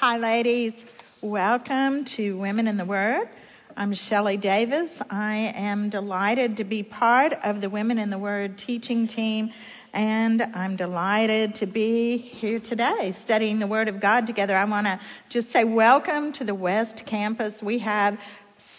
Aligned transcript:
Hi, 0.00 0.16
ladies. 0.16 0.72
Welcome 1.20 2.06
to 2.16 2.32
Women 2.38 2.68
in 2.68 2.78
the 2.78 2.86
Word. 2.86 3.28
I'm 3.76 3.92
Shelley 3.92 4.38
Davis. 4.38 4.90
I 5.10 5.52
am 5.54 5.90
delighted 5.90 6.56
to 6.56 6.64
be 6.64 6.82
part 6.82 7.34
of 7.34 7.60
the 7.60 7.68
Women 7.68 7.98
in 7.98 8.08
the 8.08 8.18
Word 8.18 8.56
teaching 8.56 9.08
team, 9.08 9.50
and 9.92 10.40
I'm 10.40 10.76
delighted 10.76 11.56
to 11.56 11.66
be 11.66 12.16
here 12.16 12.60
today 12.60 13.14
studying 13.20 13.58
the 13.58 13.66
Word 13.66 13.88
of 13.88 14.00
God 14.00 14.26
together. 14.26 14.56
I 14.56 14.64
want 14.64 14.86
to 14.86 14.98
just 15.28 15.52
say 15.52 15.64
welcome 15.64 16.32
to 16.32 16.44
the 16.44 16.54
West 16.54 17.02
Campus. 17.04 17.60
We 17.62 17.80
have 17.80 18.18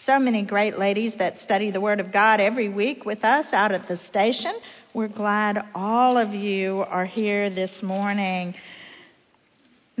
so 0.04 0.18
many 0.18 0.44
great 0.44 0.76
ladies 0.76 1.14
that 1.20 1.38
study 1.38 1.70
the 1.70 1.80
Word 1.80 2.00
of 2.00 2.12
God 2.12 2.40
every 2.40 2.68
week 2.68 3.04
with 3.04 3.22
us 3.22 3.46
out 3.52 3.70
at 3.70 3.86
the 3.86 3.96
station. 3.96 4.54
We're 4.92 5.06
glad 5.06 5.64
all 5.72 6.18
of 6.18 6.34
you 6.34 6.80
are 6.80 7.06
here 7.06 7.48
this 7.48 7.80
morning. 7.80 8.56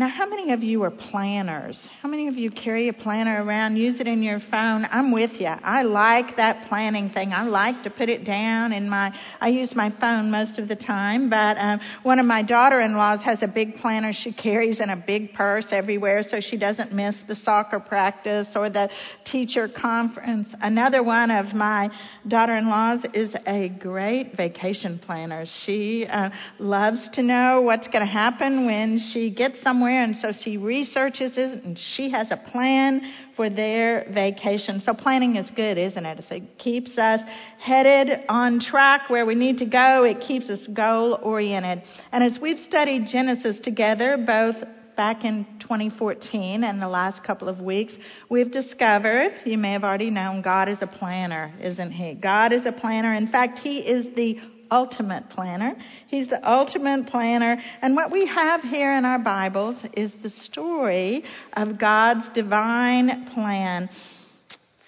Now, 0.02 0.08
how 0.08 0.28
many 0.28 0.50
of 0.50 0.64
you 0.64 0.82
are 0.82 0.90
planners? 0.90 1.88
How 2.02 2.08
many 2.08 2.26
of 2.26 2.34
you 2.34 2.50
carry 2.50 2.88
a 2.88 2.92
planner 2.92 3.44
around, 3.44 3.76
use 3.76 4.00
it 4.00 4.08
in 4.08 4.20
your 4.20 4.40
phone? 4.40 4.84
I'm 4.90 5.12
with 5.12 5.40
you. 5.40 5.46
I 5.46 5.82
like 5.82 6.34
that 6.38 6.68
planning 6.68 7.10
thing. 7.10 7.30
I 7.32 7.44
like 7.44 7.84
to 7.84 7.90
put 7.90 8.08
it 8.08 8.24
down 8.24 8.72
in 8.72 8.90
my, 8.90 9.16
I 9.40 9.50
use 9.50 9.76
my 9.76 9.90
phone 10.00 10.32
most 10.32 10.58
of 10.58 10.66
the 10.66 10.74
time, 10.74 11.30
but 11.30 11.56
um, 11.56 11.78
one 12.02 12.18
of 12.18 12.26
my 12.26 12.42
daughter-in-laws 12.42 13.22
has 13.22 13.44
a 13.44 13.46
big 13.46 13.76
planner 13.76 14.12
she 14.12 14.32
carries 14.32 14.80
in 14.80 14.90
a 14.90 14.96
big 14.96 15.34
purse 15.34 15.66
everywhere 15.70 16.24
so 16.24 16.40
she 16.40 16.56
doesn't 16.56 16.90
miss 16.90 17.22
the 17.28 17.36
soccer 17.36 17.78
practice 17.78 18.48
or 18.56 18.68
the 18.68 18.90
teacher 19.24 19.68
conference. 19.68 20.52
Another 20.60 21.04
one 21.04 21.30
of 21.30 21.54
my 21.54 21.90
daughter-in-laws 22.26 23.06
is 23.14 23.36
a 23.46 23.68
great 23.68 24.36
vacation 24.36 24.98
planner. 24.98 25.44
She 25.46 26.06
uh, 26.06 26.30
loves 26.58 27.08
to 27.10 27.22
know 27.22 27.60
what's 27.62 27.86
going 27.86 28.04
to 28.04 28.12
happen 28.12 28.66
when 28.66 28.98
she 28.98 29.30
gets 29.30 29.62
somewhere 29.62 29.91
somewhere, 29.92 30.04
and 30.04 30.16
so 30.16 30.32
she 30.32 30.56
researches 30.56 31.36
it, 31.36 31.64
and 31.64 31.78
she 31.78 32.10
has 32.10 32.30
a 32.30 32.36
plan 32.36 33.12
for 33.36 33.50
their 33.50 34.06
vacation. 34.10 34.80
So 34.80 34.94
planning 34.94 35.36
is 35.36 35.50
good, 35.50 35.78
isn't 35.78 36.04
it? 36.04 36.26
It 36.30 36.58
keeps 36.58 36.98
us 36.98 37.22
headed 37.58 38.24
on 38.28 38.60
track 38.60 39.10
where 39.10 39.26
we 39.26 39.34
need 39.34 39.58
to 39.58 39.66
go. 39.66 40.04
It 40.04 40.20
keeps 40.20 40.48
us 40.48 40.66
goal 40.66 41.18
oriented. 41.22 41.82
And 42.10 42.24
as 42.24 42.38
we've 42.38 42.58
studied 42.58 43.06
Genesis 43.06 43.60
together, 43.60 44.16
both 44.16 44.56
back 44.96 45.24
in 45.24 45.46
2014 45.60 46.64
and 46.64 46.80
the 46.80 46.88
last 46.88 47.24
couple 47.24 47.48
of 47.48 47.60
weeks, 47.60 47.96
we've 48.28 48.50
discovered, 48.50 49.32
you 49.44 49.56
may 49.56 49.72
have 49.72 49.84
already 49.84 50.10
known, 50.10 50.42
God 50.42 50.68
is 50.68 50.82
a 50.82 50.86
planner, 50.86 51.52
isn't 51.60 51.92
He? 51.92 52.14
God 52.14 52.52
is 52.52 52.66
a 52.66 52.72
planner. 52.72 53.14
In 53.14 53.28
fact, 53.28 53.58
He 53.58 53.78
is 53.78 54.14
the 54.14 54.38
ultimate 54.72 55.28
planner. 55.28 55.76
He's 56.08 56.28
the 56.28 56.48
ultimate 56.48 57.06
planner. 57.06 57.62
And 57.82 57.94
what 57.94 58.10
we 58.10 58.26
have 58.26 58.62
here 58.62 58.94
in 58.94 59.04
our 59.04 59.18
Bibles 59.18 59.80
is 59.92 60.12
the 60.22 60.30
story 60.30 61.24
of 61.52 61.78
God's 61.78 62.28
divine 62.30 63.26
plan 63.34 63.90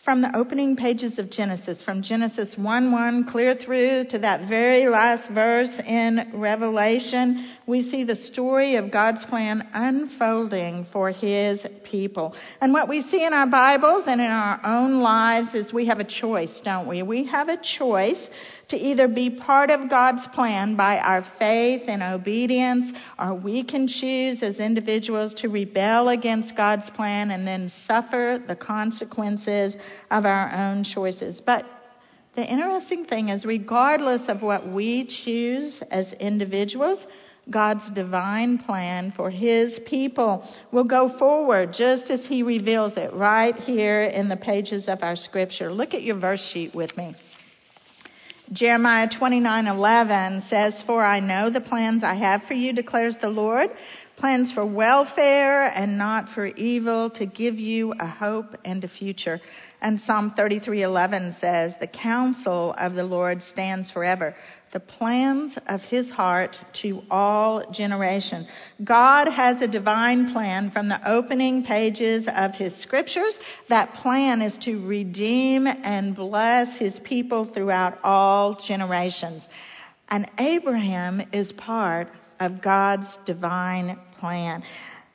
from 0.04 0.20
the 0.20 0.36
opening 0.36 0.76
pages 0.76 1.18
of 1.18 1.30
Genesis, 1.30 1.82
from 1.82 2.02
Genesis 2.02 2.58
1 2.58 2.92
1 2.92 3.24
clear 3.24 3.54
through 3.54 4.04
to 4.10 4.18
that 4.18 4.46
very 4.50 4.86
last 4.86 5.30
verse 5.30 5.72
in 5.78 6.30
Revelation, 6.34 7.48
we 7.66 7.80
see 7.80 8.04
the 8.04 8.14
story 8.14 8.76
of 8.76 8.90
God's 8.90 9.24
plan 9.24 9.66
unfolding 9.72 10.86
for 10.92 11.10
His 11.10 11.64
people. 11.84 12.36
And 12.60 12.74
what 12.74 12.86
we 12.86 13.00
see 13.00 13.24
in 13.24 13.32
our 13.32 13.46
Bibles 13.46 14.04
and 14.06 14.20
in 14.20 14.30
our 14.30 14.60
own 14.62 15.00
lives 15.00 15.54
is 15.54 15.72
we 15.72 15.86
have 15.86 16.00
a 16.00 16.04
choice, 16.04 16.60
don't 16.62 16.86
we? 16.86 17.02
We 17.02 17.24
have 17.28 17.48
a 17.48 17.56
choice 17.56 18.28
to 18.68 18.76
either 18.76 19.08
be 19.08 19.30
part 19.30 19.70
of 19.70 19.90
God's 19.90 20.26
plan 20.28 20.76
by 20.76 20.98
our 20.98 21.22
faith 21.38 21.82
and 21.86 22.02
obedience, 22.02 22.92
or 23.18 23.34
we 23.34 23.62
can 23.64 23.86
choose 23.86 24.42
as 24.42 24.58
individuals 24.58 25.34
to 25.34 25.48
rebel 25.48 26.08
against 26.08 26.56
God's 26.56 26.88
plan 26.90 27.30
and 27.30 27.46
then 27.46 27.70
suffer 27.86 28.42
the 28.46 28.56
consequences 28.56 29.76
of 30.10 30.24
our 30.24 30.52
own 30.52 30.84
choices. 30.84 31.40
But 31.40 31.66
the 32.34 32.44
interesting 32.44 33.04
thing 33.04 33.28
is, 33.28 33.44
regardless 33.44 34.28
of 34.28 34.42
what 34.42 34.66
we 34.66 35.06
choose 35.06 35.80
as 35.90 36.12
individuals, 36.14 37.06
God's 37.50 37.88
divine 37.90 38.58
plan 38.58 39.12
for 39.14 39.30
His 39.30 39.78
people 39.86 40.48
will 40.72 40.84
go 40.84 41.16
forward 41.18 41.72
just 41.72 42.10
as 42.10 42.26
He 42.26 42.42
reveals 42.42 42.96
it 42.96 43.12
right 43.12 43.54
here 43.54 44.04
in 44.04 44.28
the 44.28 44.36
pages 44.36 44.88
of 44.88 45.02
our 45.02 45.14
scripture. 45.14 45.72
Look 45.72 45.94
at 45.94 46.02
your 46.02 46.18
verse 46.18 46.40
sheet 46.40 46.74
with 46.74 46.96
me. 46.96 47.14
Jeremiah 48.52 49.08
29:11 49.08 50.42
says, 50.48 50.82
"For 50.82 51.02
I 51.02 51.20
know 51.20 51.48
the 51.48 51.62
plans 51.62 52.04
I 52.04 52.14
have 52.14 52.42
for 52.42 52.52
you," 52.52 52.74
declares 52.74 53.16
the 53.16 53.30
Lord, 53.30 53.70
plans 54.16 54.52
for 54.52 54.66
welfare 54.66 55.64
and 55.74 55.96
not 55.96 56.28
for 56.28 56.46
evil, 56.46 57.08
to 57.10 57.24
give 57.24 57.58
you 57.58 57.94
a 57.98 58.06
hope 58.06 58.54
and 58.64 58.84
a 58.84 58.88
future. 58.88 59.40
And 59.80 59.98
Psalm 59.98 60.34
33:11 60.36 61.32
says, 61.40 61.74
"The 61.78 61.86
counsel 61.86 62.74
of 62.76 62.94
the 62.94 63.04
Lord 63.04 63.42
stands 63.42 63.90
forever, 63.90 64.36
the 64.74 64.80
plans 64.80 65.56
of 65.68 65.80
his 65.82 66.10
heart 66.10 66.56
to 66.82 67.00
all 67.08 67.70
generations. 67.70 68.48
God 68.82 69.28
has 69.28 69.62
a 69.62 69.68
divine 69.68 70.32
plan 70.32 70.72
from 70.72 70.88
the 70.88 71.00
opening 71.08 71.62
pages 71.62 72.26
of 72.26 72.54
his 72.54 72.74
scriptures. 72.74 73.38
That 73.68 73.94
plan 73.94 74.42
is 74.42 74.58
to 74.64 74.84
redeem 74.84 75.68
and 75.68 76.16
bless 76.16 76.76
his 76.76 76.98
people 77.04 77.44
throughout 77.54 77.98
all 78.02 78.56
generations. 78.56 79.46
And 80.08 80.28
Abraham 80.38 81.22
is 81.32 81.52
part 81.52 82.08
of 82.40 82.60
God's 82.60 83.16
divine 83.26 83.96
plan. 84.18 84.64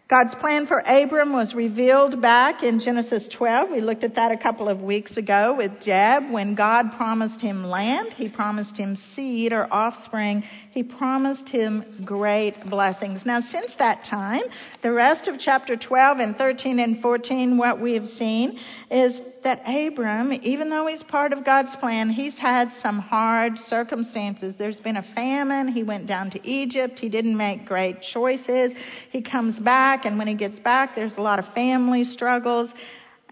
God's 0.09 0.33
plan 0.33 0.65
for 0.65 0.79
Abram 0.79 1.33
was 1.33 1.53
revealed 1.53 2.19
back 2.19 2.63
in 2.63 2.79
Genesis 2.79 3.27
12. 3.27 3.69
We 3.69 3.79
looked 3.79 4.03
at 4.03 4.15
that 4.15 4.31
a 4.31 4.37
couple 4.37 4.67
of 4.67 4.81
weeks 4.81 5.17
ago 5.17 5.53
with 5.55 5.81
Jeb. 5.81 6.31
When 6.31 6.55
God 6.55 6.93
promised 6.97 7.39
him 7.39 7.63
land, 7.63 8.13
he 8.13 8.27
promised 8.27 8.75
him 8.75 8.95
seed 8.95 9.53
or 9.53 9.71
offspring. 9.71 10.43
He 10.71 10.83
promised 10.83 11.49
him 11.49 11.83
great 12.05 12.69
blessings. 12.69 13.25
Now, 13.25 13.39
since 13.39 13.75
that 13.75 14.03
time, 14.03 14.43
the 14.83 14.91
rest 14.91 15.27
of 15.27 15.39
chapter 15.39 15.75
12 15.75 16.19
and 16.19 16.35
13 16.37 16.79
and 16.79 17.01
14, 17.01 17.57
what 17.57 17.81
we 17.81 17.93
have 17.93 18.07
seen 18.07 18.59
is 18.91 19.19
that 19.43 19.61
Abram, 19.65 20.31
even 20.43 20.69
though 20.69 20.85
he's 20.85 21.01
part 21.01 21.33
of 21.33 21.43
God's 21.43 21.75
plan, 21.77 22.09
he's 22.09 22.37
had 22.37 22.71
some 22.71 22.99
hard 22.99 23.57
circumstances. 23.57 24.55
There's 24.57 24.79
been 24.79 24.97
a 24.97 25.03
famine. 25.15 25.69
He 25.69 25.83
went 25.83 26.05
down 26.05 26.29
to 26.31 26.47
Egypt. 26.47 26.99
He 26.99 27.09
didn't 27.09 27.37
make 27.37 27.65
great 27.65 28.01
choices. 28.01 28.73
He 29.11 29.21
comes 29.21 29.57
back, 29.57 30.05
and 30.05 30.17
when 30.17 30.27
he 30.27 30.35
gets 30.35 30.59
back, 30.59 30.93
there's 30.95 31.17
a 31.17 31.21
lot 31.21 31.39
of 31.39 31.47
family 31.53 32.03
struggles. 32.03 32.71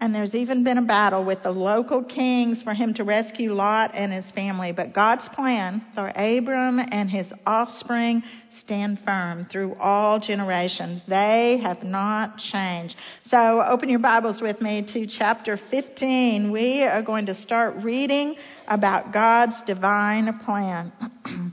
And 0.00 0.14
there's 0.14 0.34
even 0.36 0.62
been 0.62 0.78
a 0.78 0.84
battle 0.84 1.24
with 1.24 1.42
the 1.42 1.50
local 1.50 2.04
kings 2.04 2.62
for 2.62 2.72
him 2.72 2.94
to 2.94 3.04
rescue 3.04 3.52
Lot 3.52 3.90
and 3.94 4.12
his 4.12 4.30
family. 4.30 4.70
But 4.70 4.94
God's 4.94 5.28
plan 5.28 5.84
for 5.92 6.08
Abram 6.14 6.78
and 6.78 7.10
his 7.10 7.32
offspring 7.44 8.22
stand 8.60 9.00
firm 9.00 9.46
through 9.50 9.74
all 9.74 10.20
generations. 10.20 11.02
They 11.08 11.58
have 11.64 11.82
not 11.82 12.38
changed. 12.38 12.94
So 13.24 13.60
open 13.60 13.88
your 13.88 13.98
Bibles 13.98 14.40
with 14.40 14.60
me 14.62 14.84
to 14.92 15.06
chapter 15.06 15.56
15. 15.56 16.52
We 16.52 16.84
are 16.84 17.02
going 17.02 17.26
to 17.26 17.34
start 17.34 17.82
reading 17.82 18.36
about 18.68 19.12
God's 19.12 19.60
divine 19.62 20.38
plan. 20.38 20.92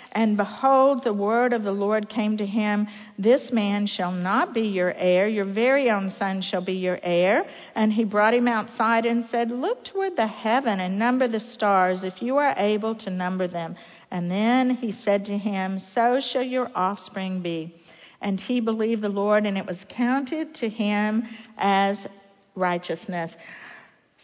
And 0.13 0.35
behold, 0.35 1.03
the 1.03 1.13
word 1.13 1.53
of 1.53 1.63
the 1.63 1.71
Lord 1.71 2.09
came 2.09 2.37
to 2.37 2.45
him, 2.45 2.87
This 3.17 3.51
man 3.53 3.87
shall 3.87 4.11
not 4.11 4.53
be 4.53 4.67
your 4.67 4.93
heir, 4.93 5.27
your 5.27 5.45
very 5.45 5.89
own 5.89 6.09
son 6.09 6.41
shall 6.41 6.61
be 6.61 6.73
your 6.73 6.99
heir. 7.01 7.45
And 7.75 7.93
he 7.93 8.03
brought 8.03 8.33
him 8.33 8.47
outside 8.47 9.05
and 9.05 9.25
said, 9.25 9.51
Look 9.51 9.85
toward 9.85 10.17
the 10.17 10.27
heaven 10.27 10.81
and 10.81 10.99
number 10.99 11.29
the 11.29 11.39
stars, 11.39 12.03
if 12.03 12.21
you 12.21 12.37
are 12.37 12.53
able 12.57 12.95
to 12.95 13.09
number 13.09 13.47
them. 13.47 13.77
And 14.11 14.29
then 14.29 14.71
he 14.71 14.91
said 14.91 15.25
to 15.25 15.37
him, 15.37 15.79
So 15.79 16.19
shall 16.19 16.43
your 16.43 16.69
offspring 16.75 17.41
be. 17.41 17.73
And 18.19 18.39
he 18.39 18.59
believed 18.59 19.01
the 19.01 19.09
Lord, 19.09 19.45
and 19.45 19.57
it 19.57 19.65
was 19.65 19.83
counted 19.87 20.55
to 20.55 20.67
him 20.67 21.23
as 21.57 22.05
righteousness. 22.53 23.31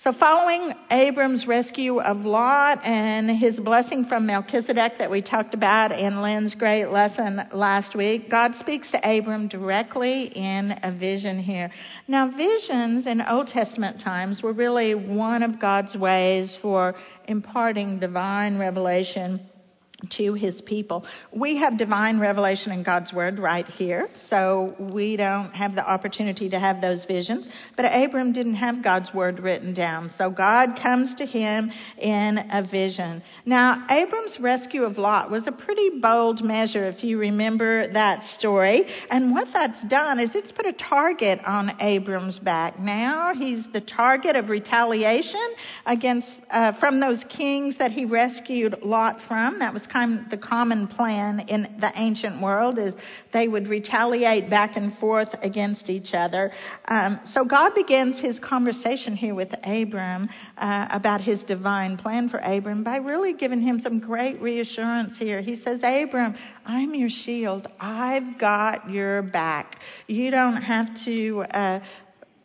So, 0.03 0.13
following 0.13 0.75
Abram's 0.91 1.47
rescue 1.47 1.99
of 1.99 2.23
Lot 2.23 2.85
and 2.85 3.31
his 3.31 3.59
blessing 3.59 4.05
from 4.05 4.27
Melchizedek 4.27 4.99
that 4.99 5.09
we 5.09 5.23
talked 5.23 5.55
about 5.55 5.91
in 5.91 6.21
Lynn's 6.21 6.53
great 6.53 6.85
lesson 6.89 7.41
last 7.51 7.95
week, 7.95 8.29
God 8.29 8.53
speaks 8.53 8.91
to 8.91 8.99
Abram 8.99 9.47
directly 9.47 10.25
in 10.25 10.79
a 10.83 10.91
vision 10.91 11.39
here. 11.39 11.71
Now, 12.07 12.29
visions 12.29 13.07
in 13.07 13.23
Old 13.23 13.47
Testament 13.47 13.99
times 13.99 14.43
were 14.43 14.53
really 14.53 14.93
one 14.93 15.41
of 15.41 15.59
God's 15.59 15.95
ways 15.95 16.55
for 16.61 16.93
imparting 17.27 17.97
divine 17.97 18.59
revelation 18.59 19.39
to 20.11 20.33
his 20.35 20.61
people. 20.61 21.05
We 21.31 21.57
have 21.57 21.77
divine 21.77 22.19
revelation 22.19 22.71
in 22.71 22.83
God's 22.83 23.11
word 23.11 23.39
right 23.39 23.65
here, 23.65 24.09
so 24.29 24.75
we 24.79 25.17
don't 25.17 25.49
have 25.51 25.73
the 25.73 25.87
opportunity 25.87 26.49
to 26.49 26.59
have 26.59 26.81
those 26.81 27.05
visions. 27.05 27.47
But 27.75 27.85
Abram 27.85 28.31
didn't 28.31 28.55
have 28.55 28.83
God's 28.83 29.11
word 29.11 29.39
written 29.39 29.73
down, 29.73 30.11
so 30.11 30.29
God 30.29 30.79
comes 30.81 31.15
to 31.15 31.25
him 31.25 31.71
in 31.97 32.37
a 32.51 32.61
vision. 32.69 33.23
Now, 33.43 33.87
Abram's 33.89 34.39
rescue 34.39 34.83
of 34.83 34.99
Lot 34.99 35.31
was 35.31 35.47
a 35.47 35.51
pretty 35.51 35.99
bold 35.99 36.43
measure 36.43 36.85
if 36.85 37.03
you 37.03 37.17
remember 37.17 37.91
that 37.93 38.23
story. 38.25 38.85
And 39.09 39.31
what 39.31 39.47
that's 39.51 39.83
done 39.85 40.19
is 40.19 40.35
it's 40.35 40.51
put 40.51 40.67
a 40.67 40.73
target 40.73 41.39
on 41.43 41.71
Abram's 41.79 42.37
back. 42.37 42.79
Now 42.79 43.33
he's 43.33 43.65
the 43.73 43.81
target 43.81 44.35
of 44.35 44.49
retaliation 44.49 45.53
against 45.87 46.35
uh, 46.51 46.73
from 46.79 46.99
those 46.99 47.23
kings 47.23 47.79
that 47.79 47.91
he 47.91 48.05
rescued 48.05 48.83
Lot 48.83 49.21
from. 49.27 49.59
That 49.59 49.73
was 49.73 49.86
kind 49.87 50.25
the 50.29 50.37
common 50.37 50.87
plan 50.87 51.39
in 51.47 51.63
the 51.79 51.91
ancient 51.95 52.41
world 52.41 52.77
is 52.77 52.93
they 53.33 53.47
would 53.47 53.67
retaliate 53.67 54.49
back 54.49 54.75
and 54.75 54.97
forth 54.97 55.29
against 55.41 55.89
each 55.89 56.13
other. 56.13 56.51
Um, 56.87 57.19
so 57.25 57.45
God 57.45 57.73
begins 57.75 58.19
his 58.19 58.39
conversation 58.39 59.15
here 59.15 59.35
with 59.35 59.53
Abram 59.63 60.29
uh, 60.57 60.87
about 60.91 61.21
his 61.21 61.43
divine 61.43 61.97
plan 61.97 62.29
for 62.29 62.37
Abram 62.39 62.83
by 62.83 62.97
really 62.97 63.33
giving 63.33 63.61
him 63.61 63.79
some 63.79 63.99
great 63.99 64.41
reassurance 64.41 65.17
here. 65.17 65.41
He 65.41 65.55
says, 65.55 65.81
Abram, 65.83 66.35
I'm 66.65 66.93
your 66.93 67.09
shield. 67.09 67.67
I've 67.79 68.37
got 68.39 68.89
your 68.89 69.21
back. 69.21 69.79
You 70.07 70.31
don't 70.31 70.61
have 70.61 70.87
to 71.05 71.45
uh, 71.51 71.79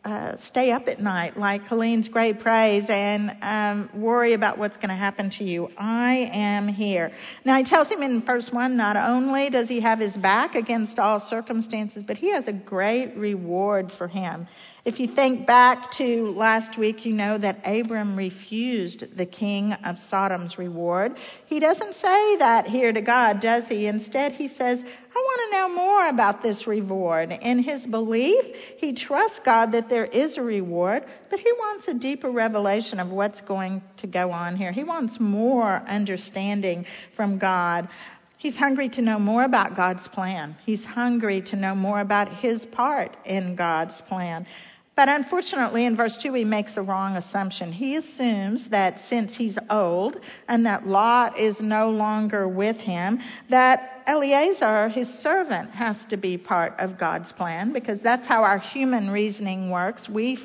uh, 0.05 0.35
stay 0.37 0.71
up 0.71 0.87
at 0.87 0.99
night 0.99 1.37
like 1.37 1.61
Helene's 1.63 2.09
great 2.09 2.39
praise 2.41 2.85
and 2.89 3.31
um, 3.41 3.89
worry 4.01 4.33
about 4.33 4.57
what's 4.57 4.75
going 4.75 4.89
to 4.89 4.95
happen 4.95 5.29
to 5.29 5.43
you. 5.43 5.69
I 5.77 6.29
am 6.33 6.67
here. 6.67 7.11
Now 7.45 7.57
he 7.57 7.63
tells 7.63 7.87
him 7.87 8.01
in 8.01 8.21
verse 8.21 8.49
1 8.51 8.75
not 8.75 8.97
only 8.97 9.49
does 9.49 9.69
he 9.69 9.79
have 9.79 9.99
his 9.99 10.15
back 10.17 10.55
against 10.55 10.99
all 10.99 11.19
circumstances, 11.19 12.03
but 12.05 12.17
he 12.17 12.31
has 12.31 12.47
a 12.47 12.53
great 12.53 13.15
reward 13.15 13.91
for 13.97 14.07
him. 14.07 14.47
If 14.85 14.99
you 14.99 15.07
think 15.07 15.47
back 15.47 15.91
to 15.93 16.33
last 16.33 16.77
week, 16.77 17.05
you 17.05 17.13
know 17.13 17.37
that 17.37 17.61
Abram 17.63 18.17
refused 18.17 19.15
the 19.15 19.25
king 19.25 19.71
of 19.71 19.97
Sodom's 19.97 20.57
reward. 20.57 21.15
He 21.45 21.61
doesn't 21.61 21.95
say 21.95 22.35
that 22.37 22.67
here 22.67 22.91
to 22.91 22.99
God, 22.99 23.39
does 23.39 23.65
he? 23.69 23.87
Instead, 23.87 24.33
he 24.33 24.49
says, 24.49 24.83
I 24.83 25.19
want 25.19 25.41
to 25.51 25.57
know 25.57 25.69
more 25.69 26.09
about 26.09 26.43
this 26.43 26.67
reward. 26.67 27.31
In 27.31 27.59
his 27.59 27.87
belief, 27.87 28.43
he 28.75 28.93
trusts 28.93 29.39
God 29.45 29.71
that 29.71 29.87
there 29.87 30.03
is 30.03 30.37
a 30.37 30.41
reward, 30.41 31.05
but 31.29 31.39
he 31.39 31.51
wants 31.53 31.87
a 31.87 31.93
deeper 31.93 32.29
revelation 32.29 32.99
of 32.99 33.07
what's 33.07 33.39
going 33.39 33.81
to 33.99 34.07
go 34.07 34.31
on 34.31 34.57
here. 34.57 34.73
He 34.73 34.83
wants 34.83 35.17
more 35.17 35.81
understanding 35.87 36.85
from 37.15 37.37
God. 37.37 37.87
He's 38.37 38.57
hungry 38.57 38.89
to 38.89 39.01
know 39.01 39.17
more 39.17 39.45
about 39.45 39.77
God's 39.77 40.05
plan. 40.09 40.57
He's 40.65 40.83
hungry 40.83 41.41
to 41.43 41.55
know 41.55 41.73
more 41.73 42.01
about 42.01 42.27
his 42.27 42.65
part 42.65 43.15
in 43.25 43.55
God's 43.55 44.01
plan. 44.01 44.45
But 44.95 45.09
unfortunately, 45.09 45.85
in 45.85 45.95
verse 45.95 46.17
2, 46.17 46.33
he 46.33 46.43
makes 46.43 46.77
a 46.77 46.83
wrong 46.83 47.15
assumption. 47.15 47.71
He 47.71 47.95
assumes 47.95 48.67
that 48.69 48.99
since 49.07 49.35
he's 49.35 49.57
old 49.71 50.19
and 50.47 50.67
that 50.67 50.85
Lot 50.85 51.39
is 51.39 51.59
no 51.59 51.89
longer 51.89 52.47
with 52.47 52.77
him, 52.77 53.19
that 53.49 54.03
Eliezer, 54.07 54.89
his 54.89 55.09
servant, 55.09 55.71
has 55.71 56.05
to 56.05 56.17
be 56.17 56.37
part 56.37 56.75
of 56.79 56.99
God's 56.99 57.31
plan 57.31 57.73
because 57.73 58.01
that's 58.01 58.27
how 58.27 58.43
our 58.43 58.59
human 58.59 59.09
reasoning 59.09 59.71
works. 59.71 60.07
We 60.07 60.35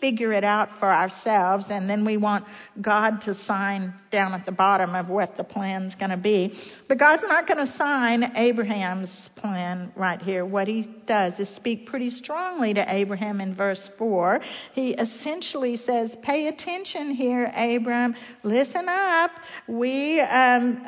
figure 0.00 0.32
it 0.32 0.44
out 0.44 0.68
for 0.78 0.92
ourselves 0.92 1.66
and 1.70 1.88
then 1.88 2.04
we 2.04 2.16
want 2.16 2.44
God 2.80 3.22
to 3.22 3.34
sign 3.34 3.94
down 4.10 4.32
at 4.32 4.46
the 4.46 4.52
bottom 4.52 4.94
of 4.94 5.08
what 5.08 5.36
the 5.36 5.44
plan's 5.44 5.94
going 5.94 6.10
to 6.10 6.16
be. 6.16 6.58
But 6.88 6.98
God's 6.98 7.22
not 7.22 7.46
going 7.46 7.64
to 7.66 7.72
sign 7.72 8.32
Abraham's 8.36 9.28
plan 9.36 9.92
right 9.96 10.20
here. 10.20 10.44
What 10.44 10.68
he 10.68 10.88
does 11.06 11.38
is 11.38 11.48
speak 11.48 11.86
pretty 11.86 12.10
strongly 12.10 12.74
to 12.74 12.84
Abraham 12.94 13.40
in 13.40 13.54
verse 13.54 13.90
4. 13.98 14.40
He 14.72 14.90
essentially 14.90 15.76
says, 15.76 16.16
pay 16.22 16.48
attention 16.48 17.14
here, 17.14 17.50
Abram. 17.54 18.14
Listen 18.42 18.86
up. 18.88 19.30
We, 19.68 20.20
um, 20.20 20.86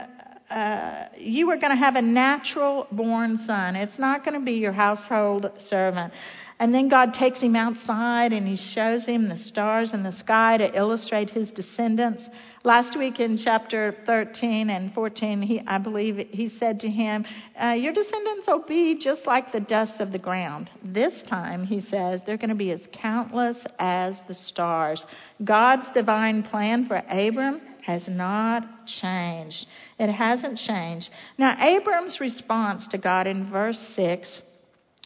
uh, 0.51 1.09
you 1.19 1.51
are 1.51 1.57
going 1.57 1.73
to 1.73 1.77
have 1.77 1.97
a 1.97 2.03
natural 2.03 2.87
born 2.91 3.39
son. 3.45 3.77
It's 3.77 3.99
not 3.99 4.25
going 4.25 4.39
to 4.39 4.45
be 4.45 4.53
your 4.53 4.73
household 4.73 5.51
servant. 5.67 6.13
And 6.61 6.75
then 6.75 6.89
God 6.89 7.15
takes 7.15 7.41
him 7.41 7.55
outside 7.55 8.33
and 8.33 8.47
he 8.47 8.57
shows 8.57 9.05
him 9.05 9.29
the 9.29 9.37
stars 9.37 9.93
in 9.93 10.03
the 10.03 10.13
sky 10.13 10.57
to 10.57 10.77
illustrate 10.77 11.31
his 11.31 11.53
descendants. 11.53 12.23
Last 12.65 12.99
week 12.99 13.21
in 13.21 13.37
chapter 13.37 13.95
13 14.07 14.69
and 14.69 14.93
14, 14.93 15.41
he, 15.41 15.63
I 15.65 15.79
believe 15.79 16.27
he 16.31 16.49
said 16.49 16.81
to 16.81 16.89
him, 16.89 17.25
uh, 17.57 17.77
Your 17.79 17.93
descendants 17.93 18.49
will 18.49 18.65
be 18.65 18.99
just 18.99 19.25
like 19.25 19.53
the 19.53 19.61
dust 19.61 20.01
of 20.01 20.11
the 20.11 20.19
ground. 20.19 20.69
This 20.83 21.23
time, 21.23 21.65
he 21.65 21.81
says, 21.81 22.23
they're 22.27 22.37
going 22.37 22.51
to 22.51 22.57
be 22.57 22.73
as 22.73 22.83
countless 22.93 23.65
as 23.79 24.21
the 24.27 24.35
stars. 24.35 25.07
God's 25.45 25.89
divine 25.93 26.43
plan 26.43 26.87
for 26.87 26.97
Abram 27.09 27.61
has 27.83 28.09
not 28.09 28.87
changed. 28.87 29.67
It 29.99 30.11
hasn't 30.13 30.59
changed. 30.59 31.09
Now, 31.39 31.57
Abram's 31.59 32.21
response 32.21 32.89
to 32.89 32.99
God 32.99 33.29
in 33.29 33.49
verse 33.49 33.79
6 33.95 34.43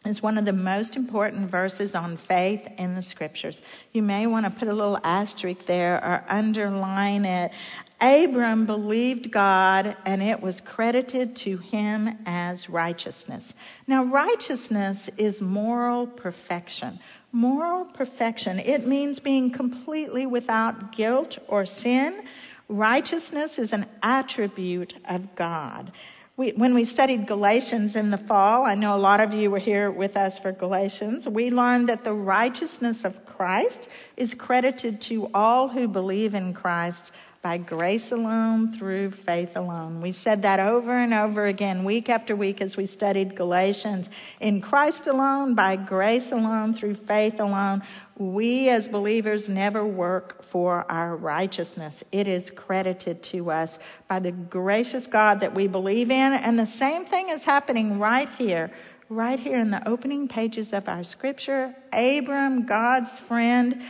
is 0.04 0.22
one 0.22 0.36
of 0.38 0.44
the 0.44 0.52
most 0.52 0.96
important 0.96 1.50
verses 1.50 1.94
on 1.94 2.18
faith 2.28 2.60
in 2.78 2.94
the 2.94 3.02
scriptures. 3.02 3.60
You 3.92 4.02
may 4.02 4.26
want 4.26 4.46
to 4.46 4.58
put 4.58 4.68
a 4.68 4.74
little 4.74 4.98
asterisk 5.02 5.60
there 5.66 5.96
or 5.96 6.24
underline 6.28 7.24
it. 7.24 7.52
Abram 8.00 8.66
believed 8.66 9.30
God 9.30 9.96
and 10.04 10.20
it 10.20 10.40
was 10.40 10.60
credited 10.60 11.36
to 11.44 11.56
him 11.56 12.08
as 12.26 12.68
righteousness. 12.68 13.52
Now 13.86 14.04
righteousness 14.04 15.08
is 15.16 15.40
moral 15.40 16.08
perfection. 16.08 16.98
Moral 17.30 17.84
perfection. 17.84 18.58
It 18.58 18.86
means 18.86 19.20
being 19.20 19.52
completely 19.52 20.26
without 20.26 20.96
guilt 20.96 21.38
or 21.48 21.64
sin. 21.64 22.22
Righteousness 22.68 23.58
is 23.58 23.72
an 23.72 23.86
attribute 24.02 24.94
of 25.08 25.34
God. 25.36 25.92
We, 26.36 26.52
when 26.56 26.74
we 26.74 26.84
studied 26.84 27.26
Galatians 27.26 27.94
in 27.94 28.10
the 28.10 28.16
fall, 28.16 28.64
I 28.64 28.74
know 28.74 28.96
a 28.96 28.98
lot 28.98 29.20
of 29.20 29.34
you 29.34 29.50
were 29.50 29.58
here 29.58 29.90
with 29.90 30.16
us 30.16 30.38
for 30.38 30.50
Galatians, 30.50 31.28
we 31.28 31.50
learned 31.50 31.90
that 31.90 32.04
the 32.04 32.14
righteousness 32.14 33.04
of 33.04 33.26
Christ 33.26 33.88
is 34.16 34.32
credited 34.32 35.02
to 35.02 35.28
all 35.34 35.68
who 35.68 35.88
believe 35.88 36.34
in 36.34 36.54
Christ 36.54 37.12
by 37.42 37.58
grace 37.58 38.12
alone, 38.12 38.76
through 38.78 39.10
faith 39.10 39.50
alone. 39.56 40.00
We 40.00 40.12
said 40.12 40.42
that 40.42 40.60
over 40.60 40.96
and 40.96 41.12
over 41.12 41.46
again, 41.46 41.84
week 41.84 42.08
after 42.08 42.36
week, 42.36 42.60
as 42.60 42.76
we 42.76 42.86
studied 42.86 43.34
Galatians. 43.34 44.08
In 44.40 44.60
Christ 44.60 45.08
alone, 45.08 45.56
by 45.56 45.74
grace 45.74 46.30
alone, 46.30 46.74
through 46.74 46.96
faith 47.08 47.40
alone, 47.40 47.82
we 48.16 48.68
as 48.68 48.86
believers 48.86 49.48
never 49.48 49.84
work 49.84 50.44
for 50.52 50.90
our 50.90 51.16
righteousness. 51.16 52.04
It 52.12 52.28
is 52.28 52.48
credited 52.54 53.24
to 53.32 53.50
us 53.50 53.76
by 54.08 54.20
the 54.20 54.32
gracious 54.32 55.08
God 55.08 55.40
that 55.40 55.52
we 55.52 55.66
believe 55.66 56.10
in. 56.10 56.32
And 56.32 56.56
the 56.56 56.66
same 56.66 57.06
thing 57.06 57.30
is 57.30 57.42
happening 57.42 57.98
right 57.98 58.28
here 58.38 58.70
right 59.08 59.38
here 59.38 59.58
in 59.58 59.70
the 59.70 59.86
opening 59.86 60.26
pages 60.26 60.70
of 60.72 60.88
our 60.88 61.04
scripture, 61.04 61.74
Abram, 61.92 62.64
God's 62.64 63.10
friend, 63.28 63.82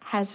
has 0.00 0.28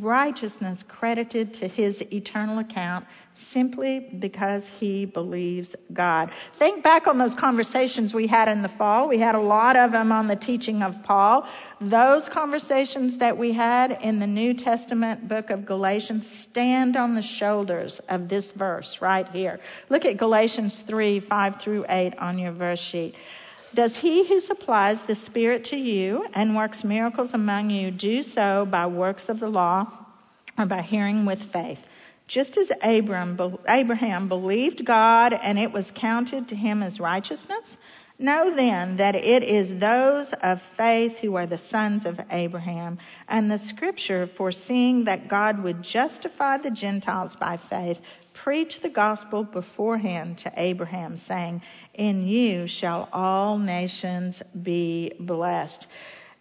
righteousness 0.00 0.82
credited 0.88 1.54
to 1.54 1.68
his 1.68 2.00
eternal 2.12 2.58
account 2.58 3.06
simply 3.50 4.08
because 4.18 4.64
he 4.78 5.04
believes 5.04 5.74
God. 5.92 6.30
Think 6.58 6.82
back 6.82 7.06
on 7.06 7.18
those 7.18 7.34
conversations 7.34 8.14
we 8.14 8.26
had 8.26 8.48
in 8.48 8.62
the 8.62 8.68
fall. 8.70 9.08
We 9.08 9.18
had 9.18 9.34
a 9.34 9.40
lot 9.40 9.76
of 9.76 9.92
them 9.92 10.12
on 10.12 10.28
the 10.28 10.36
teaching 10.36 10.82
of 10.82 10.94
Paul. 11.04 11.48
Those 11.80 12.28
conversations 12.28 13.18
that 13.18 13.36
we 13.36 13.52
had 13.52 13.92
in 14.02 14.18
the 14.18 14.26
New 14.26 14.54
Testament 14.54 15.28
book 15.28 15.50
of 15.50 15.66
Galatians 15.66 16.26
stand 16.50 16.96
on 16.96 17.14
the 17.14 17.22
shoulders 17.22 18.00
of 18.08 18.28
this 18.28 18.50
verse 18.52 18.98
right 19.00 19.28
here. 19.28 19.60
Look 19.88 20.04
at 20.04 20.16
Galatians 20.16 20.82
3, 20.86 21.20
5 21.20 21.62
through 21.62 21.84
8 21.88 22.16
on 22.18 22.38
your 22.38 22.52
verse 22.52 22.80
sheet. 22.80 23.14
Does 23.74 23.96
he 23.96 24.26
who 24.28 24.40
supplies 24.40 25.00
the 25.06 25.14
Spirit 25.14 25.64
to 25.66 25.76
you 25.76 26.26
and 26.34 26.54
works 26.54 26.84
miracles 26.84 27.30
among 27.32 27.70
you 27.70 27.90
do 27.90 28.22
so 28.22 28.66
by 28.70 28.86
works 28.86 29.28
of 29.28 29.40
the 29.40 29.48
law 29.48 30.06
or 30.58 30.66
by 30.66 30.82
hearing 30.82 31.24
with 31.24 31.40
faith? 31.52 31.78
Just 32.28 32.56
as 32.56 32.70
Abraham, 32.82 34.28
believed 34.28 34.84
God 34.84 35.32
and 35.32 35.58
it 35.58 35.72
was 35.72 35.90
counted 35.94 36.48
to 36.48 36.54
him 36.54 36.82
as 36.82 37.00
righteousness, 37.00 37.76
Know 38.22 38.54
then 38.54 38.98
that 38.98 39.16
it 39.16 39.42
is 39.42 39.80
those 39.80 40.32
of 40.42 40.60
faith 40.76 41.16
who 41.16 41.34
are 41.34 41.46
the 41.48 41.58
sons 41.58 42.06
of 42.06 42.20
Abraham, 42.30 42.98
and 43.26 43.50
the 43.50 43.58
scripture 43.58 44.28
foreseeing 44.36 45.06
that 45.06 45.28
God 45.28 45.60
would 45.64 45.82
justify 45.82 46.58
the 46.58 46.70
Gentiles 46.70 47.34
by 47.34 47.58
faith, 47.68 47.98
preached 48.42 48.82
the 48.82 48.90
gospel 48.90 49.44
beforehand 49.44 50.38
to 50.38 50.52
Abraham, 50.56 51.16
saying, 51.16 51.62
In 51.94 52.26
you 52.26 52.66
shall 52.66 53.08
all 53.12 53.58
nations 53.58 54.42
be 54.62 55.12
blessed. 55.20 55.86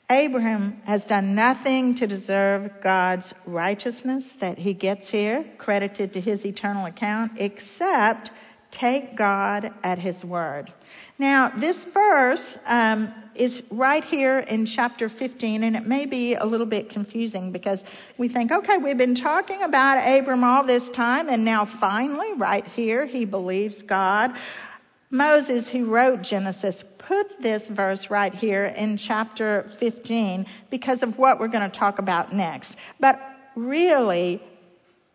Abraham 0.10 0.82
has 0.86 1.04
done 1.06 1.36
nothing 1.36 1.96
to 1.96 2.08
deserve 2.08 2.72
God's 2.84 3.34
righteousness 3.46 4.28
that 4.42 4.58
he 4.58 4.74
gets 4.74 5.10
here, 5.10 5.46
credited 5.58 6.14
to 6.14 6.22
his 6.22 6.46
eternal 6.46 6.86
account, 6.86 7.34
except 7.38 8.32
take 8.72 9.16
God 9.16 9.72
at 9.84 10.00
his 10.00 10.24
word. 10.24 10.74
Now, 11.18 11.52
this 11.60 11.78
verse 11.94 12.58
um, 12.66 13.14
is 13.36 13.62
right 13.70 14.04
here 14.04 14.40
in 14.40 14.66
chapter 14.66 15.08
15, 15.08 15.64
and 15.64 15.76
it 15.76 15.86
may 15.86 16.06
be 16.06 16.34
a 16.34 16.46
little 16.46 16.66
bit 16.66 16.90
confusing 16.90 17.52
because 17.52 17.84
we 18.18 18.28
think, 18.28 18.52
okay, 18.52 18.78
we've 18.78 18.98
been 18.98 19.16
talking 19.16 19.62
about 19.62 19.98
Abram 19.98 20.44
all 20.44 20.66
this 20.66 20.90
time, 20.90 21.30
and 21.30 21.46
now 21.46 21.68
finally, 21.80 22.34
right 22.38 22.66
here, 22.66 23.06
he 23.06 23.26
believes 23.26 23.82
God. 23.84 24.32
Moses, 25.12 25.70
who 25.70 25.86
wrote 25.94 26.22
Genesis, 26.24 26.84
put 26.98 27.28
this 27.42 27.68
verse 27.68 28.08
right 28.10 28.34
here 28.34 28.66
in 28.66 28.98
chapter 28.98 29.70
15 29.80 30.46
because 30.70 31.04
of 31.04 31.18
what 31.18 31.40
we're 31.40 31.50
going 31.50 31.70
to 31.70 31.78
talk 31.78 32.00
about 32.00 32.34
next. 32.34 32.76
But 33.00 33.20
really, 33.56 34.42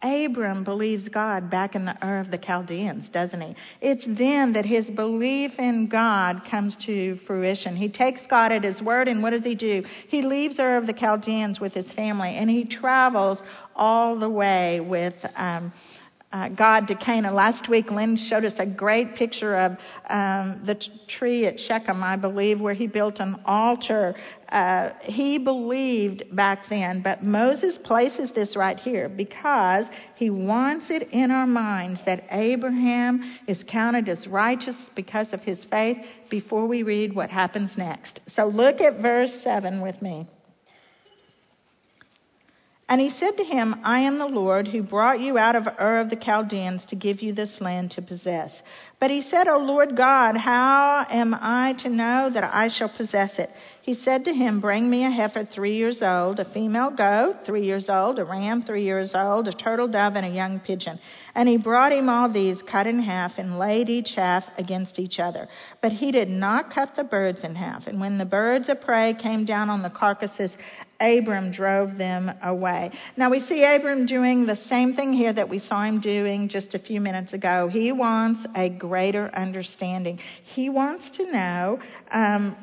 Abram 0.03 0.63
believes 0.63 1.09
God 1.09 1.51
back 1.51 1.75
in 1.75 1.87
the 1.87 1.97
Ur 2.07 2.21
of 2.21 2.31
the 2.31 2.37
Chaldeans, 2.37 3.09
doesn't 3.09 3.41
he? 3.41 3.57
It's 3.81 4.05
then 4.07 4.53
that 4.53 4.67
his 4.67 4.91
belief 4.91 5.59
in 5.59 5.87
God 5.87 6.43
comes 6.45 6.77
to 6.85 7.17
fruition. 7.27 7.75
He 7.75 7.89
takes 7.89 8.27
God 8.27 8.53
at 8.53 8.63
his 8.63 8.83
word, 8.83 9.09
and 9.09 9.23
what 9.23 9.31
does 9.31 9.45
he 9.45 9.55
do? 9.55 9.85
He 10.09 10.21
leaves 10.21 10.59
Ur 10.59 10.77
of 10.77 10.87
the 10.87 10.93
Chaldeans 10.93 11.61
with 11.61 11.73
his 11.73 11.91
family, 11.93 12.37
and 12.37 12.51
he 12.51 12.65
travels 12.65 13.43
all 13.75 14.19
the 14.19 14.29
way 14.29 14.81
with 14.81 15.15
um, 15.35 15.73
uh, 16.33 16.49
God 16.49 16.89
to 16.89 16.95
Canaan. 16.95 17.35
Last 17.35 17.69
week, 17.69 17.91
Lynn 17.91 18.17
showed 18.17 18.45
us 18.45 18.55
a 18.59 18.67
great 18.67 19.15
picture 19.15 19.55
of 19.55 19.73
um, 20.09 20.63
the 20.67 20.75
t- 20.75 20.91
tree 21.07 21.47
at 21.47 21.61
Shechem, 21.61 22.03
I 22.03 22.17
believe, 22.17 22.61
where 22.61 22.75
he 22.75 22.89
built 22.89 23.21
an 23.21 23.37
altar. 23.45 24.15
Uh, 24.49 24.91
he 25.03 25.39
believed 25.39 26.25
back 26.35 26.69
then, 26.69 27.01
but 27.01 27.23
Moses 27.23 27.79
places 27.79 28.33
this 28.33 28.57
right 28.57 28.79
here 28.79 29.09
because 29.09 29.87
he 30.17 30.31
wants 30.31 30.91
it 30.91 31.09
in 31.13 31.31
our 31.31 31.47
minds 31.47 32.01
that 32.07 32.25
Abraham 32.31 33.39
is 33.47 33.65
counted 33.67 34.09
as 34.09 34.27
righteous 34.27 34.91
because 34.95 35.33
of 35.33 35.43
his 35.43 35.65
faith 35.65 35.99
before 36.29 36.67
we 36.67 36.83
read 36.83 37.15
what 37.15 37.31
happens 37.31 37.79
next. 37.79 38.21
So 38.27 38.47
look 38.47 38.81
at 38.81 39.01
verse 39.01 39.33
7 39.43 39.81
with 39.81 40.03
me. 40.03 40.29
And 42.89 43.01
he 43.01 43.11
said 43.11 43.37
to 43.39 43.45
him, 43.45 43.75
I 43.83 44.01
am 44.01 44.19
the 44.19 44.29
Lord 44.29 44.69
who 44.69 44.83
brought 44.83 45.21
you 45.21 45.39
out 45.39 45.57
of 45.57 45.67
Ur 45.67 46.01
of 46.01 46.09
the 46.09 46.17
Chaldeans 46.17 46.87
to 46.87 46.97
give 46.97 47.21
you 47.21 47.33
this 47.33 47.61
land 47.61 47.91
to 47.93 48.03
possess. 48.03 48.63
But 48.99 49.11
he 49.11 49.21
said, 49.21 49.47
O 49.47 49.59
Lord 49.59 49.95
God, 49.95 50.39
how 50.39 51.07
am 51.11 51.37
I 51.39 51.75
to 51.81 51.91
know 51.91 52.31
that 52.31 52.45
I 52.45 52.69
shall 52.69 52.89
possess 52.89 53.39
it? 53.39 53.51
He 53.83 53.95
said 53.95 54.25
to 54.25 54.33
him, 54.33 54.59
Bring 54.59 54.91
me 54.91 55.05
a 55.05 55.11
heifer 55.11 55.45
three 55.45 55.77
years 55.77 56.03
old, 56.03 56.41
a 56.41 56.45
female 56.45 56.91
goat 56.91 57.45
three 57.45 57.65
years 57.65 57.89
old, 57.89 58.19
a 58.19 58.25
ram 58.25 58.63
three 58.63 58.83
years 58.83 59.15
old, 59.15 59.47
a 59.47 59.53
turtle 59.53 59.87
dove, 59.87 60.17
and 60.17 60.27
a 60.27 60.31
young 60.31 60.59
pigeon. 60.59 60.99
And 61.37 61.49
he 61.49 61.57
brought 61.57 61.93
him 61.93 62.09
all 62.09 62.29
these 62.29 62.63
cut 62.63 62.89
in 62.89 62.99
half 62.99 63.39
and 63.39 63.59
laid 63.59 63.89
each 63.91 64.15
half 64.17 64.45
against 64.59 64.99
each 64.99 65.21
other. 65.21 65.47
But 65.83 65.93
he 65.93 66.11
did 66.11 66.31
not 66.31 66.75
cut 66.75 66.97
the 66.97 67.05
birds 67.05 67.45
in 67.45 67.55
half. 67.55 67.87
And 67.87 68.01
when 68.01 68.19
the 68.19 68.25
birds 68.25 68.69
of 68.71 68.81
prey 68.81 69.15
came 69.15 69.45
down 69.45 69.71
on 69.71 69.83
the 69.83 69.91
carcasses, 69.91 70.57
Abram 70.99 71.53
drove 71.53 71.97
them 71.99 72.33
away. 72.43 72.91
Now 73.17 73.31
we 73.31 73.41
see 73.41 73.63
Abram 73.63 74.07
doing 74.07 74.47
the 74.47 74.57
same 74.57 74.95
thing 74.95 75.13
here 75.13 75.33
that 75.33 75.49
we 75.49 75.59
saw 75.59 75.85
him 75.85 76.01
doing 76.01 76.49
just 76.49 76.75
a 76.75 76.79
few 76.79 77.01
minutes 77.01 77.35
ago. 77.35 77.69
He 77.69 77.93
wants 77.93 78.47
a 78.57 78.71
greater 78.87 79.31
understanding. 79.35 80.19
He 80.45 80.69
wants 80.69 81.11
to 81.11 81.31
know 81.31 81.81
um, 82.11 82.57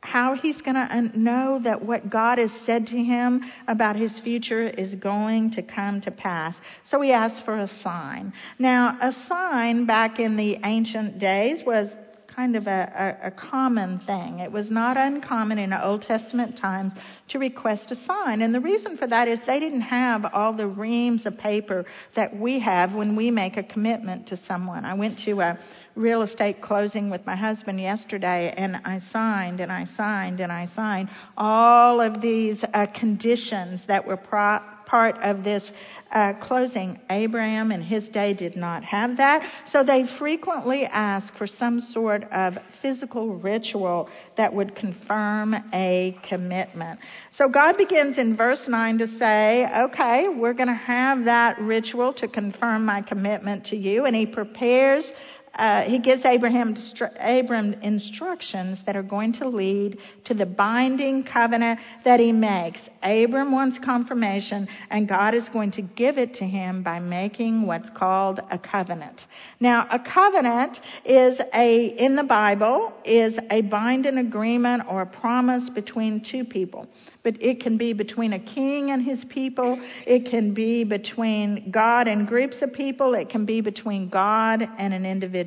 how 0.00 0.34
he's 0.34 0.60
going 0.60 0.74
to 0.74 1.18
know 1.18 1.60
that 1.64 1.82
what 1.82 2.10
God 2.10 2.38
has 2.38 2.52
said 2.66 2.86
to 2.88 2.96
him 2.96 3.42
about 3.66 3.96
his 3.96 4.20
future 4.20 4.68
is 4.68 4.94
going 4.94 5.50
to 5.52 5.62
come 5.62 6.00
to 6.02 6.10
pass. 6.10 6.56
So 6.84 7.00
he 7.00 7.12
asks 7.12 7.40
for 7.40 7.58
a 7.58 7.66
sign. 7.66 8.32
Now, 8.58 8.98
a 9.00 9.12
sign 9.12 9.86
back 9.86 10.20
in 10.20 10.36
the 10.36 10.58
ancient 10.62 11.18
days 11.18 11.62
was 11.64 11.90
kind 12.34 12.56
of 12.56 12.66
a, 12.66 13.16
a, 13.22 13.28
a, 13.28 13.30
common 13.30 14.00
thing. 14.00 14.40
It 14.40 14.50
was 14.50 14.70
not 14.70 14.96
uncommon 14.96 15.58
in 15.58 15.72
Old 15.72 16.02
Testament 16.02 16.56
times 16.56 16.92
to 17.28 17.38
request 17.38 17.90
a 17.92 17.96
sign. 17.96 18.42
And 18.42 18.54
the 18.54 18.60
reason 18.60 18.96
for 18.96 19.06
that 19.06 19.28
is 19.28 19.40
they 19.46 19.60
didn't 19.60 19.82
have 19.82 20.24
all 20.32 20.52
the 20.52 20.66
reams 20.66 21.26
of 21.26 21.36
paper 21.38 21.84
that 22.16 22.36
we 22.36 22.58
have 22.60 22.92
when 22.94 23.16
we 23.16 23.30
make 23.30 23.56
a 23.56 23.62
commitment 23.62 24.28
to 24.28 24.36
someone. 24.36 24.84
I 24.84 24.94
went 24.94 25.18
to 25.20 25.40
a 25.40 25.58
real 25.94 26.22
estate 26.22 26.60
closing 26.60 27.10
with 27.10 27.24
my 27.24 27.36
husband 27.36 27.80
yesterday 27.80 28.52
and 28.56 28.76
I 28.84 29.00
signed 29.12 29.60
and 29.60 29.70
I 29.70 29.84
signed 29.96 30.40
and 30.40 30.50
I 30.50 30.66
signed 30.66 31.10
all 31.36 32.00
of 32.00 32.20
these 32.20 32.64
uh, 32.74 32.86
conditions 32.86 33.86
that 33.86 34.06
were 34.06 34.16
pro- 34.16 34.60
part 34.94 35.16
of 35.24 35.42
this 35.42 35.72
uh, 36.12 36.32
closing. 36.34 36.96
Abraham 37.10 37.72
in 37.72 37.82
his 37.82 38.08
day 38.08 38.32
did 38.32 38.54
not 38.54 38.84
have 38.84 39.16
that, 39.16 39.42
so 39.66 39.82
they 39.82 40.06
frequently 40.20 40.84
ask 40.84 41.34
for 41.34 41.48
some 41.48 41.80
sort 41.80 42.22
of 42.30 42.56
physical 42.80 43.34
ritual 43.34 44.08
that 44.36 44.54
would 44.54 44.76
confirm 44.76 45.52
a 45.72 46.16
commitment. 46.28 47.00
So 47.32 47.48
God 47.48 47.76
begins 47.76 48.18
in 48.18 48.36
verse 48.36 48.68
9 48.68 48.98
to 48.98 49.08
say, 49.08 49.68
okay, 49.86 50.28
we're 50.28 50.54
going 50.54 50.68
to 50.68 50.74
have 50.74 51.24
that 51.24 51.58
ritual 51.58 52.12
to 52.14 52.28
confirm 52.28 52.84
my 52.84 53.02
commitment 53.02 53.66
to 53.66 53.76
you, 53.76 54.04
and 54.04 54.14
he 54.14 54.26
prepares 54.26 55.10
uh, 55.56 55.82
he 55.82 55.98
gives 55.98 56.24
Abraham, 56.24 56.74
Abram 57.18 57.74
instructions 57.74 58.82
that 58.86 58.96
are 58.96 59.02
going 59.02 59.32
to 59.34 59.48
lead 59.48 59.98
to 60.24 60.34
the 60.34 60.46
binding 60.46 61.22
covenant 61.22 61.80
that 62.04 62.20
he 62.20 62.32
makes. 62.32 62.88
Abram 63.02 63.52
wants 63.52 63.78
confirmation, 63.78 64.68
and 64.90 65.08
God 65.08 65.34
is 65.34 65.48
going 65.48 65.70
to 65.72 65.82
give 65.82 66.18
it 66.18 66.34
to 66.34 66.44
him 66.44 66.82
by 66.82 66.98
making 66.98 67.66
what's 67.66 67.90
called 67.90 68.40
a 68.50 68.58
covenant. 68.58 69.26
Now, 69.60 69.86
a 69.90 69.98
covenant 69.98 70.80
is 71.04 71.40
a, 71.52 71.84
in 71.86 72.16
the 72.16 72.24
Bible, 72.24 72.92
is 73.04 73.38
a 73.50 73.60
binding 73.62 74.18
agreement 74.18 74.84
or 74.88 75.02
a 75.02 75.06
promise 75.06 75.70
between 75.70 76.20
two 76.20 76.44
people 76.44 76.88
but 77.24 77.42
it 77.42 77.60
can 77.60 77.78
be 77.78 77.94
between 77.94 78.34
a 78.34 78.38
king 78.38 78.90
and 78.90 79.02
his 79.02 79.24
people. 79.24 79.80
It 80.06 80.26
can 80.26 80.52
be 80.52 80.84
between 80.84 81.70
God 81.70 82.06
and 82.06 82.28
groups 82.28 82.60
of 82.60 82.72
people. 82.72 83.14
It 83.14 83.30
can 83.30 83.46
be 83.46 83.62
between 83.62 84.10
God 84.10 84.68
and 84.78 84.92
an 84.92 85.06
individual. 85.06 85.43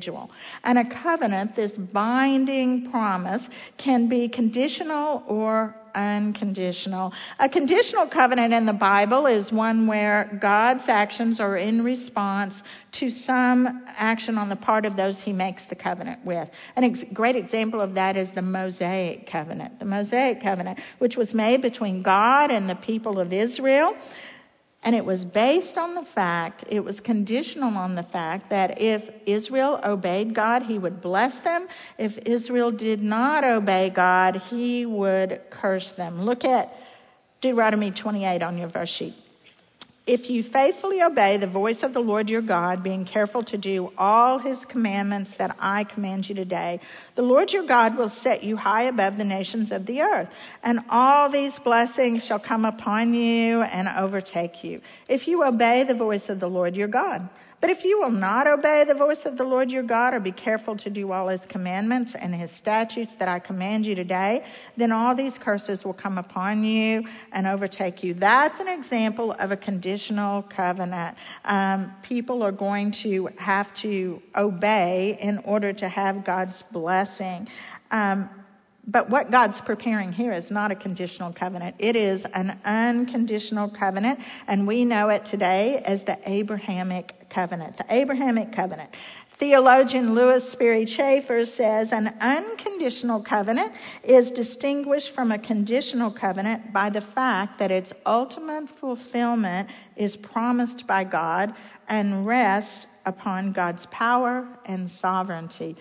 And 0.64 0.78
a 0.78 1.02
covenant, 1.02 1.56
this 1.56 1.72
binding 1.72 2.90
promise, 2.90 3.46
can 3.76 4.08
be 4.08 4.28
conditional 4.28 5.22
or 5.26 5.74
unconditional. 5.94 7.12
A 7.38 7.48
conditional 7.48 8.08
covenant 8.08 8.52
in 8.52 8.66
the 8.66 8.72
Bible 8.72 9.26
is 9.26 9.50
one 9.50 9.86
where 9.86 10.38
God's 10.40 10.84
actions 10.86 11.40
are 11.40 11.56
in 11.56 11.84
response 11.84 12.62
to 12.92 13.10
some 13.10 13.84
action 13.88 14.38
on 14.38 14.48
the 14.48 14.56
part 14.56 14.86
of 14.86 14.96
those 14.96 15.20
he 15.20 15.32
makes 15.32 15.66
the 15.66 15.74
covenant 15.74 16.24
with. 16.24 16.48
A 16.76 16.84
ex- 16.84 17.04
great 17.12 17.36
example 17.36 17.80
of 17.80 17.94
that 17.94 18.16
is 18.16 18.28
the 18.34 18.42
Mosaic 18.42 19.26
covenant. 19.26 19.78
The 19.78 19.86
Mosaic 19.86 20.42
covenant, 20.42 20.78
which 20.98 21.16
was 21.16 21.34
made 21.34 21.62
between 21.62 22.02
God 22.02 22.50
and 22.50 22.68
the 22.68 22.76
people 22.76 23.18
of 23.18 23.32
Israel. 23.32 23.96
And 24.82 24.94
it 24.94 25.04
was 25.04 25.24
based 25.24 25.76
on 25.76 25.94
the 25.94 26.06
fact, 26.14 26.64
it 26.68 26.80
was 26.80 27.00
conditional 27.00 27.76
on 27.76 27.94
the 27.94 28.04
fact 28.04 28.50
that 28.50 28.80
if 28.80 29.02
Israel 29.26 29.80
obeyed 29.84 30.34
God, 30.34 30.62
he 30.62 30.78
would 30.78 31.02
bless 31.02 31.36
them. 31.40 31.66
If 31.98 32.16
Israel 32.18 32.70
did 32.70 33.02
not 33.02 33.44
obey 33.44 33.90
God, 33.90 34.36
he 34.36 34.86
would 34.86 35.40
curse 35.50 35.92
them. 35.96 36.22
Look 36.22 36.44
at 36.44 36.72
Deuteronomy 37.40 37.90
28 37.90 38.42
on 38.42 38.56
your 38.56 38.68
verse 38.68 38.88
sheet. 38.88 39.14
If 40.08 40.30
you 40.30 40.42
faithfully 40.42 41.02
obey 41.02 41.36
the 41.36 41.46
voice 41.46 41.82
of 41.82 41.92
the 41.92 42.00
Lord 42.00 42.30
your 42.30 42.40
God, 42.40 42.82
being 42.82 43.04
careful 43.04 43.44
to 43.44 43.58
do 43.58 43.92
all 43.98 44.38
his 44.38 44.64
commandments 44.64 45.32
that 45.36 45.54
I 45.58 45.84
command 45.84 46.26
you 46.26 46.34
today, 46.34 46.80
the 47.14 47.20
Lord 47.20 47.52
your 47.52 47.66
God 47.66 47.94
will 47.94 48.08
set 48.08 48.42
you 48.42 48.56
high 48.56 48.84
above 48.84 49.18
the 49.18 49.24
nations 49.24 49.70
of 49.70 49.84
the 49.84 50.00
earth. 50.00 50.30
And 50.62 50.80
all 50.88 51.30
these 51.30 51.58
blessings 51.58 52.24
shall 52.24 52.38
come 52.38 52.64
upon 52.64 53.12
you 53.12 53.60
and 53.60 53.86
overtake 53.86 54.64
you 54.64 54.80
if 55.10 55.28
you 55.28 55.44
obey 55.44 55.84
the 55.84 55.94
voice 55.94 56.30
of 56.30 56.40
the 56.40 56.48
Lord 56.48 56.74
your 56.74 56.88
God. 56.88 57.28
But 57.60 57.70
if 57.70 57.84
you 57.84 57.98
will 57.98 58.12
not 58.12 58.46
obey 58.46 58.84
the 58.86 58.94
voice 58.94 59.20
of 59.24 59.36
the 59.36 59.42
Lord 59.42 59.70
your 59.70 59.82
God 59.82 60.14
or 60.14 60.20
be 60.20 60.30
careful 60.30 60.76
to 60.76 60.90
do 60.90 61.10
all 61.10 61.26
his 61.28 61.44
commandments 61.46 62.14
and 62.14 62.32
his 62.32 62.52
statutes 62.52 63.16
that 63.18 63.28
I 63.28 63.40
command 63.40 63.84
you 63.84 63.96
today, 63.96 64.44
then 64.76 64.92
all 64.92 65.16
these 65.16 65.36
curses 65.38 65.84
will 65.84 65.92
come 65.92 66.18
upon 66.18 66.62
you 66.62 67.02
and 67.32 67.48
overtake 67.48 68.04
you. 68.04 68.14
That's 68.14 68.60
an 68.60 68.68
example 68.68 69.32
of 69.32 69.50
a 69.50 69.56
conditional 69.56 70.42
covenant. 70.42 71.16
Um, 71.44 71.92
people 72.04 72.44
are 72.44 72.52
going 72.52 72.92
to 73.02 73.30
have 73.36 73.74
to 73.82 74.22
obey 74.36 75.18
in 75.20 75.38
order 75.38 75.72
to 75.72 75.88
have 75.88 76.24
God's 76.24 76.62
blessing. 76.70 77.48
Um, 77.90 78.30
but 78.88 79.10
what 79.10 79.30
God's 79.30 79.60
preparing 79.60 80.12
here 80.12 80.32
is 80.32 80.50
not 80.50 80.70
a 80.72 80.76
conditional 80.76 81.32
covenant. 81.32 81.76
It 81.78 81.94
is 81.94 82.24
an 82.32 82.58
unconditional 82.64 83.70
covenant, 83.70 84.18
and 84.46 84.66
we 84.66 84.86
know 84.86 85.10
it 85.10 85.26
today 85.26 85.82
as 85.84 86.04
the 86.04 86.18
Abrahamic 86.24 87.12
covenant. 87.28 87.76
The 87.76 87.84
Abrahamic 87.94 88.52
covenant. 88.52 88.90
Theologian 89.38 90.14
Lewis 90.14 90.50
Sperry 90.50 90.84
Chafer 90.84 91.44
says 91.44 91.92
an 91.92 92.08
unconditional 92.18 93.22
covenant 93.22 93.72
is 94.02 94.32
distinguished 94.32 95.14
from 95.14 95.30
a 95.30 95.38
conditional 95.38 96.10
covenant 96.10 96.72
by 96.72 96.90
the 96.90 97.02
fact 97.14 97.58
that 97.60 97.70
its 97.70 97.92
ultimate 98.04 98.68
fulfillment 98.80 99.68
is 99.96 100.16
promised 100.16 100.86
by 100.88 101.04
God 101.04 101.54
and 101.88 102.26
rests 102.26 102.86
upon 103.06 103.52
God's 103.52 103.86
power 103.92 104.48
and 104.66 104.90
sovereignty. 104.90 105.76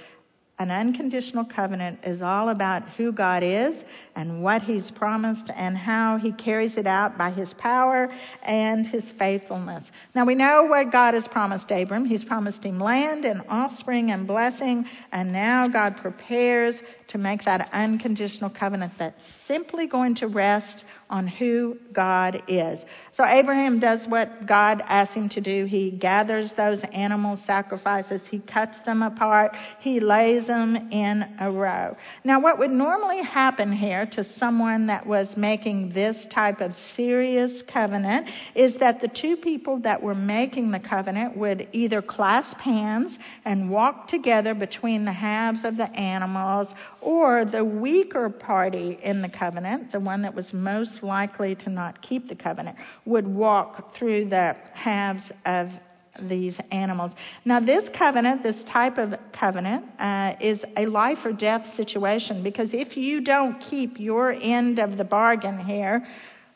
An 0.60 0.72
unconditional 0.72 1.46
covenant 1.46 2.00
is 2.04 2.24
all 2.24 2.50
about 2.50 2.82
who 2.98 3.12
God 3.12 3.44
is 3.44 3.84
and 4.16 4.42
what 4.42 4.64
He's 4.64 4.90
promised 4.90 5.52
and 5.56 5.78
how 5.78 6.18
He 6.18 6.32
carries 6.32 6.78
it 6.78 6.88
out 6.88 7.16
by 7.16 7.30
His 7.30 7.54
power 7.54 8.12
and 8.42 8.88
His 8.88 9.04
faithfulness. 9.20 9.92
Now 10.16 10.26
we 10.26 10.34
know 10.34 10.64
what 10.64 10.92
God 10.92 11.14
has 11.14 11.28
promised 11.28 11.70
Abram. 11.70 12.06
He's 12.06 12.24
promised 12.24 12.64
him 12.64 12.80
land 12.80 13.24
and 13.24 13.44
offspring 13.48 14.10
and 14.10 14.26
blessing, 14.26 14.86
and 15.12 15.32
now 15.32 15.68
God 15.68 15.98
prepares 15.98 16.82
to 17.10 17.20
make 17.20 17.44
that 17.44 17.70
unconditional 17.72 18.50
covenant 18.50 18.94
that's 18.98 19.26
simply 19.46 19.86
going 19.86 20.16
to 20.16 20.28
rest 20.28 20.86
on 21.10 21.26
who 21.26 21.78
God 21.94 22.44
is. 22.48 22.84
So 23.14 23.26
Abraham 23.26 23.80
does 23.80 24.08
what 24.08 24.46
God 24.46 24.84
asks 24.86 25.16
him 25.16 25.30
to 25.30 25.42
do. 25.42 25.66
He 25.66 25.92
gathers 25.92 26.52
those 26.58 26.84
animal 26.92 27.38
sacrifices. 27.38 28.26
He 28.28 28.40
cuts 28.40 28.82
them 28.82 29.02
apart. 29.02 29.56
He 29.80 30.00
lays 30.00 30.48
them 30.48 30.90
in 30.92 31.24
a 31.40 31.52
row. 31.52 31.96
Now 32.24 32.42
what 32.42 32.60
would 32.60 32.72
normally 32.72 33.24
happen 33.24 33.72
here 33.72 34.06
to 34.08 34.24
someone 34.24 34.88
that 34.88 35.06
was 35.06 35.38
making 35.38 35.94
this 35.94 36.26
type 36.30 36.60
of 36.60 36.76
serious 36.76 37.64
covenant 37.64 38.30
is 38.54 38.78
that 38.80 39.00
the 39.00 39.08
two 39.08 39.38
people 39.38 39.80
that 39.80 40.02
were 40.02 40.16
making 40.16 40.72
the 40.72 40.80
covenant 40.80 41.38
would 41.38 41.68
either 41.72 42.02
clasp 42.02 42.58
hands 42.58 43.18
and 43.46 43.70
walk 43.70 44.08
together 44.08 44.54
between 44.54 45.06
the 45.06 45.12
halves 45.12 45.64
of 45.64 45.78
the 45.78 45.90
animals 45.98 46.74
or 47.02 47.46
the 47.46 47.64
weaker 47.64 48.30
party 48.30 49.00
in 49.04 49.22
the 49.22 49.30
covenant, 49.30 49.92
the 49.92 50.00
one 50.00 50.22
that 50.22 50.34
was 50.34 50.54
most 50.54 51.04
likely 51.04 51.56
to 51.56 51.70
not 51.70 52.02
keep 52.02 52.28
the 52.28 52.36
covenant, 52.36 52.78
would 53.06 53.28
walk 53.28 53.96
through 53.96 54.26
the 54.26 54.56
halves 54.74 55.32
of 55.46 55.70
these 56.22 56.60
animals. 56.72 57.12
Now, 57.46 57.60
this 57.60 57.90
covenant, 57.90 58.44
this 58.44 58.64
type 58.64 58.98
of 58.98 59.16
covenant, 59.34 59.86
uh, 60.00 60.36
is 60.40 60.64
a 60.76 60.86
life 60.88 61.20
or 61.26 61.32
death 61.32 61.76
situation 61.76 62.44
because 62.44 62.74
if 62.74 62.98
you 62.98 63.22
don't 63.22 63.60
keep 63.62 64.00
your 64.00 64.32
end 64.32 64.80
of 64.80 64.98
the 64.98 65.04
bargain 65.04 65.60
here, 65.60 66.06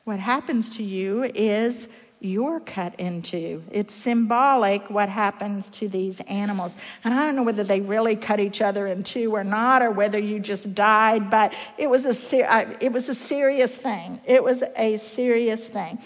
what 0.04 0.20
happens 0.20 0.78
to 0.78 0.84
you 0.84 1.24
is 1.24 1.88
you're 2.22 2.60
cut 2.60 3.00
into. 3.00 3.64
It's 3.72 3.94
symbolic 4.04 4.88
what 4.92 5.10
happens 5.10 5.68
to 5.80 5.90
these 5.90 6.22
animals. 6.28 6.72
And 7.04 7.14
I 7.14 7.26
don't 7.26 7.36
know 7.36 7.44
whether 7.44 7.64
they 7.64 7.82
really 7.82 8.16
cut 8.16 8.40
each 8.40 8.62
other 8.62 8.86
in 8.88 9.04
two 9.04 9.34
or 9.34 9.44
not, 9.44 9.82
or 9.82 9.92
whether 9.92 10.20
you 10.20 10.40
just 10.40 10.74
died, 10.76 11.32
but 11.32 11.52
it 11.80 11.88
was 11.88 12.06
a, 12.06 12.14
ser- 12.14 12.78
it 12.80 12.92
was 12.94 13.10
a 13.10 13.16
serious 13.16 13.76
thing. 13.76 14.22
It 14.28 14.44
was 14.44 14.62
a 14.62 15.02
serious 15.16 15.68
thing. 15.70 15.98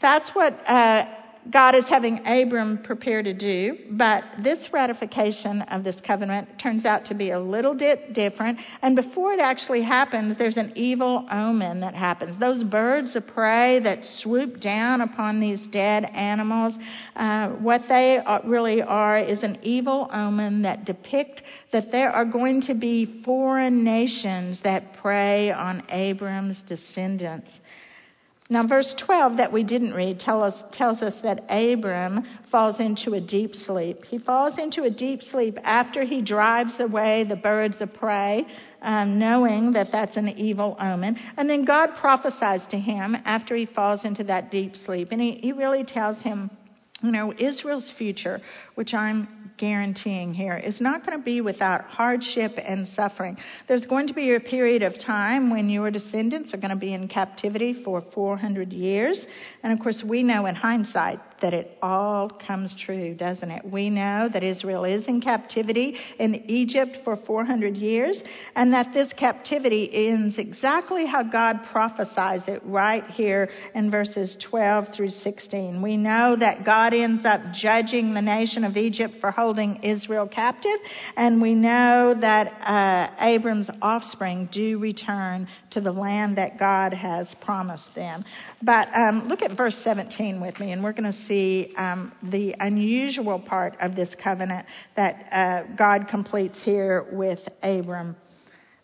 That's 0.00 0.30
what 0.30 0.54
uh, 0.66 1.06
God 1.50 1.74
is 1.74 1.88
having 1.88 2.26
Abram 2.26 2.82
prepare 2.82 3.22
to 3.22 3.32
do, 3.32 3.78
but 3.92 4.24
this 4.42 4.68
ratification 4.72 5.62
of 5.62 5.82
this 5.82 5.98
covenant 6.00 6.58
turns 6.58 6.84
out 6.84 7.06
to 7.06 7.14
be 7.14 7.30
a 7.30 7.40
little 7.40 7.74
bit 7.74 8.12
different. 8.12 8.58
And 8.82 8.94
before 8.94 9.32
it 9.32 9.40
actually 9.40 9.82
happens, 9.82 10.36
there's 10.36 10.58
an 10.58 10.72
evil 10.74 11.26
omen 11.30 11.80
that 11.80 11.94
happens. 11.94 12.38
Those 12.38 12.64
birds 12.64 13.16
of 13.16 13.26
prey 13.26 13.80
that 13.80 14.04
swoop 14.04 14.60
down 14.60 15.00
upon 15.00 15.40
these 15.40 15.66
dead 15.68 16.04
animals, 16.04 16.76
uh, 17.16 17.50
what 17.50 17.82
they 17.88 18.20
really 18.44 18.82
are 18.82 19.18
is 19.18 19.42
an 19.42 19.58
evil 19.62 20.10
omen 20.12 20.62
that 20.62 20.84
depict 20.84 21.42
that 21.72 21.90
there 21.90 22.10
are 22.10 22.26
going 22.26 22.60
to 22.62 22.74
be 22.74 23.22
foreign 23.24 23.84
nations 23.84 24.60
that 24.62 24.94
prey 24.94 25.50
on 25.50 25.82
Abram's 25.88 26.60
descendants. 26.62 27.50
Now, 28.50 28.66
verse 28.66 28.94
12 28.96 29.36
that 29.36 29.52
we 29.52 29.62
didn't 29.62 29.92
read 29.92 30.18
tell 30.18 30.42
us, 30.42 30.54
tells 30.72 31.02
us 31.02 31.20
that 31.20 31.44
Abram 31.50 32.24
falls 32.50 32.80
into 32.80 33.12
a 33.12 33.20
deep 33.20 33.54
sleep. 33.54 34.04
He 34.06 34.16
falls 34.16 34.58
into 34.58 34.84
a 34.84 34.90
deep 34.90 35.22
sleep 35.22 35.58
after 35.62 36.02
he 36.02 36.22
drives 36.22 36.80
away 36.80 37.24
the 37.24 37.36
birds 37.36 37.82
of 37.82 37.92
prey, 37.92 38.46
um, 38.80 39.18
knowing 39.18 39.72
that 39.72 39.92
that's 39.92 40.16
an 40.16 40.28
evil 40.28 40.76
omen. 40.80 41.18
And 41.36 41.48
then 41.48 41.66
God 41.66 41.90
prophesies 41.96 42.66
to 42.68 42.78
him 42.78 43.14
after 43.26 43.54
he 43.54 43.66
falls 43.66 44.06
into 44.06 44.24
that 44.24 44.50
deep 44.50 44.76
sleep. 44.76 45.08
And 45.10 45.20
he, 45.20 45.32
he 45.32 45.52
really 45.52 45.84
tells 45.84 46.22
him, 46.22 46.50
you 47.02 47.12
know, 47.12 47.32
Israel's 47.38 47.92
future, 47.96 48.40
which 48.74 48.92
I'm 48.92 49.52
guaranteeing 49.56 50.34
here 50.34 50.56
is 50.56 50.80
not 50.80 51.06
going 51.06 51.18
to 51.18 51.24
be 51.24 51.40
without 51.40 51.84
hardship 51.84 52.58
and 52.58 52.86
suffering. 52.86 53.36
There's 53.66 53.86
going 53.86 54.08
to 54.08 54.14
be 54.14 54.34
a 54.34 54.40
period 54.40 54.82
of 54.82 54.98
time 54.98 55.50
when 55.50 55.68
your 55.68 55.90
descendants 55.90 56.54
are 56.54 56.56
going 56.56 56.70
to 56.70 56.76
be 56.76 56.92
in 56.92 57.08
captivity 57.08 57.84
for 57.84 58.02
400 58.14 58.72
years. 58.72 59.26
And 59.62 59.72
of 59.72 59.80
course, 59.80 60.02
we 60.02 60.22
know 60.22 60.46
in 60.46 60.54
hindsight 60.54 61.20
that 61.40 61.54
it 61.54 61.78
all 61.82 62.28
comes 62.28 62.74
true, 62.74 63.14
doesn't 63.14 63.50
it? 63.50 63.64
We 63.64 63.90
know 63.90 64.28
that 64.32 64.42
Israel 64.42 64.84
is 64.84 65.06
in 65.06 65.20
captivity 65.20 65.96
in 66.18 66.34
Egypt 66.50 66.98
for 67.04 67.16
400 67.16 67.76
years 67.76 68.20
and 68.54 68.72
that 68.72 68.92
this 68.92 69.12
captivity 69.12 69.90
ends 70.08 70.38
exactly 70.38 71.06
how 71.06 71.22
God 71.22 71.60
prophesies 71.70 72.48
it 72.48 72.62
right 72.64 73.06
here 73.06 73.50
in 73.74 73.90
verses 73.90 74.36
12 74.40 74.94
through 74.94 75.10
16. 75.10 75.82
We 75.82 75.96
know 75.96 76.36
that 76.36 76.64
God 76.64 76.94
ends 76.94 77.24
up 77.24 77.40
judging 77.52 78.14
the 78.14 78.22
nation 78.22 78.64
of 78.64 78.76
Egypt 78.76 79.14
for 79.20 79.30
holding 79.30 79.82
Israel 79.82 80.26
captive 80.26 80.78
and 81.16 81.40
we 81.40 81.54
know 81.54 82.14
that 82.20 82.46
uh, 82.62 83.24
Abram's 83.24 83.70
offspring 83.82 84.48
do 84.52 84.78
return 84.78 85.48
to 85.78 85.84
the 85.84 85.92
land 85.92 86.36
that 86.36 86.58
God 86.58 86.92
has 86.92 87.32
promised 87.40 87.94
them. 87.94 88.24
But 88.62 88.88
um, 88.94 89.28
look 89.28 89.42
at 89.42 89.56
verse 89.56 89.76
17 89.84 90.40
with 90.40 90.58
me 90.58 90.72
and 90.72 90.82
we're 90.82 90.92
going 90.92 91.12
to 91.12 91.18
see 91.26 91.72
um, 91.76 92.12
the 92.24 92.54
unusual 92.58 93.38
part 93.38 93.76
of 93.80 93.94
this 93.94 94.14
covenant 94.20 94.66
that 94.96 95.28
uh, 95.30 95.62
God 95.76 96.08
completes 96.08 96.58
here 96.62 97.06
with 97.12 97.40
Abram. 97.62 98.16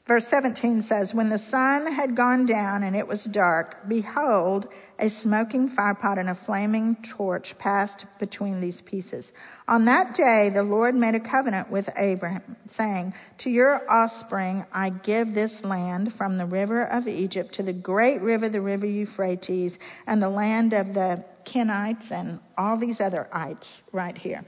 Verse 0.07 0.27
17 0.29 0.83
says, 0.83 1.15
When 1.15 1.31
the 1.31 1.39
sun 1.39 1.91
had 1.91 2.15
gone 2.15 2.45
down 2.45 2.83
and 2.83 2.95
it 2.95 3.09
was 3.09 3.25
dark, 3.25 3.89
behold, 3.89 4.69
a 4.99 5.09
smoking 5.09 5.71
firepot 5.71 6.19
and 6.19 6.29
a 6.29 6.35
flaming 6.35 6.99
torch 7.17 7.57
passed 7.57 8.05
between 8.21 8.61
these 8.61 8.83
pieces. 8.83 9.33
On 9.67 9.87
that 9.87 10.15
day, 10.15 10.51
the 10.53 10.63
Lord 10.63 10.95
made 10.95 11.15
a 11.15 11.21
covenant 11.21 11.71
with 11.71 11.89
Abraham, 11.97 12.55
saying, 12.67 13.15
To 13.39 13.51
your 13.51 13.91
offspring 13.91 14.67
I 14.71 14.91
give 14.91 15.33
this 15.33 15.65
land 15.65 16.13
from 16.19 16.37
the 16.37 16.47
river 16.47 16.85
of 16.85 17.09
Egypt 17.09 17.55
to 17.55 17.63
the 17.63 17.73
great 17.73 18.21
river, 18.21 18.51
the 18.51 18.61
river 18.61 18.85
Euphrates, 18.85 19.79
and 20.07 20.21
the 20.21 20.29
land 20.29 20.75
of 20.75 20.93
the 20.93 21.25
Kenites 21.47 22.11
and 22.11 22.41
all 22.59 22.77
these 22.77 23.01
other 23.01 23.27
ites 23.33 23.81
right 23.91 24.17
here. 24.17 24.45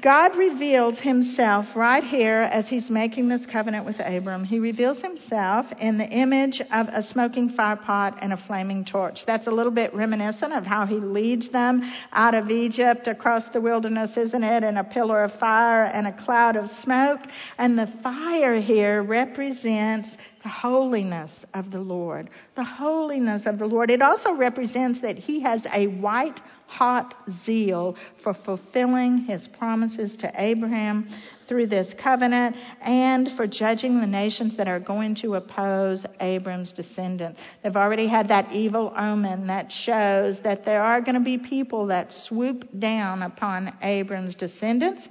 God 0.00 0.36
reveals 0.36 1.00
himself 1.00 1.66
right 1.74 2.04
here 2.04 2.48
as 2.52 2.68
he's 2.68 2.88
making 2.88 3.28
this 3.28 3.44
covenant 3.44 3.84
with 3.84 3.98
Abram. 3.98 4.44
He 4.44 4.60
reveals 4.60 5.02
himself 5.02 5.66
in 5.80 5.98
the 5.98 6.06
image 6.06 6.62
of 6.72 6.86
a 6.88 7.02
smoking 7.02 7.50
firepot 7.50 8.16
and 8.22 8.32
a 8.32 8.36
flaming 8.36 8.84
torch. 8.84 9.26
That's 9.26 9.48
a 9.48 9.50
little 9.50 9.72
bit 9.72 9.92
reminiscent 9.92 10.52
of 10.52 10.64
how 10.64 10.86
he 10.86 10.94
leads 10.94 11.48
them 11.48 11.82
out 12.12 12.34
of 12.34 12.52
Egypt 12.52 13.08
across 13.08 13.48
the 13.48 13.60
wilderness, 13.60 14.16
isn't 14.16 14.44
it? 14.44 14.62
And 14.62 14.78
a 14.78 14.84
pillar 14.84 15.24
of 15.24 15.32
fire 15.34 15.82
and 15.82 16.06
a 16.06 16.12
cloud 16.24 16.54
of 16.54 16.70
smoke. 16.70 17.22
And 17.58 17.76
the 17.76 17.88
fire 18.00 18.60
here 18.60 19.02
represents 19.02 20.08
the 20.42 20.48
holiness 20.48 21.44
of 21.54 21.70
the 21.70 21.80
Lord. 21.80 22.30
The 22.54 22.64
holiness 22.64 23.46
of 23.46 23.58
the 23.58 23.66
Lord. 23.66 23.90
It 23.90 24.02
also 24.02 24.34
represents 24.34 25.00
that 25.00 25.18
he 25.18 25.40
has 25.40 25.66
a 25.72 25.86
white 25.86 26.40
hot 26.66 27.14
zeal 27.44 27.96
for 28.22 28.32
fulfilling 28.32 29.18
his 29.18 29.48
promises 29.48 30.16
to 30.18 30.32
Abraham 30.36 31.08
through 31.48 31.66
this 31.66 31.92
covenant 32.00 32.54
and 32.80 33.32
for 33.32 33.46
judging 33.46 34.00
the 34.00 34.06
nations 34.06 34.56
that 34.56 34.68
are 34.68 34.78
going 34.78 35.16
to 35.16 35.34
oppose 35.34 36.06
Abram's 36.20 36.70
descendant. 36.70 37.36
They've 37.62 37.76
already 37.76 38.06
had 38.06 38.28
that 38.28 38.52
evil 38.52 38.92
omen 38.96 39.48
that 39.48 39.72
shows 39.72 40.40
that 40.42 40.64
there 40.64 40.82
are 40.82 41.00
going 41.00 41.16
to 41.16 41.20
be 41.20 41.38
people 41.38 41.88
that 41.88 42.12
swoop 42.12 42.68
down 42.78 43.22
upon 43.22 43.76
Abram's 43.82 44.36
descendants, 44.36 45.08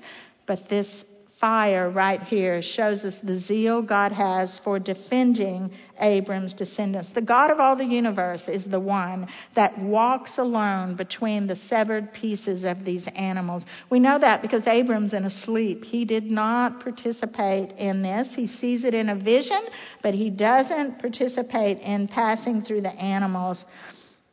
but 0.48 0.70
this 0.70 1.04
fire 1.39 1.89
right 1.89 2.21
here 2.21 2.62
shows 2.62 3.06
us 3.06 3.19
the 3.23 3.38
zeal 3.38 3.82
God 3.82 4.12
has 4.12 4.60
for 4.63 4.78
defending 4.78 5.71
Abram's 5.99 6.54
descendants. 6.54 7.10
The 7.13 7.21
God 7.21 7.49
of 7.49 7.60
all 7.60 7.75
the 7.75 7.86
universe 7.86 8.47
is 8.47 8.65
the 8.65 8.80
one 8.80 9.28
that 9.56 9.78
walks 9.80 10.38
alone 10.38 10.95
between 10.95 11.47
the 11.47 11.56
severed 11.56 12.13
pieces 12.13 12.63
of 12.63 12.84
these 12.84 13.08
animals. 13.15 13.65
We 13.89 13.99
know 13.99 14.19
that 14.19 14.41
because 14.41 14.67
Abram's 14.67 15.13
in 15.13 15.25
a 15.25 15.30
sleep. 15.30 15.84
He 15.84 16.06
did 16.06 16.25
not 16.25 16.82
participate 16.82 17.71
in 17.78 18.02
this. 18.02 18.34
He 18.36 18.47
sees 18.47 18.84
it 18.84 18.93
in 18.93 19.10
a 19.10 19.15
vision, 19.15 19.62
but 20.02 20.13
he 20.13 20.30
doesn't 20.30 20.99
participate 20.99 21.80
in 21.80 22.08
passing 22.08 22.63
through 22.63 22.82
the 22.82 22.93
animals. 22.93 23.63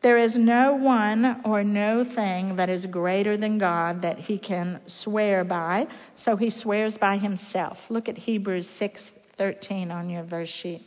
There 0.02 0.18
is 0.18 0.36
no 0.36 0.74
one 0.74 1.40
or 1.44 1.64
no 1.64 2.04
thing 2.04 2.56
that 2.56 2.68
is 2.68 2.86
greater 2.86 3.36
than 3.36 3.58
God 3.58 4.02
that 4.02 4.18
he 4.18 4.38
can 4.38 4.80
swear 4.86 5.42
by, 5.42 5.88
so 6.14 6.36
he 6.36 6.50
swears 6.50 6.96
by 6.98 7.16
himself. 7.16 7.78
Look 7.88 8.08
at 8.08 8.16
Hebrews 8.16 8.68
6:13 8.78 9.90
on 9.90 10.08
your 10.10 10.22
verse 10.22 10.48
sheet. 10.48 10.82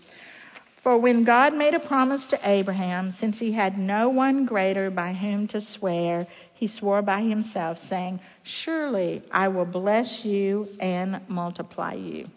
For 0.84 0.98
when 0.98 1.26
God 1.26 1.54
made 1.54 1.74
a 1.74 1.80
promise 1.80 2.26
to 2.28 2.40
Abraham, 2.42 3.12
since 3.12 3.38
he 3.38 3.52
had 3.52 3.78
no 3.78 4.10
one 4.10 4.46
greater 4.46 4.90
by 4.90 5.12
whom 5.12 5.48
to 5.50 5.60
swear, 5.60 6.26
he 6.54 6.68
swore 6.68 7.02
by 7.02 7.22
himself, 7.22 7.78
saying, 7.78 8.22
Surely 8.44 9.22
I 9.32 9.50
will 9.50 9.66
bless 9.66 10.24
you 10.24 10.70
and 10.80 11.22
multiply 11.28 11.94
you. 11.94 12.28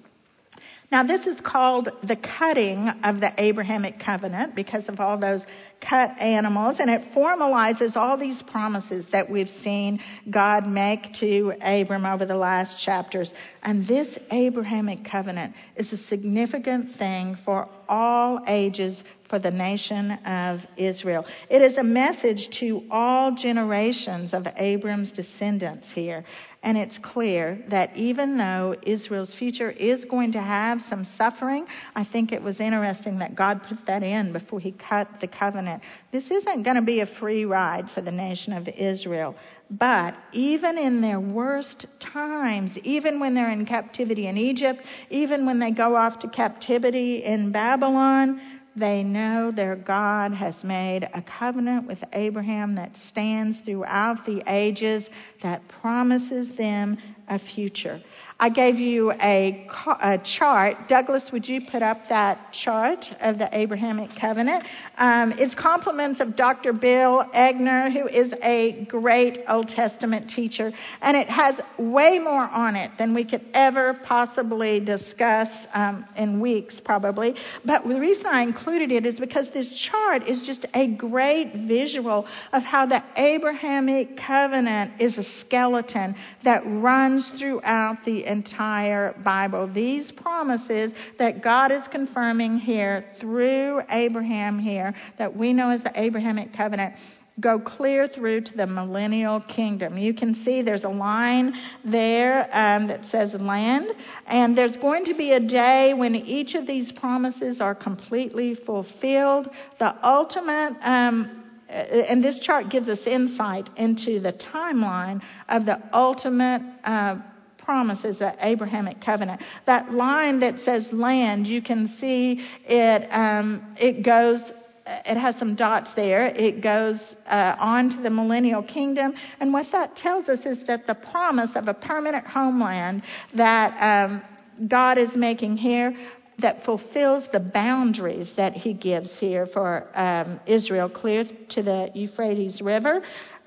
Now, 0.91 1.05
this 1.05 1.27
is 1.27 1.41
called 1.41 1.91
the 2.03 2.17
cutting 2.17 2.89
of 3.03 3.21
the 3.21 3.33
Abrahamic 3.39 3.99
covenant 3.99 4.55
because 4.55 4.89
of 4.89 5.01
all 5.01 5.17
those 5.17 5.47
cut 5.89 6.21
animals, 6.21 6.77
and 6.79 6.89
it 6.89 7.13
formalizes 7.15 7.97
all 7.97 8.17
these 8.17 8.43
promises 8.43 9.07
that 9.13 9.29
we've 9.29 9.51
seen 9.51 10.01
God 10.31 10.67
make 10.67 11.13
to 11.15 11.53
Abram 11.61 12.07
over 12.07 12.25
the 12.25 12.37
last 12.37 12.83
chapters. 12.83 13.33
And 13.63 13.87
this 13.87 14.19
Abrahamic 14.31 15.05
covenant 15.05 15.55
is 15.77 15.93
a 15.93 15.97
significant 15.97 16.97
thing 16.97 17.37
for 17.45 17.69
all 17.89 18.43
ages 18.47 19.03
for 19.29 19.39
the 19.39 19.51
nation 19.51 20.11
of 20.27 20.61
Israel. 20.77 21.25
It 21.49 21.63
is 21.63 21.77
a 21.79 21.83
message 21.83 22.51
to 22.61 22.83
all 22.91 23.35
generations 23.35 24.35
of 24.35 24.47
Abram's 24.57 25.11
descendants 25.11 25.91
here. 25.91 26.25
And 26.63 26.79
it's 26.79 26.99
clear 26.99 27.65
that 27.71 27.97
even 27.97 28.37
though 28.37 28.77
Israel's 28.83 29.35
future 29.35 29.71
is 29.71 30.05
going 30.05 30.33
to 30.33 30.41
have 30.41 30.83
some 30.83 31.07
suffering, 31.17 31.67
I 31.95 32.05
think 32.05 32.31
it 32.31 32.43
was 32.43 32.61
interesting 32.61 33.19
that 33.19 33.35
God 33.35 33.63
put 33.69 33.87
that 33.87 34.03
in 34.03 34.33
before 34.33 34.61
he 34.61 34.73
cut 34.73 35.09
the 35.21 35.27
covenant. 35.73 35.83
This 36.11 36.31
isn't 36.31 36.63
going 36.63 36.77
to 36.77 36.83
be 36.83 37.01
a 37.01 37.07
free 37.07 37.45
ride 37.45 37.91
for 37.91 38.01
the 38.01 38.11
nation 38.11 38.53
of 38.53 38.69
Israel. 38.69 39.35
But 39.71 40.15
even 40.33 40.79
in 40.79 41.01
their 41.01 41.21
worst 41.21 41.87
times, 42.01 42.77
even 42.85 43.21
when 43.21 43.35
they're 43.35 43.51
in 43.51 43.67
captivity 43.67 44.27
in 44.27 44.37
Egypt, 44.37 44.83
even 45.11 45.47
when 45.47 45.59
they 45.59 45.71
go 45.71 45.97
off 45.97 46.19
to 46.21 46.29
captivity 46.29 47.25
in 47.25 47.53
Babylon, 47.53 48.41
they 48.75 49.03
know 49.03 49.51
their 49.51 49.77
God 49.77 50.33
has 50.33 50.65
made 50.65 51.07
a 51.13 51.23
covenant 51.23 51.87
with 51.87 52.03
Abraham 52.15 52.75
that 52.77 52.97
stands 52.97 53.61
throughout 53.61 54.25
the 54.25 54.43
ages 54.47 55.11
that 55.43 55.61
promises 55.69 56.53
them 56.57 56.97
a 57.29 57.39
future. 57.39 58.01
I 58.43 58.49
gave 58.49 58.81
you 58.81 59.13
a, 59.13 59.69
a, 60.01 60.19
chart. 60.19 60.89
Douglas, 60.89 61.31
would 61.31 61.49
you 61.49 61.61
put 61.61 61.81
up 61.81 62.09
that 62.09 62.53
chart 62.53 63.05
of 63.21 63.39
the 63.39 63.49
Abrahamic 63.57 64.11
covenant? 64.21 64.65
Um, 64.99 65.31
it's 65.39 65.55
compliments 65.55 66.19
of 66.19 66.35
Dr. 66.35 66.73
Bill 66.73 67.25
Egner, 67.33 67.93
who 67.93 68.09
is 68.09 68.35
a 68.43 68.85
great 68.87 69.45
Old 69.47 69.69
Testament 69.69 70.29
teacher, 70.29 70.73
and 71.01 71.17
it 71.17 71.29
has 71.29 71.61
way 71.79 72.19
more 72.19 72.43
on 72.43 72.75
it 72.75 72.91
than 72.99 73.15
we 73.15 73.25
could 73.25 73.45
ever 73.55 73.97
possibly 74.05 74.81
discuss 74.81 75.49
um, 75.73 76.05
in 76.17 76.41
weeks, 76.41 76.81
probably. 76.81 77.37
But 77.65 77.87
the 77.87 78.01
reason 78.01 78.27
I 78.27 78.43
included 78.43 78.91
it 78.91 79.07
is 79.07 79.21
because 79.21 79.51
this 79.51 79.73
chart 79.73 80.27
is 80.27 80.43
just 80.43 80.67
a 80.75 80.89
great 80.89 81.53
visual 81.69 82.27
of 82.53 82.65
how 82.65 82.87
the 82.87 83.05
Abrahamic 83.15 84.17
covenant 84.17 85.01
is 85.01 85.17
a 85.17 85.23
skeleton 85.23 86.17
that 86.43 86.63
runs 86.67 87.31
throughout 87.39 88.05
the 88.05 88.32
entire 88.33 89.15
Bible. 89.25 89.73
These 89.73 90.11
promises 90.11 90.93
that 91.19 91.43
God 91.43 91.71
is 91.71 91.87
confirming 91.87 92.59
here 92.59 93.05
through 93.21 93.83
Abraham 93.91 94.59
here, 94.59 94.95
that 95.19 95.37
we 95.37 95.53
know 95.53 95.71
as 95.71 95.83
the 95.83 95.93
Abrahamic 95.95 96.53
covenant, 96.53 96.95
go 97.41 97.59
clear 97.59 98.07
through 98.09 98.43
to 98.43 98.57
the 98.57 98.67
millennial 98.67 99.41
kingdom. 99.41 99.97
You 99.97 100.13
can 100.13 100.35
see 100.35 100.63
there's 100.63 100.85
a 100.85 100.89
line 100.89 101.55
there 101.85 102.49
um, 102.53 102.89
that 102.89 103.05
says 103.07 103.35
land, 103.35 103.89
and 104.27 104.57
there's 104.57 104.77
going 104.77 105.07
to 105.07 105.15
be 105.15 105.33
a 105.33 105.41
day 105.41 105.95
when 105.95 106.15
each 106.15 106.55
of 106.55 106.67
these 106.67 106.93
promises 106.93 107.61
are 107.61 107.75
completely 107.75 108.55
fulfilled. 108.55 109.49
The 109.79 109.95
ultimate 110.07 110.77
um, 110.83 111.43
and 111.73 112.23
this 112.23 112.39
chart 112.39 112.69
gives 112.69 112.89
us 112.89 113.07
insight 113.07 113.71
into 113.77 114.21
the 114.21 114.35
timeline 114.35 115.23
of 115.49 115.65
the 115.65 115.83
ultimate 115.95 116.61
uh, 116.85 117.17
promises, 117.65 118.19
that 118.19 118.39
Abrahamic 118.41 119.01
covenant. 119.01 119.41
That 119.67 119.93
line 119.93 120.41
that 120.41 120.61
says 120.61 120.93
land, 120.93 121.47
you 121.47 121.63
can 121.63 121.89
see 121.89 122.45
it, 122.67 123.09
um, 123.11 123.75
it 123.79 124.03
goes 124.03 124.53
it 124.85 125.17
has 125.17 125.37
some 125.37 125.55
dots 125.55 125.93
there. 125.95 126.27
It 126.27 126.61
goes 126.61 127.15
uh, 127.27 127.55
on 127.59 127.91
to 127.91 128.03
the 128.03 128.11
millennial 128.11 128.63
kingdom. 128.63 129.15
And 129.41 129.53
what 129.53 129.71
that 129.71 129.97
tells 129.97 130.29
us 130.29 130.45
is 130.45 130.65
that 130.67 130.87
the 130.87 130.95
promise 130.95 131.55
of 131.55 131.69
a 131.69 131.75
permanent 131.75 132.27
homeland 132.27 133.03
that 133.35 134.11
um, 134.11 134.23
God 134.69 134.99
is 134.99 135.15
making 135.15 135.57
here 135.57 135.97
that 136.39 136.65
fulfills 136.65 137.29
the 137.31 137.39
boundaries 137.39 138.33
that 138.37 138.55
he 138.55 138.73
gives 138.73 139.17
here 139.19 139.47
for 139.47 139.87
um, 139.95 140.41
Israel 140.47 140.89
clear 140.89 141.25
to 141.51 141.63
the 141.63 141.91
Euphrates 141.95 142.61
River 142.61 143.03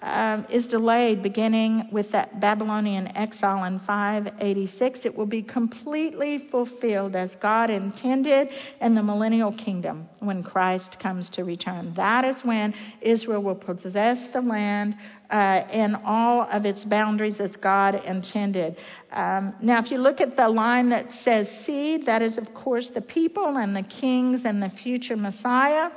um, 0.06 0.46
is 0.52 0.68
delayed 0.68 1.24
beginning 1.24 1.90
with 1.92 2.12
that 2.12 2.40
Babylonian 2.40 3.18
exile 3.18 3.66
in 3.66 3.80
586. 3.80 5.00
It 5.04 5.16
will 5.16 5.26
be 5.26 5.42
completely 5.42 6.38
fulfilled 6.38 7.16
as 7.16 7.36
God 7.42 7.72
intended 7.72 8.50
in 8.80 8.94
the 8.94 9.02
millennial 9.02 9.52
kingdom 9.52 10.08
when 10.20 10.44
Christ 10.44 11.00
comes 11.02 11.32
to 11.32 11.44
return. 11.44 11.96
That 11.96 12.24
is 12.24 12.44
when 12.44 12.76
Israel 13.02 13.42
will 13.42 13.56
possess 13.56 14.24
the 14.32 14.42
land 14.42 14.96
uh, 15.32 15.64
in 15.72 15.96
all 16.06 16.48
of 16.52 16.66
its 16.68 16.86
boundaries 16.86 17.40
as 17.40 17.56
God 17.56 17.96
intended. 18.06 18.78
Um, 19.12 19.56
now, 19.60 19.84
if 19.84 19.90
you 19.90 19.98
look 19.98 20.22
at 20.22 20.36
the 20.36 20.48
line 20.48 20.90
that 20.90 21.14
says 21.14 21.50
seed, 21.66 22.06
that 22.06 22.22
is, 22.22 22.38
of 22.38 22.54
course, 22.54 22.90
the 22.94 23.02
people 23.02 23.58
and 23.58 23.76
the 23.76 23.84
kings 23.84 24.46
and 24.46 24.62
the 24.62 24.70
future 24.70 25.18
Messiah 25.18 25.90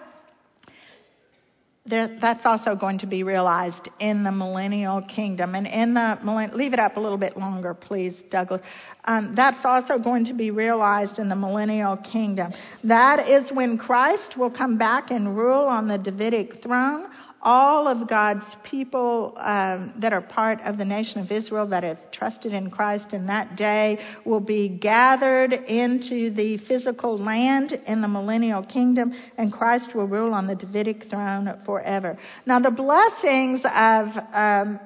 there, 1.89 2.17
that's 2.21 2.47
also 2.47 2.75
going 2.75 2.99
to 2.99 3.07
be 3.07 3.23
realized 3.23 3.89
in 3.99 4.23
the 4.23 4.33
millennial 4.33 5.03
kingdom. 5.03 5.55
And 5.55 5.67
in 5.67 5.95
the, 5.95 6.51
leave 6.55 6.73
it 6.73 6.79
up 6.79 6.97
a 6.97 7.01
little 7.01 7.19
bit 7.19 7.37
longer, 7.37 7.75
please, 7.75 8.23
Douglas. 8.31 8.63
Um, 9.05 9.35
that's 9.35 9.65
also 9.65 9.99
going 9.99 10.25
to 10.27 10.35
be 10.35 10.51
realized 10.51 11.19
in 11.19 11.29
the 11.29 11.37
millennial 11.37 11.97
kingdom. 11.97 12.53
That 12.85 13.29
is 13.29 13.51
when 13.51 13.79
Christ 13.79 14.37
will 14.37 14.51
come 14.51 14.77
back 14.77 15.11
and 15.11 15.37
rule 15.37 15.65
on 15.65 15.89
the 15.89 15.99
Davidic 15.99 16.63
throne 16.63 17.11
all 17.43 17.87
of 17.87 18.09
God's 18.09 18.45
people 18.65 19.35
um, 19.37 19.95
that 19.99 20.13
are 20.13 20.21
part 20.21 20.61
of 20.63 20.77
the 20.77 20.85
nation 20.85 21.21
of 21.21 21.31
Israel 21.31 21.67
that 21.69 21.85
have 21.85 22.11
trusted 22.11 22.53
in 22.53 22.71
Christ 22.71 23.13
in 23.13 23.27
that 23.27 23.57
day 23.57 23.99
will 24.25 24.41
be 24.41 24.69
gathered 24.69 25.53
into 25.53 26.31
the 26.31 26.57
physical 26.59 27.19
land 27.19 27.73
in 27.87 28.01
the 28.01 28.09
millennial 28.09 28.63
kingdom, 28.63 29.15
and 29.37 29.53
Christ 29.53 29.95
will 29.95 30.09
rule 30.09 30.35
on 30.35 30.47
the 30.47 30.57
Davidic 30.57 31.05
throne 31.05 31.61
forever. 31.65 32.19
Now, 32.45 32.59
the 32.59 32.71
blessings 32.71 33.61
of 33.65 34.09
um, 34.33 34.81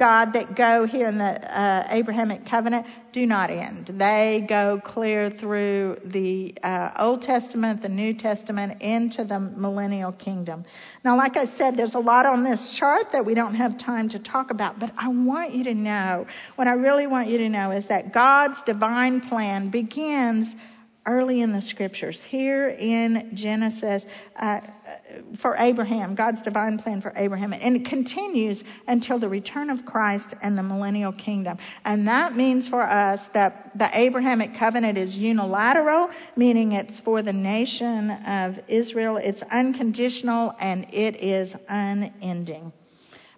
God 0.00 0.32
that 0.32 0.56
go 0.56 0.86
here 0.86 1.06
in 1.06 1.18
the 1.18 1.24
uh, 1.24 1.86
Abrahamic 1.90 2.46
covenant 2.48 2.86
do 3.12 3.26
not 3.26 3.50
end. 3.50 3.86
They 3.98 4.46
go 4.48 4.80
clear 4.82 5.28
through 5.28 5.98
the 6.06 6.54
uh, 6.62 6.92
Old 6.98 7.20
Testament, 7.20 7.82
the 7.82 7.90
New 7.90 8.14
Testament, 8.14 8.80
into 8.80 9.24
the 9.24 9.38
millennial 9.38 10.12
kingdom. 10.12 10.64
Now, 11.04 11.18
like 11.18 11.36
I 11.36 11.44
said, 11.44 11.76
there's 11.76 11.94
a 11.94 12.00
lot 12.00 12.24
on 12.24 12.44
this 12.44 12.76
chart 12.78 13.12
that 13.12 13.26
we 13.26 13.34
don't 13.34 13.54
have 13.54 13.78
time 13.78 14.08
to 14.08 14.18
talk 14.18 14.50
about, 14.50 14.80
but 14.80 14.90
I 14.96 15.08
want 15.08 15.52
you 15.52 15.64
to 15.64 15.74
know, 15.74 16.26
what 16.56 16.66
I 16.66 16.72
really 16.72 17.06
want 17.06 17.28
you 17.28 17.36
to 17.38 17.50
know 17.50 17.70
is 17.70 17.86
that 17.88 18.14
God's 18.14 18.62
divine 18.64 19.20
plan 19.20 19.68
begins 19.68 20.48
early 21.10 21.40
in 21.40 21.52
the 21.52 21.60
scriptures. 21.60 22.22
Here 22.28 22.68
in 22.68 23.32
Genesis, 23.34 24.04
uh, 24.36 24.60
for 25.42 25.56
Abraham, 25.56 26.14
God's 26.14 26.40
divine 26.42 26.78
plan 26.78 27.02
for 27.02 27.12
Abraham, 27.16 27.52
and 27.52 27.76
it 27.76 27.84
continues 27.84 28.62
until 28.86 29.18
the 29.18 29.28
return 29.28 29.70
of 29.70 29.84
Christ 29.84 30.34
and 30.40 30.56
the 30.56 30.62
millennial 30.62 31.12
kingdom. 31.12 31.58
And 31.84 32.06
that 32.06 32.36
means 32.36 32.68
for 32.68 32.82
us 32.82 33.20
that 33.34 33.72
the 33.76 33.88
Abrahamic 33.92 34.56
covenant 34.56 34.96
is 34.98 35.16
unilateral, 35.16 36.10
meaning 36.36 36.72
it's 36.72 37.00
for 37.00 37.22
the 37.22 37.32
nation 37.32 38.10
of 38.10 38.60
Israel. 38.68 39.16
It's 39.16 39.42
unconditional 39.50 40.54
and 40.60 40.86
it 40.92 41.16
is 41.16 41.54
unending. 41.68 42.72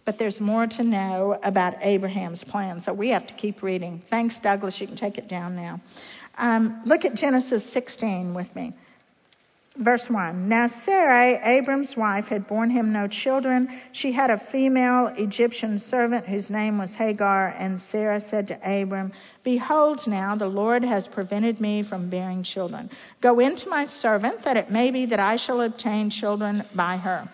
But 0.05 0.19
there's 0.19 0.41
more 0.41 0.67
to 0.67 0.83
know 0.83 1.39
about 1.43 1.75
Abraham's 1.81 2.43
plan, 2.43 2.83
so 2.85 2.93
we 2.93 3.11
have 3.11 3.27
to 3.29 3.35
keep 3.35 3.63
reading. 3.63 4.03
Thanks, 4.11 4.39
Douglas. 4.41 4.81
You 4.81 4.89
can 4.89 4.97
take 4.97 5.17
it 5.17 5.29
down 5.29 5.55
now. 5.55 5.81
Um, 6.37 6.83
look 6.85 7.05
at 7.05 7.15
Genesis 7.15 7.73
16 7.73 8.35
with 8.35 8.55
me. 8.55 8.75
Verse 9.77 10.07
1. 10.11 10.51
Now 10.51 10.67
Sarai, 10.67 11.39
Abram's 11.43 11.97
wife, 11.97 12.27
had 12.27 12.47
borne 12.47 12.69
him 12.69 12.93
no 12.93 13.09
children. 13.09 13.69
She 13.93 14.13
had 14.13 14.29
a 14.29 14.39
female 14.39 15.07
Egyptian 15.17 15.79
servant 15.79 16.27
whose 16.27 16.51
name 16.51 16.77
was 16.77 16.93
Hagar, 16.93 17.55
and 17.59 17.81
Sarah 17.81 18.21
said 18.21 18.49
to 18.49 18.83
Abram, 18.83 19.13
Behold 19.43 20.07
now, 20.07 20.37
the 20.37 20.47
Lord 20.47 20.85
has 20.85 21.09
prevented 21.09 21.59
me 21.59 21.85
from 21.85 22.11
bearing 22.11 22.43
children. 22.43 22.91
Go 23.23 23.39
into 23.39 23.67
my 23.71 23.87
servant, 23.87 24.45
that 24.45 24.59
it 24.59 24.69
may 24.69 24.91
be 24.91 25.07
that 25.07 25.21
I 25.21 25.37
shall 25.37 25.63
obtain 25.63 26.11
children 26.11 26.65
by 26.75 26.99
her. 26.99 27.27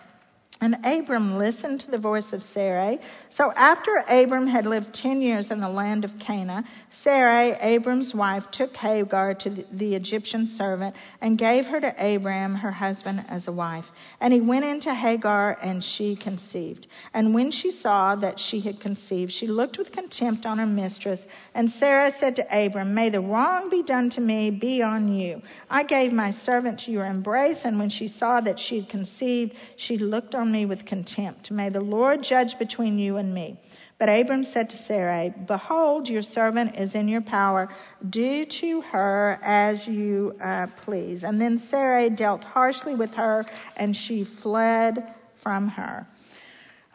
And 0.61 0.77
Abram 0.83 1.37
listened 1.37 1.79
to 1.81 1.91
the 1.91 1.97
voice 1.97 2.33
of 2.33 2.43
Sarai. 2.43 2.99
So 3.29 3.53
after 3.55 4.03
Abram 4.09 4.45
had 4.45 4.65
lived 4.65 4.93
ten 4.93 5.21
years 5.21 5.51
in 5.51 5.59
the 5.61 5.69
land 5.69 6.03
of 6.03 6.11
Canaan, 6.19 6.65
Sarai, 7.01 7.53
Abram's 7.61 8.13
wife, 8.13 8.43
took 8.51 8.75
Hagar 8.75 9.35
to 9.35 9.49
the 9.71 9.95
Egyptian 9.95 10.47
servant 10.47 10.97
and 11.21 11.37
gave 11.37 11.65
her 11.67 11.79
to 11.79 12.15
Abram, 12.15 12.55
her 12.55 12.71
husband, 12.71 13.23
as 13.29 13.47
a 13.47 13.53
wife. 13.53 13.85
And 14.19 14.33
he 14.33 14.41
went 14.41 14.65
into 14.65 14.93
Hagar 14.93 15.57
and 15.61 15.81
she 15.81 16.17
conceived. 16.17 16.87
And 17.13 17.33
when 17.33 17.51
she 17.51 17.71
saw 17.71 18.17
that 18.17 18.37
she 18.37 18.59
had 18.59 18.81
conceived, 18.81 19.31
she 19.31 19.47
looked 19.47 19.77
with 19.77 19.93
contempt 19.93 20.45
on 20.45 20.57
her 20.57 20.65
mistress. 20.65 21.25
And 21.53 21.71
Sarah 21.71 22.11
said 22.11 22.35
to 22.35 22.65
Abram, 22.65 22.93
May 22.93 23.09
the 23.09 23.21
wrong 23.21 23.69
be 23.69 23.81
done 23.81 24.09
to 24.09 24.21
me 24.21 24.51
be 24.51 24.81
on 24.81 25.13
you. 25.13 25.41
I 25.69 25.83
gave 25.83 26.11
my 26.11 26.31
servant 26.31 26.79
to 26.81 26.91
your 26.91 27.05
embrace, 27.05 27.61
and 27.63 27.79
when 27.79 27.89
she 27.89 28.09
saw 28.09 28.41
that 28.41 28.59
she 28.59 28.81
had 28.81 28.89
conceived, 28.89 29.53
she 29.77 29.97
looked 29.97 30.35
on 30.35 30.48
me 30.51 30.65
with 30.65 30.85
contempt. 30.85 31.51
May 31.51 31.69
the 31.69 31.81
Lord 31.81 32.23
judge 32.23 32.57
between 32.59 32.99
you 32.99 33.17
and 33.17 33.33
me. 33.33 33.57
But 33.99 34.07
Abram 34.07 34.45
said 34.45 34.69
to 34.69 34.77
Sarai, 34.77 35.33
Behold, 35.45 36.07
your 36.07 36.21
servant 36.21 36.77
is 36.77 36.95
in 36.95 37.09
your 37.09 37.21
power. 37.21 37.69
Do 38.09 38.45
to 38.45 38.81
her 38.81 39.37
as 39.43 39.85
you 39.87 40.35
uh, 40.41 40.67
please. 40.83 41.23
And 41.23 41.39
then 41.39 41.57
Sarai 41.57 42.09
dealt 42.09 42.43
harshly 42.43 42.95
with 42.95 43.13
her, 43.15 43.45
and 43.75 43.93
she 43.93 44.23
fled 44.41 45.13
from 45.43 45.67
her. 45.67 46.07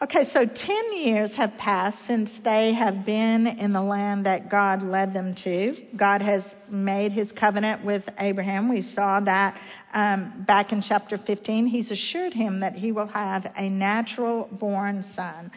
Okay, 0.01 0.25
so 0.25 0.45
10 0.45 0.97
years 0.97 1.33
have 1.35 1.53
passed 1.57 2.05
since 2.05 2.29
they 2.43 2.73
have 2.73 3.05
been 3.05 3.47
in 3.47 3.71
the 3.71 3.81
land 3.81 4.25
that 4.25 4.51
God 4.51 4.83
led 4.83 5.13
them 5.13 5.33
to. 5.35 5.73
God 5.95 6.21
has 6.21 6.43
made 6.69 7.13
his 7.13 7.31
covenant 7.31 7.85
with 7.85 8.03
Abraham. 8.19 8.67
We 8.67 8.81
saw 8.81 9.21
that 9.21 9.57
um, 9.93 10.43
back 10.45 10.73
in 10.73 10.81
chapter 10.81 11.17
15. 11.17 11.67
He's 11.67 11.91
assured 11.91 12.33
him 12.33 12.59
that 12.59 12.73
he 12.73 12.91
will 12.91 13.07
have 13.07 13.49
a 13.55 13.69
natural 13.69 14.49
born 14.51 15.05
son. 15.15 15.49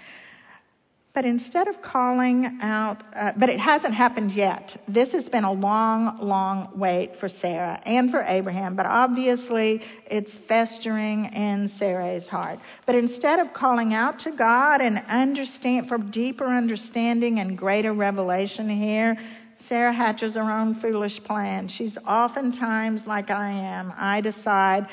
But 1.19 1.25
instead 1.25 1.67
of 1.67 1.83
calling 1.83 2.59
out, 2.63 3.03
uh, 3.13 3.33
but 3.37 3.49
it 3.49 3.59
hasn't 3.59 3.93
happened 3.93 4.31
yet. 4.31 4.81
This 4.87 5.11
has 5.11 5.29
been 5.29 5.43
a 5.43 5.51
long, 5.53 6.17
long 6.21 6.71
wait 6.77 7.17
for 7.19 7.29
Sarah 7.29 7.83
and 7.85 8.13
for 8.13 8.23
Abraham, 8.23 8.77
but 8.77 8.87
obviously 8.87 9.83
it's 10.07 10.31
festering 10.47 11.25
in 11.35 11.71
Sarah's 11.71 12.29
heart. 12.29 12.61
But 12.87 12.95
instead 12.95 13.41
of 13.41 13.53
calling 13.53 13.95
out 13.95 14.21
to 14.21 14.31
God 14.31 14.81
and 14.81 15.03
understand, 15.09 15.89
for 15.89 15.99
deeper 15.99 16.47
understanding 16.47 17.41
and 17.41 17.59
greater 17.59 17.93
revelation 17.93 18.69
here, 18.69 19.17
Sarah 19.69 19.93
hatches 19.93 20.37
her 20.37 20.41
own 20.41 20.77
foolish 20.77 21.21
plan. 21.25 21.67
She's 21.67 21.99
oftentimes 22.07 23.09
like 23.09 23.29
I 23.31 23.51
am. 23.51 23.93
I 23.97 24.21
decide, 24.21 24.87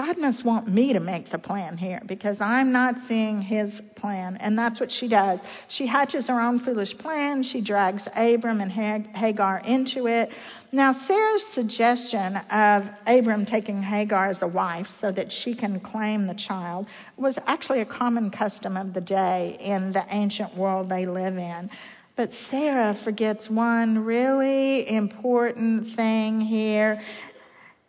God 0.00 0.16
must 0.16 0.46
want 0.46 0.66
me 0.66 0.94
to 0.94 1.00
make 1.00 1.28
the 1.28 1.38
plan 1.38 1.76
here 1.76 2.00
because 2.06 2.40
I'm 2.40 2.72
not 2.72 3.00
seeing 3.06 3.42
his 3.42 3.82
plan. 3.96 4.38
And 4.38 4.56
that's 4.56 4.80
what 4.80 4.90
she 4.90 5.08
does. 5.08 5.40
She 5.68 5.86
hatches 5.86 6.26
her 6.28 6.40
own 6.40 6.60
foolish 6.60 6.96
plan. 6.96 7.42
She 7.42 7.60
drags 7.60 8.08
Abram 8.16 8.62
and 8.62 8.72
Hagar 8.72 9.60
into 9.62 10.06
it. 10.06 10.30
Now, 10.72 10.94
Sarah's 10.94 11.44
suggestion 11.52 12.36
of 12.36 12.88
Abram 13.06 13.44
taking 13.44 13.82
Hagar 13.82 14.28
as 14.28 14.40
a 14.40 14.48
wife 14.48 14.86
so 15.02 15.12
that 15.12 15.30
she 15.30 15.54
can 15.54 15.80
claim 15.80 16.26
the 16.26 16.34
child 16.34 16.86
was 17.18 17.38
actually 17.46 17.82
a 17.82 17.86
common 17.86 18.30
custom 18.30 18.78
of 18.78 18.94
the 18.94 19.02
day 19.02 19.58
in 19.60 19.92
the 19.92 20.06
ancient 20.08 20.56
world 20.56 20.88
they 20.88 21.04
live 21.04 21.36
in. 21.36 21.68
But 22.16 22.30
Sarah 22.50 22.98
forgets 23.04 23.50
one 23.50 23.98
really 23.98 24.88
important 24.88 25.94
thing 25.94 26.40
here. 26.40 27.02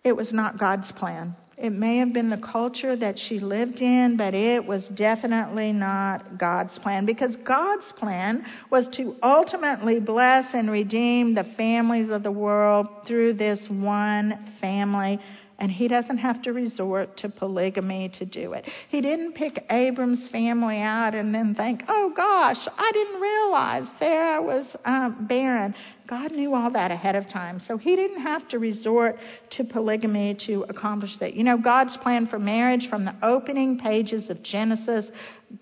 It 0.03 0.13
was 0.13 0.33
not 0.33 0.59
God's 0.59 0.91
plan. 0.91 1.37
It 1.61 1.73
may 1.73 1.97
have 1.97 2.11
been 2.11 2.31
the 2.31 2.39
culture 2.39 2.95
that 2.95 3.19
she 3.19 3.37
lived 3.37 3.81
in, 3.81 4.17
but 4.17 4.33
it 4.33 4.65
was 4.65 4.87
definitely 4.87 5.71
not 5.71 6.39
God's 6.39 6.79
plan 6.79 7.05
because 7.05 7.35
God's 7.35 7.91
plan 7.91 8.43
was 8.71 8.87
to 8.93 9.15
ultimately 9.21 9.99
bless 9.99 10.55
and 10.55 10.71
redeem 10.71 11.35
the 11.35 11.43
families 11.43 12.09
of 12.09 12.23
the 12.23 12.31
world 12.31 12.87
through 13.05 13.33
this 13.33 13.69
one 13.69 14.39
family 14.59 15.19
and 15.61 15.71
he 15.71 15.87
doesn't 15.87 16.17
have 16.17 16.41
to 16.41 16.53
resort 16.53 17.15
to 17.17 17.29
polygamy 17.29 18.09
to 18.09 18.25
do 18.25 18.53
it. 18.53 18.67
He 18.89 18.99
didn't 18.99 19.33
pick 19.33 19.63
Abram's 19.69 20.27
family 20.27 20.79
out 20.79 21.13
and 21.13 21.33
then 21.33 21.53
think, 21.53 21.83
oh 21.87 22.11
gosh, 22.17 22.67
I 22.75 22.91
didn't 22.91 23.21
realize 23.21 23.87
Sarah 23.99 24.41
was 24.41 24.75
um, 24.85 25.27
barren. 25.27 25.75
God 26.07 26.31
knew 26.31 26.55
all 26.55 26.71
that 26.71 26.89
ahead 26.89 27.15
of 27.15 27.29
time. 27.29 27.59
So 27.59 27.77
he 27.77 27.95
didn't 27.95 28.21
have 28.21 28.47
to 28.49 28.59
resort 28.59 29.19
to 29.51 29.63
polygamy 29.63 30.33
to 30.47 30.65
accomplish 30.67 31.19
that. 31.19 31.35
You 31.35 31.43
know, 31.43 31.59
God's 31.59 31.95
plan 31.95 32.25
for 32.25 32.39
marriage 32.39 32.89
from 32.89 33.05
the 33.05 33.15
opening 33.21 33.77
pages 33.77 34.31
of 34.31 34.41
Genesis, 34.41 35.11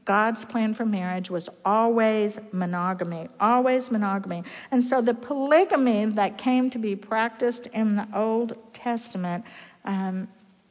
God's 0.06 0.46
plan 0.46 0.76
for 0.76 0.86
marriage 0.86 1.30
was 1.30 1.50
always 1.66 2.38
monogamy, 2.52 3.28
always 3.40 3.92
monogamy. 3.92 4.44
And 4.72 4.86
so 4.86 5.02
the 5.02 5.14
polygamy 5.14 6.06
that 6.16 6.38
came 6.38 6.70
to 6.72 6.80
be 6.80 6.96
practiced 6.96 7.68
in 7.74 7.96
the 7.96 8.08
Old 8.16 8.56
Testament 8.74 9.46
um, 9.84 10.28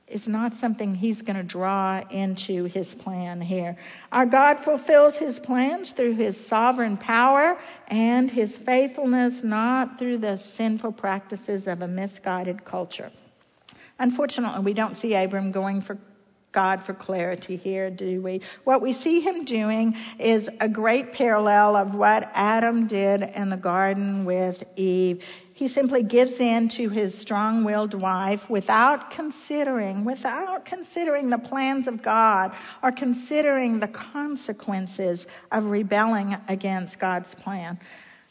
is 0.07 0.27
not 0.27 0.55
something 0.55 0.95
he's 0.95 1.21
going 1.23 1.37
to 1.37 1.43
draw 1.43 2.03
into 2.11 2.65
his 2.65 2.95
plan 2.95 3.41
here. 3.41 3.77
Our 4.11 4.27
God 4.27 4.61
fulfills 4.65 5.15
his 5.15 5.39
plans 5.39 5.93
through 5.95 6.17
his 6.17 6.47
sovereign 6.47 6.97
power 6.97 7.59
and 7.89 8.31
his 8.31 8.57
faithfulness, 8.65 9.35
not 9.43 9.99
through 9.99 10.19
the 10.19 10.39
sinful 10.57 10.93
practices 10.93 11.67
of 11.67 11.83
a 11.83 11.89
misguided 11.89 12.65
culture. 12.65 13.11
Unfortunately, 13.99 14.65
we 14.65 14.75
don't 14.75 14.97
see 14.97 15.15
Abram 15.15 15.53
going 15.53 15.83
for 15.83 15.99
God 16.53 16.85
for 16.87 16.95
clarity 16.95 17.57
here, 17.57 17.91
do 17.91 18.23
we? 18.23 18.41
What 18.65 18.81
we 18.81 18.93
see 18.93 19.21
him 19.21 19.45
doing 19.45 19.95
is 20.19 20.49
a 20.61 20.69
great 20.69 21.13
parallel 21.13 21.77
of 21.77 21.95
what 21.95 22.31
Adam 22.33 22.87
did 22.87 23.23
in 23.23 23.51
the 23.51 23.57
garden 23.57 24.25
with 24.25 24.63
Eve. 24.77 25.23
He 25.59 25.67
simply 25.67 26.05
gives 26.05 26.35
in 26.35 26.69
to 26.77 26.89
his 26.89 27.19
strong-willed 27.19 28.01
wife 28.01 28.49
without 28.49 29.11
considering, 29.11 30.05
without 30.05 30.65
considering 30.65 31.31
the 31.31 31.39
plans 31.39 31.89
of 31.89 32.01
God 32.01 32.53
or 32.81 32.93
considering 32.93 33.81
the 33.81 33.89
consequences 33.89 35.27
of 35.51 35.65
rebelling 35.65 36.37
against 36.47 37.01
God's 37.01 37.35
plan. 37.35 37.81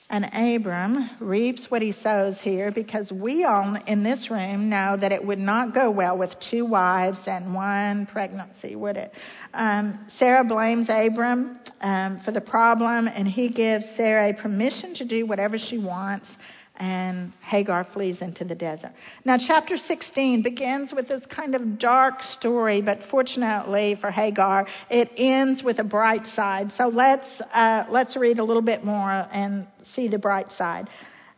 And 0.09 0.23
Abram 0.31 1.09
reaps 1.19 1.69
what 1.69 1.81
he 1.81 1.91
sows 1.91 2.39
here 2.39 2.71
because 2.71 3.11
we 3.11 3.43
all 3.43 3.75
in 3.75 4.03
this 4.03 4.31
room 4.31 4.69
know 4.69 4.95
that 4.95 5.11
it 5.11 5.21
would 5.21 5.37
not 5.37 5.73
go 5.73 5.91
well 5.91 6.17
with 6.17 6.39
two 6.39 6.63
wives 6.63 7.19
and 7.27 7.53
one 7.53 8.05
pregnancy, 8.05 8.77
would 8.77 8.95
it? 8.95 9.11
Um, 9.53 9.99
Sarah 10.15 10.45
blames 10.45 10.87
Abram 10.89 11.59
um, 11.81 12.21
for 12.21 12.31
the 12.31 12.39
problem, 12.39 13.09
and 13.09 13.27
he 13.27 13.49
gives 13.49 13.85
Sarah 13.97 14.33
permission 14.33 14.93
to 14.93 15.03
do 15.03 15.25
whatever 15.25 15.57
she 15.57 15.77
wants 15.77 16.37
and 16.77 17.33
Hagar 17.41 17.83
flees 17.83 18.21
into 18.21 18.45
the 18.45 18.55
desert. 18.55 18.91
Now, 19.25 19.37
chapter 19.37 19.77
16 19.77 20.43
begins 20.43 20.93
with 20.93 21.07
this 21.07 21.25
kind 21.25 21.55
of 21.55 21.79
dark 21.79 22.21
story, 22.21 22.81
but 22.81 23.03
fortunately 23.09 23.95
for 23.99 24.11
Hagar, 24.11 24.67
it 24.89 25.11
ends 25.17 25.63
with 25.63 25.79
a 25.79 25.83
bright 25.83 26.27
side. 26.27 26.71
So 26.71 26.87
let's 26.87 27.41
uh, 27.53 27.85
let's 27.89 28.15
read 28.15 28.39
a 28.39 28.43
little 28.43 28.61
bit 28.61 28.83
more 28.83 29.09
and 29.09 29.67
see 29.83 30.07
the 30.07 30.19
bright 30.19 30.51
side. 30.51 30.87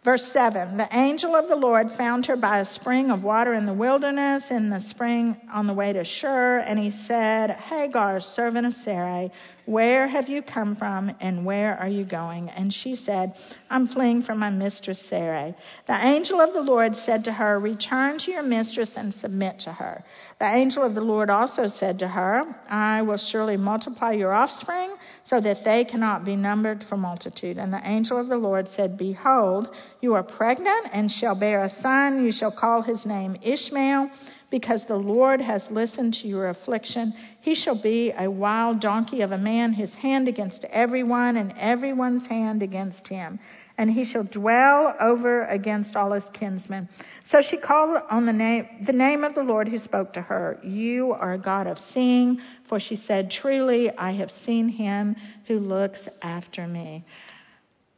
Verse 0.04 0.24
7 0.32 0.78
The 0.78 0.88
angel 0.92 1.36
of 1.36 1.50
the 1.50 1.56
Lord 1.56 1.92
found 1.98 2.26
her 2.28 2.38
by 2.38 2.60
a 2.60 2.66
spring 2.66 3.12
of 3.12 3.22
water 3.22 3.54
in 3.54 3.66
the 3.66 3.74
wilderness, 3.74 4.50
in 4.50 4.70
the 4.70 4.82
spring 4.82 5.38
on 5.52 5.68
the 5.68 5.74
way 5.74 5.92
to 5.92 6.06
Shur, 6.06 6.60
and 6.60 6.80
he 6.80 6.92
said, 6.92 7.52
Hagar, 7.52 8.22
servant 8.22 8.66
of 8.66 8.74
Sarai, 8.74 9.32
where 9.70 10.08
have 10.08 10.30
you 10.30 10.42
come 10.42 10.76
from 10.76 11.16
and 11.20 11.46
where 11.46 11.78
are 11.78 11.88
you 11.88 12.04
going? 12.04 12.50
And 12.50 12.74
she 12.74 12.96
said, 12.96 13.36
I'm 13.70 13.88
fleeing 13.88 14.24
from 14.24 14.40
my 14.40 14.50
mistress 14.50 15.00
Sarai. 15.00 15.54
The 15.86 15.94
angel 15.94 16.42
of 16.42 16.54
the 16.54 16.62
Lord 16.62 16.96
said 16.96 17.26
to 17.26 17.32
her, 17.32 17.60
Return 17.60 18.18
to 18.20 18.32
your 18.32 18.42
mistress 18.42 18.98
and 18.98 19.14
submit 19.14 19.60
to 19.60 19.72
her. 19.72 20.04
The 20.40 20.48
angel 20.48 20.84
of 20.84 20.96
the 20.96 21.02
Lord 21.02 21.30
also 21.30 21.68
said 21.68 22.00
to 22.00 22.08
her, 22.08 22.46
I 22.68 23.04
will 23.04 23.18
surely 23.18 23.58
multiply 23.58 24.14
your 24.14 24.34
offspring 24.34 24.90
so 25.24 25.40
that 25.40 25.64
they 25.64 25.86
cannot 25.86 26.26
be 26.26 26.36
numbered 26.36 26.84
for 26.90 26.98
multitude. 26.98 27.60
And 27.60 27.72
the 27.72 27.88
angel 27.88 28.20
of 28.20 28.28
the 28.28 28.38
Lord 28.38 28.68
said, 28.70 28.98
Behold, 28.98 29.70
you 30.02 30.16
are 30.16 30.24
pregnant 30.24 30.88
and 30.94 31.12
shall 31.12 31.36
bear 31.36 31.64
a 31.64 31.70
son. 31.70 32.26
You 32.26 32.32
shall 32.32 32.52
call 32.52 32.82
his 32.82 33.06
name 33.06 33.38
Ishmael 33.44 34.10
because 34.50 34.86
the 34.86 34.96
Lord 34.96 35.42
has 35.42 35.70
listened 35.70 36.16
to 36.16 36.28
your 36.28 36.50
affliction. 36.50 37.14
He 37.42 37.56
shall 37.56 37.80
be 37.80 38.12
a 38.18 38.30
wild 38.30 38.80
donkey 38.80 39.22
of 39.22 39.32
a 39.32 39.38
man, 39.38 39.74
his 39.74 39.94
hand 39.94 40.28
against 40.28 40.66
everyone, 40.66 41.38
and 41.38 41.54
everyone's 41.58 42.26
hand 42.26 42.64
against 42.64 43.08
him. 43.08 43.40
And 43.78 43.90
he 43.90 44.04
shall 44.04 44.26
dwell 44.26 44.96
over 45.00 45.46
against 45.46 45.96
all 45.96 46.12
his 46.12 46.30
kinsmen. 46.34 46.90
So 47.24 47.42
she 47.42 47.58
called 47.58 48.02
on 48.10 48.26
the 48.26 48.34
name, 48.34 48.68
the 48.86 48.94
name 48.94 49.24
of 49.24 49.36
the 49.36 49.44
Lord 49.44 49.70
who 49.70 49.78
spoke 49.78 50.14
to 50.14 50.22
her. 50.22 50.60
You 50.64 51.14
are 51.14 51.34
a 51.34 51.38
God 51.38 51.68
of 51.68 51.80
seeing, 51.80 52.42
for 52.68 52.80
she 52.80 52.98
said, 52.98 53.32
Truly, 53.32 53.90
I 53.98 54.12
have 54.14 54.32
seen 54.32 54.68
him 54.68 55.16
who 55.48 55.60
looks 55.60 56.10
after 56.22 56.68
me. 56.68 57.06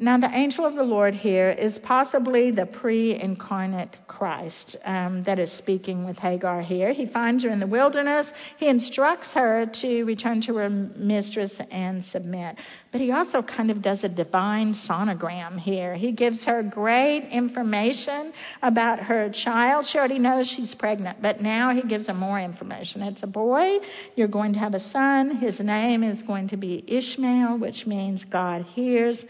Now, 0.04 0.18
the 0.18 0.36
angel 0.36 0.66
of 0.66 0.74
the 0.74 0.82
Lord 0.82 1.14
here 1.14 1.52
is 1.52 1.78
possibly 1.78 2.50
the 2.50 2.66
pre 2.66 3.22
incarnate 3.22 4.00
Christ 4.08 4.76
um, 4.84 5.22
that 5.26 5.38
is 5.38 5.52
speaking 5.52 6.08
with 6.08 6.18
Hagar 6.18 6.64
here. 6.64 6.92
He 6.92 7.06
finds 7.06 7.44
her 7.44 7.52
in 7.52 7.60
the 7.60 7.68
wilderness. 7.68 8.34
He 8.58 8.68
instructs 8.68 9.32
her 9.36 9.68
to 9.82 10.04
return 10.06 10.42
to 10.48 10.56
her 10.56 10.70
mistress 10.70 11.54
and 11.70 12.04
submit. 12.04 12.56
But 12.92 13.02
he 13.02 13.12
also 13.12 13.44
kind 13.44 13.70
of 13.70 13.84
does 13.84 14.04
a 14.04 14.10
divine 14.10 14.74
sonogram 14.74 15.60
here. 15.60 15.94
He 15.94 16.14
gives 16.14 16.46
her 16.46 16.64
great 16.64 17.30
information 17.32 18.34
about 18.64 19.02
her 19.02 19.30
child. 19.30 19.86
She 19.86 20.00
already 20.00 20.18
knows 20.18 20.48
she's 20.48 20.74
pregnant, 20.74 21.22
but 21.22 21.42
now 21.42 21.76
he 21.76 21.84
gives 21.84 22.08
her 22.08 22.16
more 22.16 22.40
information. 22.40 23.04
It's 23.04 23.22
a 23.22 23.28
boy. 23.28 23.78
You're 24.16 24.28
going 24.28 24.54
to 24.54 24.60
have 24.60 24.74
a 24.74 24.80
son. 24.80 25.36
His 25.36 25.60
name 25.60 26.04
is 26.04 26.24
going 26.24 26.48
to 26.48 26.58
be 26.58 26.84
Ishmael, 26.88 27.60
which 27.60 27.86
means 27.86 28.26
God 28.26 28.64
hears 28.64 29.24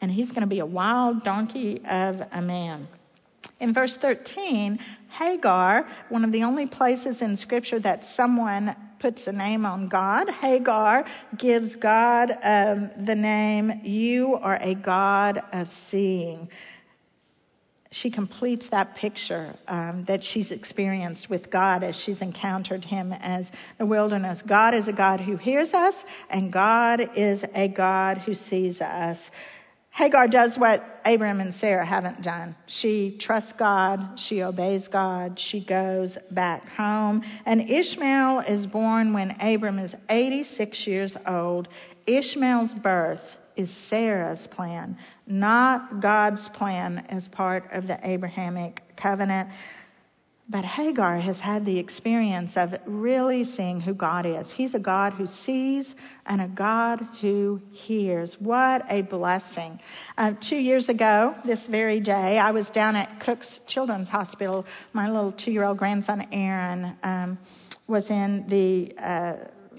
and 0.00 0.10
he's 0.10 0.30
going 0.30 0.42
to 0.42 0.48
be 0.48 0.60
a 0.60 0.66
wild 0.66 1.22
donkey 1.22 1.82
of 1.88 2.16
a 2.32 2.40
man. 2.40 2.88
In 3.58 3.74
verse 3.74 3.96
13, 4.00 4.78
Hagar, 5.10 5.86
one 6.08 6.24
of 6.24 6.32
the 6.32 6.44
only 6.44 6.66
places 6.66 7.20
in 7.20 7.36
Scripture 7.36 7.80
that 7.80 8.04
someone 8.04 8.74
puts 9.00 9.26
a 9.26 9.32
name 9.32 9.64
on 9.64 9.88
God, 9.88 10.28
Hagar 10.28 11.04
gives 11.36 11.74
God 11.76 12.30
um, 12.42 12.90
the 13.04 13.14
name, 13.14 13.80
You 13.82 14.34
are 14.34 14.58
a 14.60 14.74
God 14.74 15.42
of 15.52 15.68
seeing. 15.90 16.48
She 17.92 18.10
completes 18.10 18.68
that 18.70 18.94
picture 18.94 19.56
um, 19.66 20.04
that 20.06 20.22
she's 20.22 20.52
experienced 20.52 21.28
with 21.28 21.50
God 21.50 21.82
as 21.82 21.96
she's 21.96 22.22
encountered 22.22 22.84
Him 22.84 23.12
as 23.12 23.46
the 23.78 23.86
wilderness. 23.86 24.40
God 24.46 24.74
is 24.74 24.86
a 24.86 24.92
God 24.92 25.20
who 25.20 25.36
hears 25.36 25.74
us, 25.74 25.96
and 26.28 26.52
God 26.52 27.10
is 27.16 27.42
a 27.52 27.66
God 27.66 28.18
who 28.18 28.34
sees 28.34 28.80
us. 28.80 29.18
Hagar 30.00 30.28
does 30.28 30.56
what 30.56 30.82
Abraham 31.04 31.40
and 31.40 31.54
Sarah 31.54 31.84
haven't 31.84 32.22
done. 32.22 32.56
She 32.64 33.18
trusts 33.18 33.52
God, 33.58 34.18
she 34.18 34.42
obeys 34.42 34.88
God, 34.88 35.38
she 35.38 35.62
goes 35.62 36.16
back 36.30 36.66
home. 36.70 37.22
And 37.44 37.68
Ishmael 37.68 38.40
is 38.48 38.66
born 38.66 39.12
when 39.12 39.32
Abram 39.42 39.78
is 39.78 39.94
86 40.08 40.86
years 40.86 41.18
old. 41.26 41.68
Ishmael's 42.06 42.72
birth 42.72 43.20
is 43.56 43.70
Sarah's 43.90 44.46
plan, 44.46 44.96
not 45.26 46.00
God's 46.00 46.48
plan 46.48 47.04
as 47.10 47.28
part 47.28 47.70
of 47.70 47.86
the 47.86 48.00
Abrahamic 48.02 48.80
covenant. 48.96 49.50
But 50.50 50.64
Hagar 50.64 51.20
has 51.20 51.38
had 51.38 51.64
the 51.64 51.78
experience 51.78 52.56
of 52.56 52.74
really 52.84 53.44
seeing 53.44 53.80
who 53.80 53.94
God 53.94 54.26
is. 54.26 54.50
He's 54.50 54.74
a 54.74 54.80
God 54.80 55.12
who 55.12 55.28
sees 55.28 55.94
and 56.26 56.40
a 56.40 56.48
God 56.48 57.06
who 57.20 57.60
hears. 57.70 58.36
What 58.40 58.84
a 58.90 59.02
blessing. 59.02 59.78
Uh, 60.18 60.34
two 60.40 60.56
years 60.56 60.88
ago, 60.88 61.36
this 61.44 61.64
very 61.68 62.00
day, 62.00 62.36
I 62.36 62.50
was 62.50 62.68
down 62.70 62.96
at 62.96 63.20
Cook's 63.20 63.60
Children's 63.68 64.08
Hospital. 64.08 64.66
My 64.92 65.08
little 65.08 65.30
two 65.30 65.52
year 65.52 65.62
old 65.62 65.78
grandson, 65.78 66.26
Aaron, 66.32 66.96
um, 67.04 67.38
was 67.86 68.10
in 68.10 68.44
the 68.48 68.98
uh, 69.00 69.34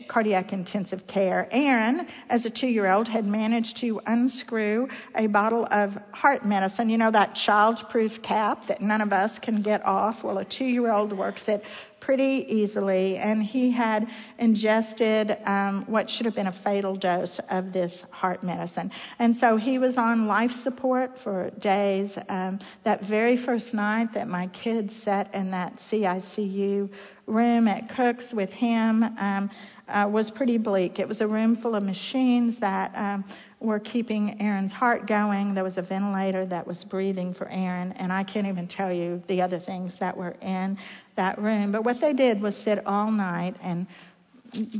cardiac 0.07 0.53
intensive 0.53 1.07
care. 1.07 1.47
Aaron, 1.51 2.07
as 2.29 2.45
a 2.45 2.49
two 2.49 2.67
year 2.67 2.91
old, 2.91 3.07
had 3.07 3.25
managed 3.25 3.77
to 3.77 4.01
unscrew 4.05 4.87
a 5.15 5.27
bottle 5.27 5.67
of 5.71 5.91
heart 6.11 6.45
medicine. 6.45 6.89
You 6.89 6.97
know, 6.97 7.11
that 7.11 7.35
child 7.35 7.79
proof 7.89 8.21
cap 8.21 8.67
that 8.67 8.81
none 8.81 9.01
of 9.01 9.11
us 9.13 9.39
can 9.39 9.61
get 9.61 9.85
off? 9.85 10.23
Well, 10.23 10.37
a 10.37 10.45
two 10.45 10.65
year 10.65 10.91
old 10.91 11.17
works 11.17 11.47
it 11.47 11.63
pretty 12.01 12.45
easily, 12.49 13.15
and 13.17 13.41
he 13.41 13.71
had 13.71 14.07
ingested 14.39 15.37
um, 15.45 15.85
what 15.87 16.09
should 16.09 16.25
have 16.25 16.35
been 16.35 16.47
a 16.47 16.61
fatal 16.63 16.95
dose 16.95 17.39
of 17.49 17.71
this 17.71 18.03
heart 18.09 18.43
medicine. 18.43 18.91
And 19.19 19.37
so 19.37 19.55
he 19.55 19.77
was 19.77 19.95
on 19.97 20.25
life 20.27 20.51
support 20.51 21.11
for 21.23 21.51
days. 21.51 22.17
Um, 22.27 22.59
that 22.83 23.03
very 23.03 23.37
first 23.37 23.73
night 23.73 24.09
that 24.15 24.27
my 24.27 24.47
kids 24.47 24.93
sat 25.03 25.33
in 25.33 25.51
that 25.51 25.73
CICU 25.89 26.89
room 27.27 27.67
at 27.67 27.95
Cook's 27.95 28.33
with 28.33 28.49
him, 28.49 29.03
um, 29.17 29.49
uh, 29.91 30.07
was 30.07 30.31
pretty 30.31 30.57
bleak. 30.57 30.99
It 30.99 31.07
was 31.07 31.21
a 31.21 31.27
room 31.27 31.57
full 31.61 31.75
of 31.75 31.83
machines 31.83 32.59
that 32.59 32.91
um, 32.95 33.25
were 33.59 33.79
keeping 33.79 34.41
Aaron's 34.41 34.71
heart 34.71 35.07
going. 35.07 35.53
There 35.53 35.63
was 35.63 35.77
a 35.77 35.81
ventilator 35.81 36.45
that 36.47 36.65
was 36.65 36.83
breathing 36.83 37.33
for 37.33 37.47
Aaron, 37.49 37.91
and 37.93 38.11
I 38.11 38.23
can't 38.23 38.47
even 38.47 38.67
tell 38.67 38.91
you 38.91 39.21
the 39.27 39.41
other 39.41 39.59
things 39.59 39.93
that 39.99 40.17
were 40.17 40.35
in 40.41 40.77
that 41.15 41.39
room. 41.39 41.71
But 41.71 41.83
what 41.83 42.01
they 42.01 42.13
did 42.13 42.41
was 42.41 42.55
sit 42.55 42.85
all 42.85 43.11
night 43.11 43.55
and 43.61 43.87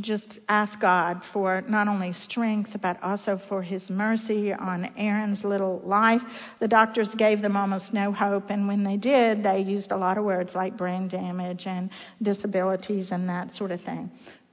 just 0.02 0.40
ask 0.50 0.80
God 0.82 1.22
for 1.32 1.62
not 1.68 1.88
only 1.88 2.12
strength, 2.12 2.72
but 2.82 3.02
also 3.02 3.40
for 3.48 3.62
His 3.62 3.90
mercy 3.90 4.52
on 4.54 4.92
Aaron's 4.98 5.44
little 5.44 5.82
life. 5.86 6.22
The 6.60 6.68
doctors 6.68 7.14
gave 7.16 7.42
them 7.42 7.56
almost 7.56 7.94
no 7.94 8.12
hope, 8.12 8.50
and 8.50 8.68
when 8.68 8.84
they 8.84 8.98
did, 8.98 9.44
they 9.44 9.60
used 9.60 9.92
a 9.92 9.98
lot 9.98 10.18
of 10.18 10.26
words 10.26 10.56
like 10.56 10.78
brain 10.78 11.08
damage 11.08 11.68
and 11.68 11.90
disabilities 12.22 13.12
and 13.12 13.30
that 13.30 13.54
sort 13.54 13.72
of 13.72 13.82
thing. 13.82 14.12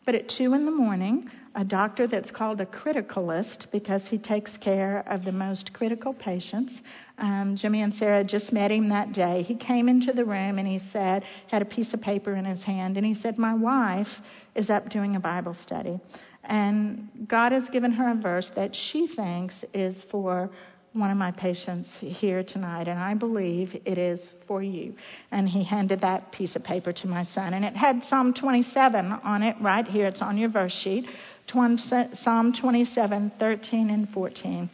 But 0.09 0.14
at 0.14 0.29
2 0.31 0.55
in 0.55 0.64
the 0.64 0.71
morning, 0.71 1.31
a 1.55 1.62
doctor 1.62 2.07
that's 2.07 2.31
called 2.31 2.62
a 2.62 2.64
criticalist 2.64 3.71
because 3.71 4.07
he 4.07 4.16
takes 4.16 4.57
care 4.57 5.05
of 5.07 5.23
the 5.23 5.33
most 5.33 5.75
critical 5.75 6.14
patients. 6.14 6.81
Um, 7.18 7.57
Jimmy 7.57 7.83
and 7.83 7.94
Sarah 7.94 8.25
just 8.25 8.51
met 8.51 8.71
him 8.71 8.88
that 8.88 9.12
day. 9.12 9.42
He 9.42 9.55
came 9.55 9.87
into 9.87 10.14
the 10.14 10.25
room 10.25 10.59
and 10.59 10.66
he 10.66 10.79
said, 10.79 11.25
had 11.49 11.61
a 11.61 11.66
piece 11.66 11.92
of 11.92 12.01
paper 12.01 12.35
in 12.37 12.47
his 12.47 12.62
hand, 12.62 12.97
and 12.97 13.05
he 13.05 13.12
said, 13.12 13.37
My 13.37 13.53
wife 13.53 14.09
is 14.55 14.71
up 14.71 14.88
doing 14.88 15.14
a 15.14 15.21
Bible 15.21 15.53
study. 15.53 16.01
And 16.42 17.11
God 17.29 17.53
has 17.53 17.68
given 17.68 17.92
her 17.92 18.11
a 18.11 18.14
verse 18.14 18.51
that 18.57 18.75
she 18.75 19.09
thinks 19.09 19.62
is 19.75 20.07
for 20.11 20.49
one 20.92 21.11
of 21.11 21.16
my 21.16 21.31
patients 21.31 21.92
here 22.01 22.42
tonight, 22.42 22.88
and 22.88 22.98
I 22.98 23.14
believe 23.14 23.77
it 23.85 23.98
is 23.98 24.33
for 24.46 24.62
you. 24.62 24.94
And 25.31 25.48
he 25.48 25.62
handed 25.62 26.01
that 26.01 26.33
piece 26.33 26.57
of 26.57 26.64
paper 26.64 26.92
to 26.92 27.07
my 27.07 27.24
son, 27.24 27.55
and 27.55 27.64
it 27.64 27.77
had 27.77 28.03
Psalm 28.05 28.33
27 28.35 29.12
on 29.12 29.42
it 29.42 29.57
right 29.61 29.87
here. 29.87 30.07
It's 30.07 30.22
on 30.22 30.38
your 30.38 30.51
verse 30.51 30.72
sheet. 30.72 31.07
Psalm 31.46 32.53
27, 32.53 33.33
13 33.38 33.90
and 33.90 34.09
14. 34.09 34.70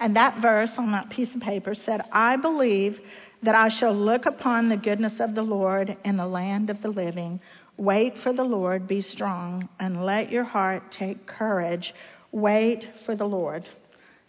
And 0.00 0.16
that 0.16 0.40
verse 0.40 0.74
on 0.78 0.92
that 0.92 1.10
piece 1.10 1.34
of 1.34 1.40
paper 1.40 1.74
said, 1.74 2.02
I 2.10 2.36
believe 2.36 2.98
that 3.42 3.54
I 3.54 3.68
shall 3.68 3.94
look 3.94 4.26
upon 4.26 4.68
the 4.68 4.76
goodness 4.76 5.20
of 5.20 5.34
the 5.34 5.42
Lord 5.42 5.96
in 6.04 6.16
the 6.16 6.26
land 6.26 6.70
of 6.70 6.80
the 6.82 6.88
living. 6.88 7.40
Wait 7.76 8.18
for 8.18 8.32
the 8.32 8.44
Lord, 8.44 8.86
be 8.86 9.00
strong, 9.00 9.68
and 9.80 10.04
let 10.04 10.30
your 10.30 10.44
heart 10.44 10.90
take 10.90 11.26
courage. 11.26 11.94
Wait 12.32 12.88
for 13.04 13.14
the 13.14 13.24
Lord. 13.24 13.66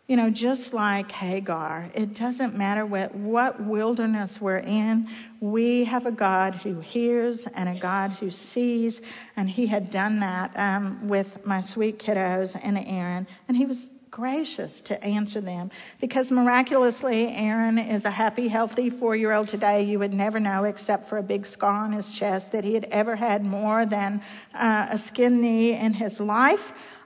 You 0.06 0.18
know, 0.18 0.30
just 0.30 0.74
like 0.74 1.10
Hagar, 1.12 1.90
it 1.96 2.14
doesn't 2.14 2.58
matter 2.58 2.86
what, 2.86 3.16
what 3.16 3.66
wilderness 3.66 4.38
we're 4.42 4.58
in, 4.58 5.08
we 5.40 5.86
have 5.86 6.06
a 6.06 6.12
God 6.12 6.56
who 6.56 6.82
hears 6.82 7.48
and 7.56 7.70
a 7.70 7.80
God 7.80 8.12
who 8.20 8.30
sees, 8.30 9.00
and 9.38 9.50
He 9.50 9.66
had 9.66 9.92
done 9.92 10.20
that 10.20 10.52
um, 10.56 11.08
with 11.08 11.46
my 11.46 11.62
sweet 11.62 12.00
kiddos 12.00 12.54
and 12.62 12.78
Aaron, 12.78 13.26
and 13.48 13.56
He 13.56 13.66
was 13.66 13.78
gracious 14.14 14.80
to 14.82 15.04
answer 15.04 15.42
them 15.42 15.72
because 16.00 16.30
miraculously 16.30 17.30
Aaron 17.30 17.80
is 17.80 18.06
a 18.06 18.12
happy, 18.12 18.48
healthy 18.48 18.92
four 18.92 19.16
year 19.16 19.32
old 19.32 19.48
today. 19.48 19.84
You 19.86 20.00
would 20.00 20.14
never 20.14 20.40
know, 20.40 20.66
except 20.66 21.10
for 21.10 21.18
a 21.18 21.24
big 21.24 21.48
scar 21.48 21.86
on 21.86 21.92
his 21.94 22.08
chest, 22.20 22.52
that 22.52 22.64
he 22.64 22.76
had 22.76 22.86
ever 22.92 23.16
had 23.16 23.44
more 23.44 23.88
than 23.88 24.22
uh, 24.54 24.88
a 24.92 25.00
skin 25.00 25.42
knee 25.42 25.74
in 25.80 25.94
his 25.94 26.20
life. 26.20 26.62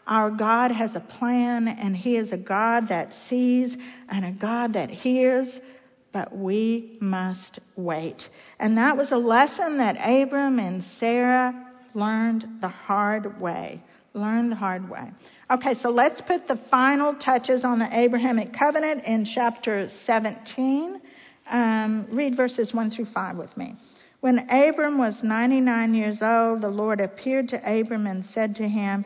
Our 0.08 0.32
God 0.32 0.72
has 0.72 0.96
a 0.96 1.02
plan 1.02 1.68
and 1.68 1.96
He 1.96 2.16
is 2.16 2.32
a 2.32 2.38
God 2.38 2.88
that 2.88 3.14
sees 3.28 3.76
and 4.10 4.26
a 4.26 4.32
God 4.32 4.74
that 4.74 4.90
hears, 4.90 5.60
but 6.14 6.36
we 6.36 6.98
must 7.02 7.60
wait. 7.76 8.30
And 8.60 8.78
that 8.78 8.96
was 8.96 9.12
a 9.12 9.18
lesson 9.18 9.80
that 9.80 9.98
Abram 9.98 10.60
and 10.60 10.84
Sarah 11.00 11.68
learned 11.94 12.48
the 12.62 12.70
hard 12.70 13.40
way. 13.42 13.84
Learned 14.14 14.52
the 14.52 14.56
hard 14.56 14.90
way. 14.90 15.12
Okay, 15.52 15.74
so 15.76 15.90
let's 15.90 16.22
put 16.22 16.48
the 16.48 16.60
final 16.72 17.14
touches 17.16 17.64
on 17.64 17.78
the 17.78 17.90
Abrahamic 17.92 18.54
covenant 18.54 19.04
in 19.04 19.26
chapter 19.26 19.90
17. 20.06 21.02
Um, 21.50 22.08
read 22.12 22.36
verses 22.36 22.74
1 22.74 22.90
through 22.90 23.06
5 23.06 23.38
with 23.38 23.56
me. 23.58 23.76
When 24.20 24.50
Abram 24.50 24.98
was 24.98 25.24
99 25.24 25.94
years 25.94 26.22
old, 26.22 26.62
the 26.62 26.70
Lord 26.70 27.00
appeared 27.00 27.50
to 27.50 27.58
Abram 27.58 28.08
and 28.08 28.26
said 28.26 28.56
to 28.56 28.68
him, 28.68 29.06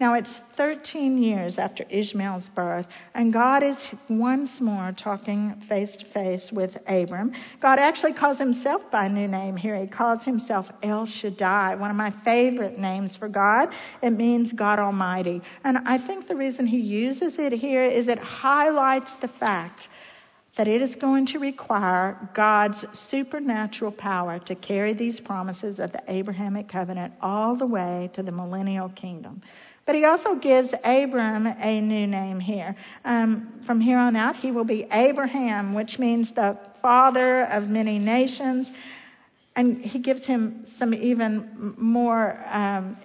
Now 0.00 0.14
it's 0.14 0.40
13 0.56 1.18
years 1.22 1.56
after 1.56 1.84
Ishmael's 1.88 2.48
birth, 2.48 2.86
and 3.14 3.32
God 3.32 3.62
is 3.62 3.76
once 4.10 4.60
more 4.60 4.92
talking 4.92 5.54
face 5.68 5.94
to 5.96 6.04
face 6.06 6.50
with 6.50 6.76
Abram. 6.88 7.32
God 7.60 7.78
actually 7.78 8.12
calls 8.12 8.36
himself 8.36 8.82
by 8.90 9.06
a 9.06 9.08
new 9.08 9.28
name 9.28 9.56
here. 9.56 9.76
He 9.76 9.86
calls 9.86 10.24
himself 10.24 10.66
El 10.82 11.06
Shaddai, 11.06 11.76
one 11.76 11.90
of 11.90 11.96
my 11.96 12.12
favorite 12.24 12.76
names 12.76 13.14
for 13.14 13.28
God. 13.28 13.68
It 14.02 14.10
means 14.10 14.52
God 14.52 14.80
Almighty. 14.80 15.42
And 15.62 15.78
I 15.86 15.98
think 16.04 16.26
the 16.26 16.34
reason 16.34 16.66
he 16.66 16.80
uses 16.80 17.38
it 17.38 17.52
here 17.52 17.84
is 17.84 18.08
it 18.08 18.18
highlights 18.18 19.14
the 19.20 19.28
fact 19.28 19.88
that 20.56 20.68
it 20.68 20.82
is 20.82 20.94
going 20.96 21.26
to 21.26 21.38
require 21.38 22.30
God's 22.34 22.84
supernatural 22.92 23.92
power 23.92 24.38
to 24.40 24.54
carry 24.54 24.92
these 24.92 25.20
promises 25.20 25.78
of 25.80 25.92
the 25.92 26.02
Abrahamic 26.08 26.68
covenant 26.68 27.14
all 27.20 27.56
the 27.56 27.66
way 27.66 28.10
to 28.14 28.22
the 28.22 28.32
millennial 28.32 28.88
kingdom. 28.90 29.42
But 29.86 29.94
he 29.94 30.04
also 30.04 30.34
gives 30.34 30.70
Abram 30.82 31.46
a 31.46 31.80
new 31.80 32.06
name 32.06 32.40
here. 32.40 32.74
Um, 33.04 33.60
from 33.66 33.80
here 33.80 33.98
on 33.98 34.16
out, 34.16 34.36
he 34.36 34.50
will 34.50 34.64
be 34.64 34.86
Abraham, 34.90 35.74
which 35.74 35.98
means 35.98 36.32
the 36.32 36.58
father 36.80 37.42
of 37.42 37.68
many 37.68 37.98
nations. 37.98 38.70
And 39.56 39.84
he 39.84 39.98
gives 39.98 40.24
him 40.24 40.66
some 40.78 40.94
even 40.94 41.74
more 41.78 42.42
um, 42.50 42.96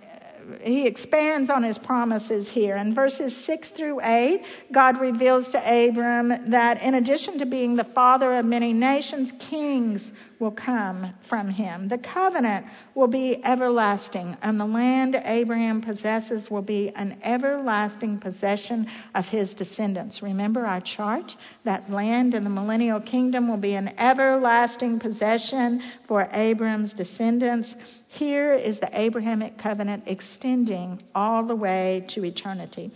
he 0.62 0.88
expands 0.88 1.50
on 1.50 1.64
his 1.64 1.78
promises 1.78 2.50
here. 2.50 2.76
In 2.76 2.94
verses 2.94 3.36
6 3.46 3.70
through 3.72 4.02
8, 4.02 4.42
God 4.72 5.00
reveals 5.00 5.50
to 5.50 5.58
Abram 5.58 6.52
that 6.52 6.82
in 6.82 6.96
addition 6.96 7.40
to 7.40 7.46
being 7.46 7.76
the 7.76 7.84
father 7.84 8.34
of 8.34 8.46
many 8.46 8.74
nations, 8.74 9.32
kings 9.40 10.12
will 10.40 10.52
come 10.52 11.14
from 11.28 11.50
him. 11.50 11.90
The 11.90 11.98
covenant 11.98 12.66
will 12.96 13.08
be 13.08 13.44
everlasting, 13.44 14.38
and 14.42 14.60
the 14.60 14.66
land 14.66 15.16
Abraham 15.26 15.82
possesses 15.82 16.50
will 16.50 16.62
be 16.62 16.90
an 16.96 17.20
everlasting 17.24 18.20
possession 18.20 18.88
of 19.14 19.26
his 19.26 19.54
descendants. 19.54 20.22
Remember 20.22 20.66
our 20.66 20.82
chart? 20.82 21.36
That 21.66 21.92
land 21.92 22.34
in 22.34 22.46
the 22.46 22.50
millennial 22.50 23.02
kingdom 23.02 23.50
will 23.50 23.58
be 23.58 23.74
an 23.74 23.90
everlasting 24.00 25.00
possession 25.00 25.82
for 26.08 26.30
Abram's 26.32 26.94
descendants. 26.94 27.76
Here 28.12 28.56
is 28.56 28.80
the 28.80 28.90
Abrahamic 28.92 29.60
covenant 29.60 30.06
extending 30.08 31.00
all 31.14 31.44
the 31.44 31.56
way 31.56 32.04
to 32.10 32.26
eternity. 32.26 32.92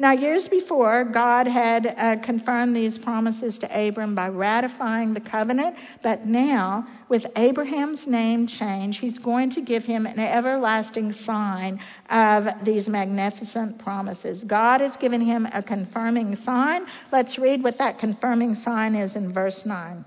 Now, 0.00 0.10
years 0.10 0.48
before, 0.48 1.04
God 1.04 1.46
had 1.46 1.86
uh, 1.86 2.16
confirmed 2.24 2.74
these 2.74 2.98
promises 2.98 3.60
to 3.60 3.88
Abram 3.88 4.16
by 4.16 4.28
ratifying 4.28 5.14
the 5.14 5.20
covenant, 5.20 5.76
but 6.02 6.26
now, 6.26 6.84
with 7.08 7.24
Abraham's 7.36 8.08
name 8.08 8.48
change, 8.48 8.98
he's 8.98 9.18
going 9.18 9.50
to 9.50 9.60
give 9.60 9.84
him 9.84 10.04
an 10.04 10.18
everlasting 10.18 11.12
sign 11.12 11.80
of 12.10 12.46
these 12.64 12.88
magnificent 12.88 13.78
promises. 13.78 14.42
God 14.42 14.80
has 14.80 14.96
given 14.96 15.20
him 15.20 15.46
a 15.46 15.62
confirming 15.62 16.34
sign. 16.34 16.86
Let's 17.12 17.38
read 17.38 17.62
what 17.62 17.78
that 17.78 18.00
confirming 18.00 18.56
sign 18.56 18.96
is 18.96 19.14
in 19.14 19.32
verse 19.32 19.64
9. 19.64 20.04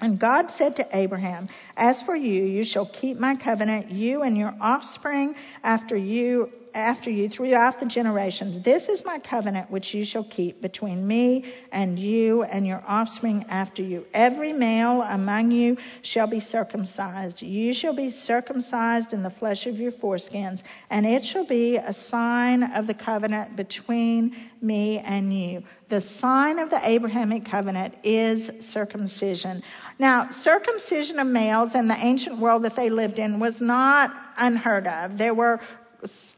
And 0.00 0.18
God 0.18 0.50
said 0.50 0.76
to 0.76 0.88
Abraham, 0.96 1.48
As 1.76 2.02
for 2.02 2.16
you, 2.16 2.44
you 2.44 2.64
shall 2.64 2.86
keep 2.86 3.18
my 3.18 3.36
covenant, 3.36 3.90
you 3.90 4.22
and 4.22 4.36
your 4.36 4.54
offspring 4.60 5.34
after 5.62 5.96
you 5.96 6.50
after 6.74 7.10
you 7.10 7.28
throughout 7.28 7.80
the 7.80 7.86
generations. 7.86 8.64
This 8.64 8.88
is 8.88 9.04
my 9.04 9.18
covenant 9.18 9.70
which 9.70 9.94
you 9.94 10.04
shall 10.04 10.24
keep 10.24 10.60
between 10.60 11.06
me 11.06 11.52
and 11.72 11.98
you 11.98 12.42
and 12.42 12.66
your 12.66 12.82
offspring 12.86 13.44
after 13.48 13.82
you. 13.82 14.04
Every 14.14 14.52
male 14.52 15.02
among 15.02 15.50
you 15.50 15.76
shall 16.02 16.26
be 16.26 16.40
circumcised. 16.40 17.42
You 17.42 17.74
shall 17.74 17.94
be 17.94 18.10
circumcised 18.10 19.12
in 19.12 19.22
the 19.22 19.30
flesh 19.30 19.66
of 19.66 19.76
your 19.76 19.92
foreskins, 19.92 20.62
and 20.90 21.06
it 21.06 21.24
shall 21.24 21.46
be 21.46 21.76
a 21.76 21.92
sign 21.92 22.62
of 22.62 22.86
the 22.86 22.94
covenant 22.94 23.56
between 23.56 24.36
me 24.60 24.98
and 24.98 25.32
you. 25.32 25.62
The 25.88 26.00
sign 26.00 26.60
of 26.60 26.70
the 26.70 26.80
Abrahamic 26.88 27.46
covenant 27.50 27.94
is 28.04 28.48
circumcision. 28.72 29.62
Now, 29.98 30.30
circumcision 30.30 31.18
of 31.18 31.26
males 31.26 31.74
in 31.74 31.88
the 31.88 31.96
ancient 31.96 32.38
world 32.38 32.62
that 32.64 32.76
they 32.76 32.90
lived 32.90 33.18
in 33.18 33.40
was 33.40 33.60
not 33.60 34.12
unheard 34.38 34.86
of. 34.86 35.18
There 35.18 35.34
were 35.34 35.60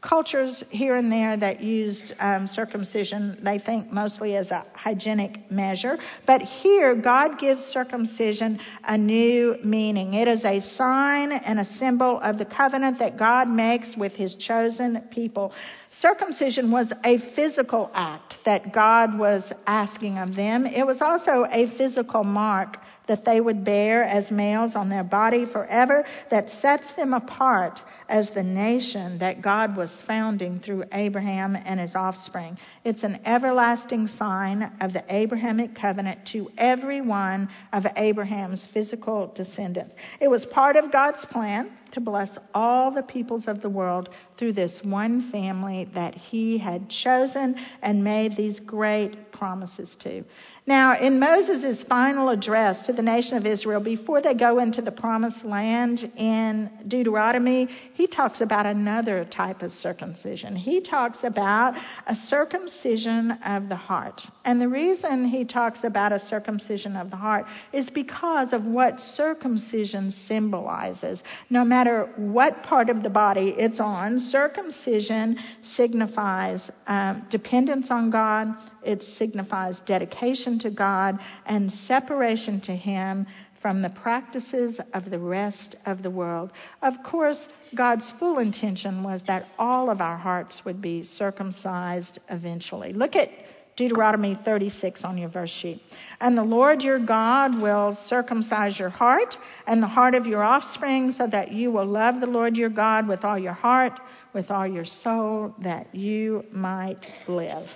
cultures 0.01 0.63
here 0.69 0.95
and 0.95 1.11
there 1.11 1.37
that 1.37 1.61
used 1.61 2.13
um, 2.19 2.47
circumcision, 2.47 3.39
they 3.41 3.59
think 3.59 3.91
mostly 3.91 4.35
as 4.35 4.51
a 4.51 4.65
hygienic 4.73 5.49
measure. 5.49 5.97
But 6.25 6.41
here, 6.41 6.95
God 6.95 7.39
gives 7.39 7.63
circumcision 7.63 8.59
a 8.83 8.97
new 8.97 9.57
meaning. 9.63 10.13
It 10.13 10.27
is 10.27 10.43
a 10.43 10.59
sign 10.59 11.31
and 11.31 11.59
a 11.59 11.65
symbol 11.65 12.19
of 12.19 12.37
the 12.37 12.45
covenant 12.45 12.99
that 12.99 13.17
God 13.17 13.47
makes 13.49 13.95
with 13.95 14.13
his 14.13 14.35
chosen 14.35 15.01
people. 15.11 15.53
Circumcision 15.99 16.71
was 16.71 16.91
a 17.03 17.19
physical 17.35 17.91
act 17.93 18.37
that 18.45 18.73
God 18.73 19.17
was 19.17 19.51
asking 19.67 20.17
of 20.17 20.35
them. 20.35 20.65
It 20.65 20.85
was 20.85 21.01
also 21.01 21.45
a 21.49 21.67
physical 21.77 22.23
mark 22.23 22.77
that 23.07 23.25
they 23.25 23.41
would 23.41 23.63
bear 23.63 24.03
as 24.03 24.31
males 24.31 24.75
on 24.75 24.89
their 24.89 25.03
body 25.03 25.45
forever 25.45 26.05
that 26.29 26.49
sets 26.49 26.91
them 26.95 27.13
apart 27.13 27.81
as 28.09 28.29
the 28.31 28.43
nation 28.43 29.17
that 29.19 29.41
God 29.41 29.75
was 29.75 29.91
founding 30.07 30.59
through 30.59 30.85
Abraham 30.91 31.55
and 31.55 31.79
his 31.79 31.95
offspring. 31.95 32.57
It's 32.83 33.03
an 33.03 33.19
everlasting 33.25 34.07
sign 34.07 34.71
of 34.81 34.93
the 34.93 35.03
Abrahamic 35.09 35.75
covenant 35.75 36.25
to 36.27 36.49
every 36.57 37.01
one 37.01 37.49
of 37.71 37.85
Abraham's 37.95 38.63
physical 38.73 39.31
descendants. 39.35 39.95
It 40.19 40.29
was 40.29 40.45
part 40.45 40.75
of 40.75 40.91
God's 40.91 41.25
plan 41.25 41.71
to 41.93 42.01
bless 42.01 42.37
all 42.53 42.91
the 42.91 43.03
peoples 43.03 43.47
of 43.47 43.61
the 43.61 43.69
world 43.69 44.09
through 44.37 44.53
this 44.53 44.81
one 44.83 45.31
family 45.31 45.89
that 45.93 46.15
he 46.15 46.57
had 46.57 46.89
chosen 46.89 47.55
and 47.81 48.03
made 48.03 48.35
these 48.35 48.59
great 48.59 49.31
promises 49.43 49.97
to. 49.99 50.23
Now, 50.65 50.97
in 50.97 51.19
Moses' 51.19 51.83
final 51.83 52.29
address 52.29 52.83
to 52.83 52.93
the 52.93 53.01
nation 53.01 53.35
of 53.35 53.45
Israel 53.45 53.81
before 53.81 54.21
they 54.21 54.33
go 54.33 54.59
into 54.59 54.81
the 54.81 54.93
promised 54.93 55.43
land 55.43 56.09
in 56.15 56.71
Deuteronomy, 56.87 57.67
he 57.93 58.07
talks 58.07 58.39
about 58.39 58.65
another 58.65 59.25
type 59.25 59.61
of 59.61 59.73
circumcision. 59.73 60.55
He 60.55 60.79
talks 60.79 61.25
about 61.25 61.75
a 62.07 62.15
circumcision 62.15 63.31
of 63.45 63.67
the 63.67 63.75
heart. 63.75 64.21
And 64.45 64.61
the 64.61 64.69
reason 64.69 65.25
he 65.25 65.43
talks 65.43 65.83
about 65.83 66.13
a 66.13 66.19
circumcision 66.19 66.95
of 66.95 67.09
the 67.09 67.17
heart 67.17 67.45
is 67.73 67.89
because 67.89 68.53
of 68.53 68.63
what 68.63 69.01
circumcision 69.01 70.11
symbolizes. 70.11 71.21
No 71.49 71.65
matter 71.65 72.09
what 72.15 72.63
part 72.63 72.89
of 72.89 73.03
the 73.03 73.09
body 73.09 73.53
it's 73.57 73.81
on, 73.81 74.19
circumcision 74.19 75.37
signifies 75.65 76.61
um, 76.87 77.27
dependence 77.29 77.87
on 77.89 78.09
God, 78.09 78.47
it 78.83 79.03
signifies 79.03 79.79
dedication 79.81 80.59
to 80.59 80.69
God 80.69 81.19
and 81.45 81.71
separation 81.71 82.61
to 82.61 82.75
Him 82.75 83.27
from 83.61 83.81
the 83.81 83.89
practices 83.89 84.79
of 84.93 85.09
the 85.09 85.17
rest 85.17 85.77
of 85.85 86.03
the 86.03 86.11
world. 86.11 86.51
Of 86.81 86.95
course, 87.03 87.47
God's 87.73 88.11
full 88.19 88.39
intention 88.39 89.03
was 89.03 89.23
that 89.27 89.47
all 89.57 89.89
of 89.89 90.01
our 90.01 90.17
hearts 90.17 90.63
would 90.65 90.81
be 90.81 91.03
circumcised 91.03 92.19
eventually. 92.29 92.91
Look 92.91 93.15
at 93.15 93.29
Deuteronomy 93.75 94.37
36 94.45 95.03
on 95.03 95.17
your 95.17 95.29
verse 95.29 95.49
sheet. 95.49 95.81
And 96.19 96.37
the 96.37 96.43
Lord 96.43 96.83
your 96.83 96.99
God 96.99 97.59
will 97.59 97.95
circumcise 97.95 98.77
your 98.77 98.89
heart 98.89 99.37
and 99.65 99.81
the 99.81 99.87
heart 99.87 100.13
of 100.13 100.27
your 100.27 100.43
offspring 100.43 101.11
so 101.11 101.25
that 101.27 101.51
you 101.51 101.71
will 101.71 101.85
love 101.85 102.19
the 102.19 102.27
Lord 102.27 102.55
your 102.55 102.69
God 102.69 103.07
with 103.07 103.23
all 103.23 103.39
your 103.39 103.53
heart, 103.53 103.99
with 104.33 104.51
all 104.51 104.67
your 104.67 104.85
soul, 104.85 105.53
that 105.63 105.93
you 105.93 106.43
might 106.51 107.05
live. 107.27 107.67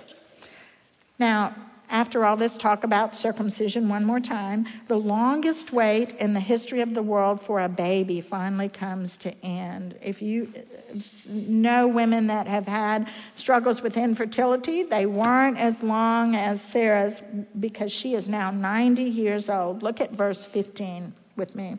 Now, 1.18 1.54
after 1.90 2.24
all 2.24 2.36
this 2.36 2.56
talk 2.58 2.84
about 2.84 3.14
circumcision 3.14 3.88
one 3.88 4.04
more 4.04 4.20
time, 4.20 4.66
the 4.88 4.96
longest 4.96 5.72
wait 5.72 6.12
in 6.20 6.34
the 6.34 6.40
history 6.40 6.82
of 6.82 6.92
the 6.92 7.02
world 7.02 7.40
for 7.46 7.60
a 7.60 7.68
baby 7.68 8.20
finally 8.20 8.68
comes 8.68 9.16
to 9.18 9.34
end. 9.44 9.96
If 10.02 10.20
you 10.20 10.48
know 11.26 11.88
women 11.88 12.26
that 12.26 12.46
have 12.46 12.66
had 12.66 13.08
struggles 13.36 13.80
with 13.80 13.96
infertility, 13.96 14.82
they 14.82 15.06
weren't 15.06 15.56
as 15.56 15.82
long 15.82 16.34
as 16.34 16.60
Sarah's 16.60 17.14
because 17.58 17.90
she 17.90 18.14
is 18.14 18.28
now 18.28 18.50
90 18.50 19.02
years 19.02 19.48
old. 19.48 19.82
Look 19.82 20.00
at 20.00 20.12
verse 20.12 20.46
15 20.52 21.14
with 21.36 21.54
me. 21.54 21.76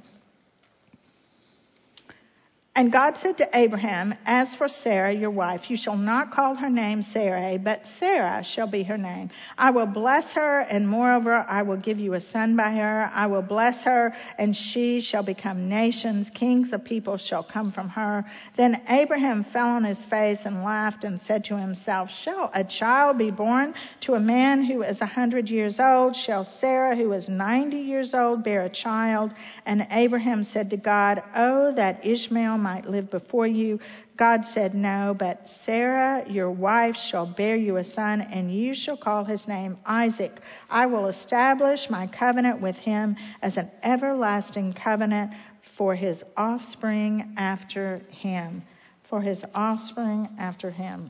And 2.79 2.93
God 2.93 3.17
said 3.17 3.35
to 3.39 3.49
Abraham, 3.53 4.13
As 4.25 4.55
for 4.55 4.69
Sarah, 4.69 5.11
your 5.11 5.31
wife, 5.31 5.69
you 5.69 5.75
shall 5.75 5.97
not 5.97 6.31
call 6.31 6.55
her 6.55 6.69
name 6.69 7.01
Sarai, 7.01 7.57
but 7.57 7.85
Sarah 7.99 8.41
shall 8.41 8.67
be 8.67 8.83
her 8.83 8.97
name. 8.97 9.31
I 9.57 9.71
will 9.71 9.85
bless 9.85 10.31
her, 10.31 10.61
and 10.61 10.87
moreover, 10.87 11.33
I 11.33 11.63
will 11.63 11.75
give 11.75 11.99
you 11.99 12.13
a 12.13 12.21
son 12.21 12.55
by 12.55 12.71
her. 12.71 13.11
I 13.13 13.27
will 13.27 13.41
bless 13.41 13.83
her, 13.83 14.13
and 14.37 14.55
she 14.55 15.01
shall 15.01 15.23
become 15.23 15.67
nations. 15.67 16.29
Kings 16.33 16.71
of 16.71 16.85
people 16.85 17.17
shall 17.17 17.43
come 17.43 17.73
from 17.73 17.89
her. 17.89 18.23
Then 18.55 18.81
Abraham 18.87 19.43
fell 19.51 19.67
on 19.67 19.83
his 19.83 19.99
face 20.05 20.39
and 20.45 20.63
laughed 20.63 21.03
and 21.03 21.19
said 21.19 21.43
to 21.45 21.59
himself, 21.59 22.09
Shall 22.09 22.49
a 22.53 22.63
child 22.63 23.17
be 23.17 23.29
born 23.29 23.73
to 24.03 24.13
a 24.13 24.21
man 24.21 24.63
who 24.63 24.83
is 24.83 25.01
a 25.01 25.05
hundred 25.05 25.49
years 25.49 25.81
old? 25.81 26.15
Shall 26.15 26.45
Sarah, 26.61 26.95
who 26.95 27.11
is 27.11 27.27
ninety 27.27 27.79
years 27.79 28.13
old, 28.13 28.45
bear 28.45 28.63
a 28.63 28.69
child? 28.69 29.33
And 29.65 29.85
Abraham 29.91 30.45
said 30.45 30.69
to 30.69 30.77
God, 30.77 31.21
Oh, 31.35 31.73
that 31.73 32.05
Ishmael 32.05 32.57
might 32.69 32.85
live 32.85 33.09
before 33.09 33.47
you. 33.47 33.79
God 34.15 34.45
said, 34.53 34.75
No, 34.75 35.15
but 35.17 35.47
Sarah, 35.65 36.23
your 36.29 36.51
wife, 36.51 36.95
shall 36.95 37.25
bear 37.25 37.55
you 37.55 37.77
a 37.77 37.83
son, 37.83 38.21
and 38.21 38.53
you 38.53 38.75
shall 38.75 38.97
call 38.97 39.25
his 39.25 39.47
name 39.47 39.77
Isaac. 39.85 40.33
I 40.69 40.85
will 40.85 41.07
establish 41.07 41.89
my 41.89 42.05
covenant 42.05 42.61
with 42.61 42.75
him 42.77 43.15
as 43.41 43.57
an 43.57 43.71
everlasting 43.81 44.73
covenant 44.73 45.33
for 45.77 45.95
his 45.95 46.23
offspring 46.37 47.33
after 47.37 48.01
him. 48.09 48.61
For 49.09 49.19
his 49.19 49.43
offspring 49.55 50.29
after 50.37 50.69
him. 50.69 51.09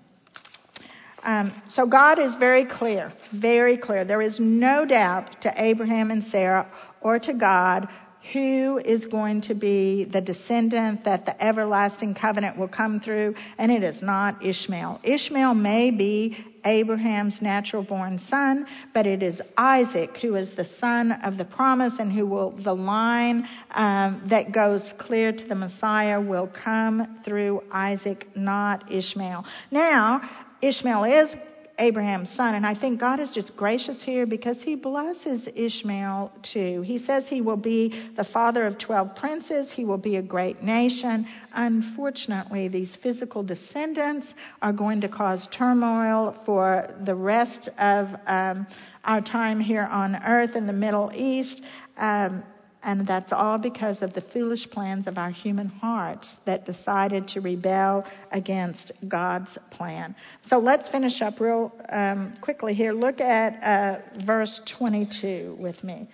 Um, 1.23 1.51
so 1.67 1.85
God 1.85 2.19
is 2.19 2.35
very 2.35 2.65
clear, 2.65 3.11
very 3.33 3.75
clear. 3.75 4.05
There 4.05 4.21
is 4.21 4.39
no 4.39 4.85
doubt 4.85 5.41
to 5.41 5.53
Abraham 5.57 6.09
and 6.11 6.23
Sarah 6.23 6.71
or 7.01 7.19
to 7.19 7.33
God 7.33 7.89
who 8.33 8.79
is 8.83 9.05
going 9.05 9.41
to 9.41 9.55
be 9.55 10.05
the 10.05 10.21
descendant 10.21 11.05
that 11.05 11.25
the 11.25 11.43
everlasting 11.43 12.13
covenant 12.13 12.57
will 12.57 12.67
come 12.67 12.99
through, 12.99 13.33
and 13.57 13.71
it 13.71 13.83
is 13.83 14.01
not 14.01 14.45
Ishmael. 14.45 14.99
Ishmael 15.03 15.55
may 15.55 15.89
be 15.91 16.37
Abraham's 16.65 17.41
natural 17.41 17.83
born 17.83 18.19
son, 18.19 18.67
but 18.93 19.07
it 19.07 19.23
is 19.23 19.41
Isaac 19.57 20.17
who 20.17 20.35
is 20.35 20.51
the 20.55 20.65
son 20.65 21.11
of 21.11 21.37
the 21.37 21.45
promise 21.45 21.93
and 21.99 22.11
who 22.11 22.25
will, 22.25 22.51
the 22.51 22.75
line 22.75 23.47
um, 23.71 24.23
that 24.29 24.51
goes 24.51 24.93
clear 24.99 25.31
to 25.31 25.45
the 25.45 25.55
Messiah 25.55 26.21
will 26.21 26.47
come 26.63 27.21
through 27.23 27.63
Isaac, 27.71 28.27
not 28.35 28.91
Ishmael. 28.91 29.45
Now, 29.71 30.21
Ishmael 30.61 31.05
is 31.05 31.35
Abraham's 31.79 32.29
son. 32.31 32.55
And 32.55 32.65
I 32.65 32.75
think 32.75 32.99
God 32.99 33.19
is 33.19 33.31
just 33.31 33.55
gracious 33.55 34.03
here 34.03 34.25
because 34.25 34.61
he 34.61 34.75
blesses 34.75 35.47
Ishmael 35.55 36.31
too. 36.43 36.81
He 36.81 36.97
says 36.97 37.27
he 37.27 37.41
will 37.41 37.57
be 37.57 38.11
the 38.15 38.23
father 38.23 38.67
of 38.67 38.77
12 38.77 39.15
princes. 39.15 39.71
He 39.71 39.85
will 39.85 39.97
be 39.97 40.17
a 40.17 40.21
great 40.21 40.61
nation. 40.61 41.25
Unfortunately, 41.53 42.67
these 42.67 42.95
physical 42.97 43.43
descendants 43.43 44.33
are 44.61 44.73
going 44.73 45.01
to 45.01 45.07
cause 45.09 45.47
turmoil 45.47 46.37
for 46.45 46.93
the 47.05 47.15
rest 47.15 47.69
of 47.77 48.09
um, 48.27 48.67
our 49.05 49.21
time 49.21 49.59
here 49.59 49.87
on 49.89 50.15
earth 50.15 50.55
in 50.55 50.67
the 50.67 50.73
Middle 50.73 51.11
East. 51.13 51.61
Um, 51.97 52.43
and 52.83 53.05
that's 53.05 53.33
all 53.33 53.57
because 53.57 54.01
of 54.01 54.13
the 54.13 54.21
foolish 54.21 54.69
plans 54.69 55.05
of 55.07 55.17
our 55.17 55.31
human 55.31 55.67
hearts 55.67 56.35
that 56.45 56.65
decided 56.65 57.27
to 57.29 57.41
rebel 57.41 58.05
against 58.31 58.91
God's 59.07 59.57
plan. 59.69 60.15
So 60.45 60.59
let's 60.59 60.87
finish 60.87 61.21
up 61.21 61.39
real 61.39 61.73
um, 61.89 62.37
quickly 62.41 62.73
here. 62.73 62.93
Look 62.93 63.19
at 63.19 63.61
uh, 63.61 64.23
verse 64.25 64.61
22 64.77 65.57
with 65.59 65.83
me. 65.83 66.07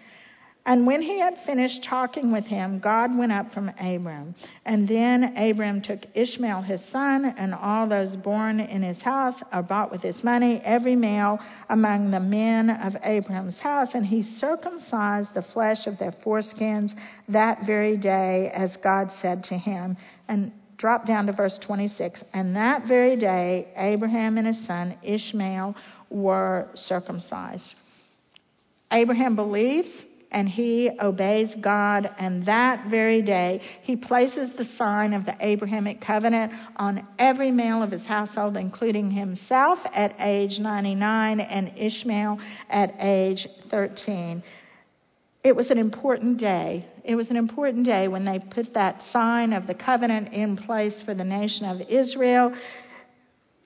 And 0.68 0.88
when 0.88 1.04
he 1.04 1.20
had 1.20 1.38
finished 1.46 1.84
talking 1.84 2.32
with 2.32 2.46
him, 2.46 2.80
God 2.80 3.16
went 3.16 3.32
up 3.32 3.54
from 3.54 3.70
Abram. 3.80 4.34
And 4.66 4.88
then 4.88 5.38
Abram 5.38 5.82
took 5.82 6.00
Ishmael 6.16 6.64
his 6.64 6.84
son 6.86 7.26
and 7.38 7.54
all 7.54 7.88
those 7.88 8.16
born 8.16 8.60
in 8.60 8.82
his 8.82 9.00
house 9.00 9.36
or 9.54 9.62
bought 9.62 9.92
with 9.92 10.02
his 10.02 10.24
money, 10.24 10.60
every 10.66 10.96
male 10.96 11.40
among 11.70 12.10
the 12.10 12.20
men 12.20 12.72
of 12.72 12.96
Abram's 13.04 13.60
house, 13.60 13.94
and 13.94 14.04
he 14.04 14.24
circumcised 14.24 15.36
the 15.36 15.44
flesh 15.44 15.86
of 15.86 16.00
their 16.00 16.12
foreskins 16.12 16.96
that 17.30 17.64
very 17.68 17.96
day, 17.96 18.50
as 18.52 18.76
God 18.78 19.12
said 19.12 19.44
to 19.46 19.58
him. 19.58 19.98
And 20.28 20.52
drop 20.78 21.06
down 21.06 21.28
to 21.28 21.32
verse 21.32 21.60
26. 21.60 22.24
And 22.34 22.56
that 22.56 22.88
very 22.88 23.18
day, 23.18 23.68
Abraham 23.76 24.40
and 24.40 24.48
his 24.48 24.66
son 24.66 24.98
Ishmael 25.04 25.76
were 26.10 26.70
circumcised. 26.74 27.76
Abraham 28.92 29.36
believes 29.36 30.06
and 30.36 30.50
he 30.50 30.92
obeys 31.00 31.56
God. 31.56 32.14
And 32.20 32.46
that 32.46 32.88
very 32.90 33.22
day, 33.22 33.62
he 33.84 33.96
places 33.96 34.52
the 34.52 34.66
sign 34.66 35.14
of 35.14 35.26
the 35.26 35.36
Abrahamic 35.40 36.02
covenant 36.02 36.52
on 36.76 37.08
every 37.18 37.52
male 37.52 37.82
of 37.82 37.90
his 37.90 38.06
household, 38.06 38.58
including 38.58 39.10
himself 39.10 39.80
at 39.94 40.14
age 40.20 40.60
99 40.60 41.40
and 41.40 41.72
Ishmael 41.78 42.40
at 42.70 42.96
age 43.00 43.48
13. 43.72 44.44
It 45.42 45.56
was 45.56 45.72
an 45.72 45.78
important 45.78 46.38
day. 46.38 46.86
It 47.06 47.16
was 47.16 47.30
an 47.30 47.38
important 47.38 47.86
day 47.86 48.10
when 48.10 48.26
they 48.26 48.40
put 48.40 48.74
that 48.74 49.04
sign 49.12 49.54
of 49.54 49.68
the 49.68 49.74
covenant 49.74 50.34
in 50.34 50.58
place 50.58 51.02
for 51.02 51.16
the 51.16 51.24
nation 51.24 51.66
of 51.66 51.88
Israel. 51.88 52.54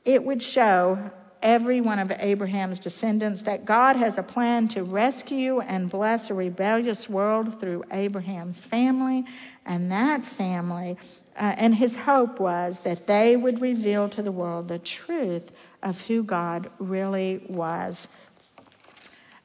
It 0.05 0.23
would 0.23 0.43
show 0.43 1.09
every 1.41 1.81
one 1.81 1.99
of 1.99 2.11
Abraham's 2.11 2.79
descendants, 2.79 3.43
that 3.43 3.65
God 3.65 3.95
has 3.95 4.17
a 4.17 4.23
plan 4.23 4.67
to 4.69 4.83
rescue 4.83 5.59
and 5.59 5.89
bless 5.89 6.29
a 6.29 6.33
rebellious 6.33 7.07
world 7.09 7.59
through 7.59 7.83
Abraham's 7.91 8.63
family, 8.65 9.25
and 9.65 9.91
that 9.91 10.23
family, 10.37 10.97
uh, 11.35 11.55
and 11.57 11.73
his 11.73 11.95
hope 11.95 12.39
was 12.39 12.79
that 12.83 13.07
they 13.07 13.35
would 13.35 13.61
reveal 13.61 14.09
to 14.09 14.21
the 14.21 14.31
world 14.31 14.67
the 14.67 14.79
truth 14.79 15.43
of 15.83 15.95
who 16.07 16.23
God 16.23 16.69
really 16.79 17.43
was. 17.49 17.97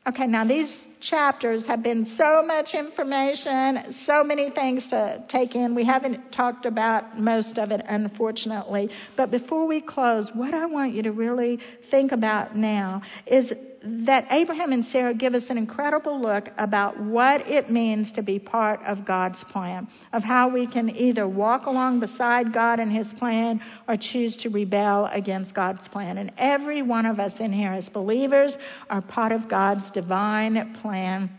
Okay, 0.06 0.26
now 0.26 0.44
these 0.44 0.86
chapters 1.04 1.66
have 1.66 1.82
been 1.82 2.04
so 2.04 2.42
much 2.44 2.74
information, 2.74 3.92
so 3.92 4.24
many 4.24 4.50
things 4.50 4.88
to 4.88 5.24
take 5.28 5.54
in. 5.54 5.74
We 5.74 5.84
haven't 5.84 6.32
talked 6.32 6.66
about 6.66 7.18
most 7.18 7.58
of 7.58 7.70
it, 7.70 7.84
unfortunately. 7.86 8.90
But 9.16 9.30
before 9.30 9.66
we 9.66 9.80
close, 9.80 10.30
what 10.34 10.54
I 10.54 10.66
want 10.66 10.92
you 10.92 11.02
to 11.02 11.12
really 11.12 11.60
think 11.90 12.12
about 12.12 12.56
now 12.56 13.02
is 13.26 13.52
that 13.84 14.26
Abraham 14.30 14.72
and 14.72 14.84
Sarah 14.86 15.14
give 15.14 15.34
us 15.34 15.50
an 15.50 15.58
incredible 15.58 16.20
look 16.20 16.48
about 16.56 16.98
what 16.98 17.48
it 17.48 17.70
means 17.70 18.12
to 18.12 18.22
be 18.22 18.38
part 18.38 18.80
of 18.86 19.04
God's 19.04 19.42
plan, 19.44 19.88
of 20.12 20.22
how 20.22 20.48
we 20.48 20.66
can 20.66 20.88
either 20.90 21.28
walk 21.28 21.66
along 21.66 22.00
beside 22.00 22.52
God 22.52 22.78
and 22.80 22.90
His 22.90 23.12
plan 23.12 23.60
or 23.86 23.96
choose 23.96 24.36
to 24.38 24.48
rebel 24.48 25.08
against 25.12 25.54
God's 25.54 25.86
plan. 25.88 26.18
And 26.18 26.32
every 26.38 26.82
one 26.82 27.06
of 27.06 27.20
us 27.20 27.40
in 27.40 27.52
here 27.52 27.72
as 27.72 27.88
believers 27.88 28.56
are 28.88 29.02
part 29.02 29.32
of 29.32 29.48
God's 29.48 29.90
divine 29.90 30.74
plan. 30.80 31.30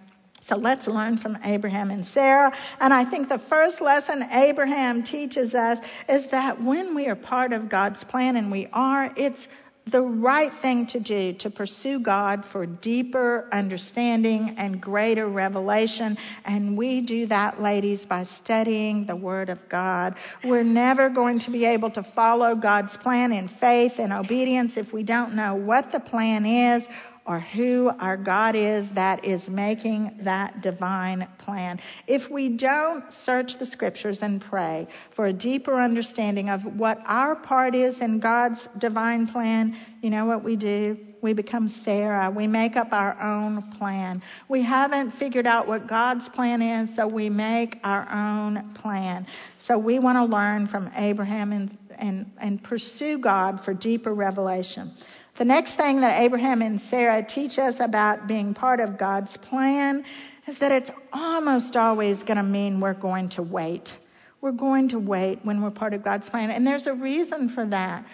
So 0.42 0.58
let's 0.58 0.86
learn 0.86 1.18
from 1.18 1.40
Abraham 1.44 1.90
and 1.90 2.06
Sarah. 2.06 2.56
And 2.80 2.94
I 2.94 3.10
think 3.10 3.30
the 3.30 3.42
first 3.50 3.82
lesson 3.82 4.22
Abraham 4.32 5.02
teaches 5.02 5.56
us 5.56 5.80
is 6.08 6.28
that 6.30 6.62
when 6.62 6.94
we 6.94 7.08
are 7.08 7.16
part 7.16 7.52
of 7.52 7.68
God's 7.68 8.04
plan, 8.04 8.36
and 8.36 8.52
we 8.52 8.68
are, 8.72 9.12
it's 9.18 9.48
the 9.92 10.02
right 10.02 10.52
thing 10.62 10.88
to 10.88 11.00
do 11.00 11.34
to 11.34 11.50
pursue 11.50 12.00
God 12.00 12.44
for 12.52 12.66
deeper 12.66 13.48
understanding 13.52 14.56
and 14.58 14.82
greater 14.82 15.28
revelation. 15.28 16.18
And 16.44 16.78
we 16.78 17.02
do 17.02 17.28
that, 17.28 17.62
ladies, 17.62 18.06
by 18.06 18.24
studying 18.24 19.06
the 19.06 19.16
Word 19.16 19.50
of 19.50 19.60
God. 19.70 20.16
We're 20.44 20.64
never 20.64 21.10
going 21.10 21.40
to 21.42 21.52
be 21.52 21.66
able 21.66 21.92
to 21.92 22.04
follow 22.16 22.56
God's 22.56 22.98
plan 22.98 23.32
in 23.32 23.48
faith 23.48 23.94
and 24.00 24.12
obedience 24.12 24.74
if 24.76 24.92
we 24.92 25.04
don't 25.04 25.36
know 25.36 25.56
what 25.56 25.92
the 25.92 26.00
plan 26.00 26.46
is 26.46 26.88
or 27.26 27.40
who 27.40 27.92
our 28.00 28.18
God 28.18 28.56
is 28.56 28.92
that 28.92 29.26
is 29.26 29.48
making 29.50 30.20
that 30.22 30.62
divine 30.62 31.28
plan. 31.40 31.80
If 32.08 32.30
we 32.30 32.50
don't 32.50 33.12
search 33.12 33.58
the 33.58 33.66
scriptures 33.66 34.20
and 34.22 34.40
pray 34.40 34.88
for 35.16 35.28
a 35.28 35.34
deeper 35.34 35.74
understanding 35.74 36.50
of 36.50 36.62
what 36.78 37.00
our 37.06 37.36
part 37.36 37.74
is 37.74 38.00
in 38.00 38.20
God's 38.20 38.68
divine 38.78 39.28
plan, 39.28 39.76
you 40.02 40.12
know 40.12 40.26
what 40.28 40.44
we 40.44 40.56
do? 40.56 40.98
We 41.24 41.34
become 41.34 41.68
Sarah. 41.68 42.30
We 42.30 42.46
make 42.46 42.76
up 42.76 42.94
our 42.94 43.20
own 43.20 43.72
plan. 43.80 44.22
We 44.48 44.62
haven't 44.62 45.12
figured 45.14 45.48
out 45.48 45.68
what 45.68 45.88
God's 45.88 46.30
plan 46.30 46.62
is, 46.62 46.96
so 46.96 47.08
we 47.08 47.32
make 47.32 47.80
our 47.84 48.08
own 48.14 48.76
plan. 48.76 49.26
So 49.66 49.80
we 49.80 49.98
want 49.98 50.18
to 50.18 50.26
learn 50.26 50.68
from 50.68 50.92
Abraham 50.96 51.52
and, 51.52 51.76
and, 51.98 52.32
and 52.38 52.64
pursue 52.64 53.18
God 53.18 53.62
for 53.66 53.74
deeper 53.74 54.14
revelation. 54.14 54.94
The 55.38 55.46
next 55.46 55.76
thing 55.76 56.00
that 56.00 56.22
Abraham 56.22 56.62
and 56.62 56.80
Sarah 56.80 57.22
teach 57.22 57.60
us 57.60 57.76
about 57.80 58.26
being 58.26 58.54
part 58.54 58.80
of 58.80 58.98
God's 58.98 59.36
plan 59.36 60.06
is 60.48 60.58
that 60.60 60.72
it's 60.72 60.90
almost 61.12 61.76
always 61.76 62.24
going 62.24 62.38
to 62.38 62.44
mean 62.44 62.80
we're 62.80 62.94
going 62.94 63.30
to 63.30 63.44
wait. 63.44 63.92
We're 64.40 64.54
going 64.54 64.90
to 64.90 65.00
wait 65.00 65.40
when 65.44 65.62
we're 65.62 65.72
part 65.72 65.94
of 65.94 66.04
God's 66.04 66.30
plan. 66.30 66.52
And 66.52 66.66
there's 66.66 66.88
a 66.88 66.94
reason 66.94 67.50
for 67.50 67.66
that. 67.66 68.06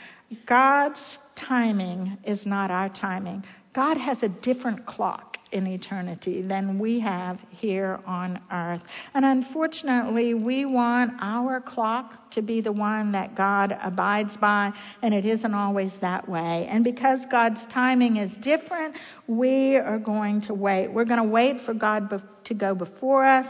God's 0.47 1.19
timing 1.36 2.17
is 2.24 2.45
not 2.45 2.72
our 2.72 2.89
timing. 2.89 3.43
God 3.74 3.97
has 3.97 4.24
a 4.24 4.30
different 4.30 4.86
clock 4.88 5.31
in 5.52 5.68
eternity 5.68 6.41
than 6.41 6.80
we 6.80 6.99
have 6.99 7.39
here 7.49 7.99
on 8.06 8.39
earth. 8.52 8.82
And 9.14 9.26
unfortunately, 9.26 10.34
we 10.34 10.66
want 10.66 11.14
our 11.20 11.60
clock 11.60 12.32
to 12.32 12.41
be 12.41 12.62
the 12.62 12.72
one 12.72 13.12
that 13.12 13.36
God 13.36 13.78
abides 13.82 14.38
by, 14.38 14.72
and 15.02 15.14
it 15.14 15.26
isn't 15.26 15.54
always 15.54 15.91
that 16.02 16.28
way. 16.30 16.68
And 16.70 16.84
because 16.84 17.26
God's 17.30 17.66
timing 17.68 18.18
is 18.18 18.36
different, 18.38 18.95
we 19.28 19.76
are 19.76 19.99
going 19.99 20.41
to 20.41 20.54
wait. 20.54 20.88
We're 20.88 21.06
going 21.06 21.22
to 21.22 21.30
wait 21.30 21.62
for 21.62 21.74
God 21.74 22.22
to 22.45 22.54
go 22.54 22.74
before 22.74 23.26
us. 23.26 23.47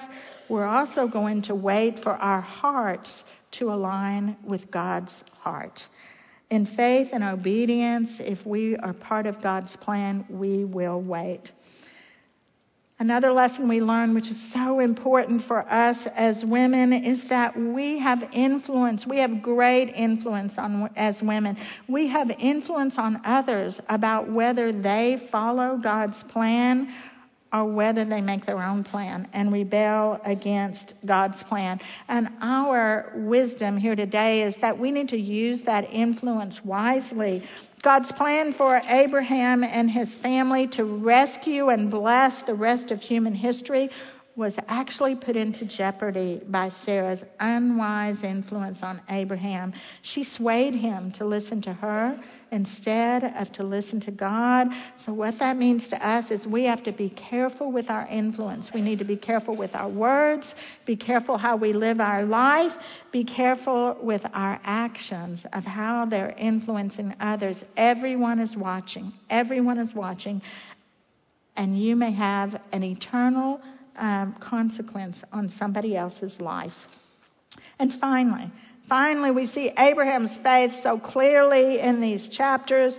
We're 0.49 0.65
also 0.65 1.07
going 1.07 1.43
to 1.43 1.55
wait 1.55 1.99
for 1.99 2.13
our 2.13 2.41
hearts 2.41 3.23
to 3.51 3.71
align 3.71 4.37
with 4.43 4.71
God's 4.71 5.23
heart. 5.39 5.87
In 6.49 6.65
faith 6.65 7.09
and 7.13 7.23
obedience, 7.23 8.17
if 8.19 8.45
we 8.45 8.75
are 8.75 8.93
part 8.93 9.25
of 9.25 9.41
God's 9.41 9.75
plan, 9.77 10.25
we 10.29 10.65
will 10.65 11.01
wait. 11.01 11.51
Another 13.01 13.31
lesson 13.33 13.67
we 13.67 13.81
learn, 13.81 14.13
which 14.13 14.29
is 14.29 14.39
so 14.53 14.79
important 14.79 15.43
for 15.45 15.67
us 15.67 15.97
as 16.15 16.45
women, 16.45 16.93
is 16.93 17.27
that 17.29 17.57
we 17.59 17.97
have 17.97 18.21
influence. 18.31 19.07
We 19.07 19.17
have 19.17 19.41
great 19.41 19.91
influence 19.95 20.53
on, 20.59 20.87
as 20.95 21.19
women. 21.19 21.57
We 21.87 22.05
have 22.09 22.29
influence 22.29 22.99
on 22.99 23.19
others 23.25 23.81
about 23.89 24.29
whether 24.31 24.71
they 24.71 25.27
follow 25.31 25.79
God's 25.81 26.21
plan 26.21 26.93
or 27.53 27.65
whether 27.65 28.05
they 28.05 28.21
make 28.21 28.45
their 28.45 28.61
own 28.61 28.83
plan 28.83 29.27
and 29.33 29.51
rebel 29.51 30.19
against 30.25 30.93
God's 31.05 31.41
plan. 31.43 31.79
And 32.07 32.29
our 32.41 33.11
wisdom 33.15 33.77
here 33.77 33.95
today 33.95 34.43
is 34.43 34.55
that 34.61 34.77
we 34.77 34.91
need 34.91 35.09
to 35.09 35.17
use 35.17 35.61
that 35.63 35.91
influence 35.91 36.63
wisely 36.63 37.43
God's 37.81 38.11
plan 38.11 38.53
for 38.53 38.79
Abraham 38.87 39.63
and 39.63 39.89
his 39.89 40.13
family 40.19 40.67
to 40.67 40.83
rescue 40.83 41.69
and 41.69 41.89
bless 41.89 42.43
the 42.43 42.53
rest 42.53 42.91
of 42.91 43.01
human 43.01 43.33
history 43.33 43.89
was 44.35 44.55
actually 44.67 45.15
put 45.15 45.35
into 45.35 45.65
jeopardy 45.65 46.41
by 46.47 46.69
Sarah's 46.69 47.21
unwise 47.39 48.23
influence 48.23 48.79
on 48.81 49.01
Abraham. 49.09 49.73
She 50.03 50.23
swayed 50.23 50.73
him 50.73 51.11
to 51.13 51.25
listen 51.25 51.61
to 51.63 51.73
her 51.73 52.17
instead 52.51 53.23
of 53.23 53.51
to 53.53 53.63
listen 53.63 53.99
to 54.01 54.11
God. 54.11 54.67
So, 55.05 55.13
what 55.13 55.39
that 55.39 55.57
means 55.57 55.89
to 55.89 56.07
us 56.07 56.31
is 56.31 56.45
we 56.45 56.65
have 56.65 56.83
to 56.83 56.91
be 56.91 57.09
careful 57.09 57.71
with 57.71 57.89
our 57.89 58.07
influence. 58.07 58.71
We 58.73 58.81
need 58.81 58.99
to 58.99 59.05
be 59.05 59.17
careful 59.17 59.55
with 59.55 59.73
our 59.73 59.89
words, 59.89 60.53
be 60.85 60.95
careful 60.95 61.37
how 61.37 61.55
we 61.55 61.73
live 61.73 61.99
our 61.99 62.23
life, 62.23 62.73
be 63.11 63.23
careful 63.23 63.97
with 64.01 64.21
our 64.33 64.59
actions 64.63 65.41
of 65.53 65.63
how 65.63 66.05
they're 66.05 66.35
influencing 66.37 67.15
others. 67.19 67.57
Everyone 67.75 68.39
is 68.39 68.55
watching. 68.55 69.13
Everyone 69.29 69.77
is 69.77 69.93
watching. 69.93 70.41
And 71.57 71.81
you 71.81 71.95
may 71.95 72.11
have 72.11 72.59
an 72.71 72.83
eternal 72.83 73.61
um, 73.97 74.35
consequence 74.39 75.17
on 75.31 75.49
somebody 75.49 75.95
else's 75.95 76.39
life. 76.39 76.73
And 77.79 77.93
finally, 77.99 78.51
finally, 78.87 79.31
we 79.31 79.45
see 79.45 79.71
Abraham's 79.77 80.35
faith 80.43 80.73
so 80.83 80.99
clearly 80.99 81.79
in 81.79 82.01
these 82.01 82.29
chapters. 82.29 82.97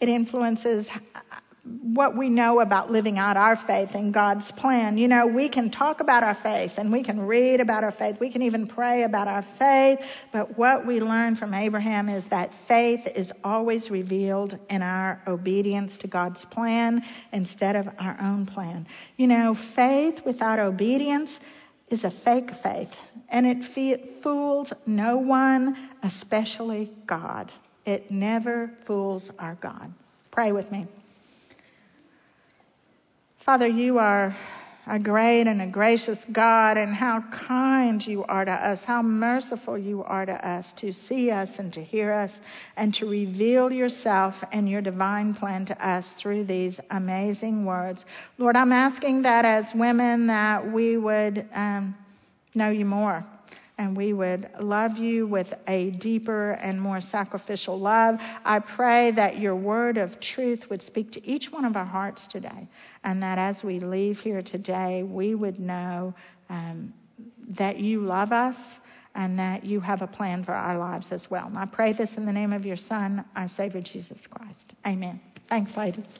It 0.00 0.08
influences 0.08 0.88
what 1.64 2.16
we 2.16 2.30
know 2.30 2.60
about 2.60 2.90
living 2.90 3.18
out 3.18 3.36
our 3.36 3.56
faith 3.66 3.94
in 3.94 4.12
God's 4.12 4.50
plan. 4.52 4.96
You 4.96 5.08
know, 5.08 5.26
we 5.26 5.48
can 5.48 5.70
talk 5.70 6.00
about 6.00 6.22
our 6.22 6.34
faith 6.34 6.72
and 6.78 6.90
we 6.90 7.02
can 7.02 7.20
read 7.20 7.60
about 7.60 7.84
our 7.84 7.92
faith. 7.92 8.18
We 8.18 8.32
can 8.32 8.42
even 8.42 8.66
pray 8.66 9.02
about 9.02 9.28
our 9.28 9.44
faith. 9.58 9.98
But 10.32 10.56
what 10.56 10.86
we 10.86 11.00
learn 11.00 11.36
from 11.36 11.52
Abraham 11.52 12.08
is 12.08 12.26
that 12.28 12.50
faith 12.66 13.06
is 13.14 13.30
always 13.44 13.90
revealed 13.90 14.58
in 14.70 14.82
our 14.82 15.20
obedience 15.26 15.96
to 15.98 16.08
God's 16.08 16.44
plan 16.46 17.02
instead 17.32 17.76
of 17.76 17.88
our 17.98 18.16
own 18.20 18.46
plan. 18.46 18.86
You 19.16 19.26
know, 19.26 19.56
faith 19.76 20.20
without 20.24 20.58
obedience 20.58 21.30
is 21.88 22.04
a 22.04 22.10
fake 22.10 22.50
faith 22.62 22.94
and 23.28 23.46
it 23.46 24.12
fools 24.22 24.72
no 24.86 25.18
one, 25.18 25.90
especially 26.02 26.90
God. 27.06 27.52
It 27.84 28.10
never 28.10 28.70
fools 28.86 29.30
our 29.38 29.56
God. 29.56 29.92
Pray 30.30 30.52
with 30.52 30.70
me. 30.70 30.86
Father, 33.50 33.66
you 33.66 33.98
are 33.98 34.36
a 34.86 35.00
great 35.00 35.48
and 35.48 35.60
a 35.60 35.66
gracious 35.66 36.24
God, 36.30 36.76
and 36.76 36.94
how 36.94 37.24
kind 37.32 38.00
you 38.06 38.22
are 38.26 38.44
to 38.44 38.52
us, 38.52 38.84
how 38.84 39.02
merciful 39.02 39.76
you 39.76 40.04
are 40.04 40.24
to 40.24 40.48
us 40.48 40.72
to 40.74 40.92
see 40.92 41.32
us 41.32 41.58
and 41.58 41.72
to 41.72 41.82
hear 41.82 42.12
us 42.12 42.38
and 42.76 42.94
to 42.94 43.06
reveal 43.06 43.72
yourself 43.72 44.36
and 44.52 44.68
your 44.68 44.80
divine 44.80 45.34
plan 45.34 45.66
to 45.66 45.84
us 45.84 46.12
through 46.12 46.44
these 46.44 46.78
amazing 46.92 47.64
words. 47.64 48.04
Lord, 48.38 48.54
I'm 48.54 48.70
asking 48.70 49.22
that 49.22 49.44
as 49.44 49.74
women 49.74 50.28
that 50.28 50.72
we 50.72 50.96
would 50.96 51.44
um, 51.52 51.96
know 52.54 52.70
you 52.70 52.84
more 52.84 53.26
and 53.80 53.96
we 53.96 54.12
would 54.12 54.46
love 54.60 54.98
you 54.98 55.26
with 55.26 55.54
a 55.66 55.90
deeper 55.92 56.50
and 56.50 56.78
more 56.78 57.00
sacrificial 57.00 57.80
love. 57.80 58.16
I 58.44 58.58
pray 58.58 59.10
that 59.12 59.38
your 59.38 59.56
word 59.56 59.96
of 59.96 60.20
truth 60.20 60.68
would 60.68 60.82
speak 60.82 61.12
to 61.12 61.26
each 61.26 61.50
one 61.50 61.64
of 61.64 61.76
our 61.76 61.86
hearts 61.86 62.26
today, 62.26 62.68
and 63.04 63.22
that 63.22 63.38
as 63.38 63.64
we 63.64 63.80
leave 63.80 64.20
here 64.20 64.42
today, 64.42 65.02
we 65.02 65.34
would 65.34 65.58
know 65.58 66.12
um, 66.50 66.92
that 67.56 67.78
you 67.78 68.02
love 68.02 68.32
us 68.32 68.58
and 69.14 69.38
that 69.38 69.64
you 69.64 69.80
have 69.80 70.02
a 70.02 70.06
plan 70.06 70.44
for 70.44 70.52
our 70.52 70.76
lives 70.76 71.10
as 71.10 71.30
well. 71.30 71.46
And 71.46 71.56
I 71.56 71.64
pray 71.64 71.94
this 71.94 72.18
in 72.18 72.26
the 72.26 72.32
name 72.32 72.52
of 72.52 72.66
your 72.66 72.76
Son, 72.76 73.24
our 73.34 73.48
Savior 73.48 73.80
Jesus 73.80 74.26
Christ. 74.26 74.74
Amen. 74.86 75.18
Thanks, 75.48 75.74
ladies. 75.74 76.18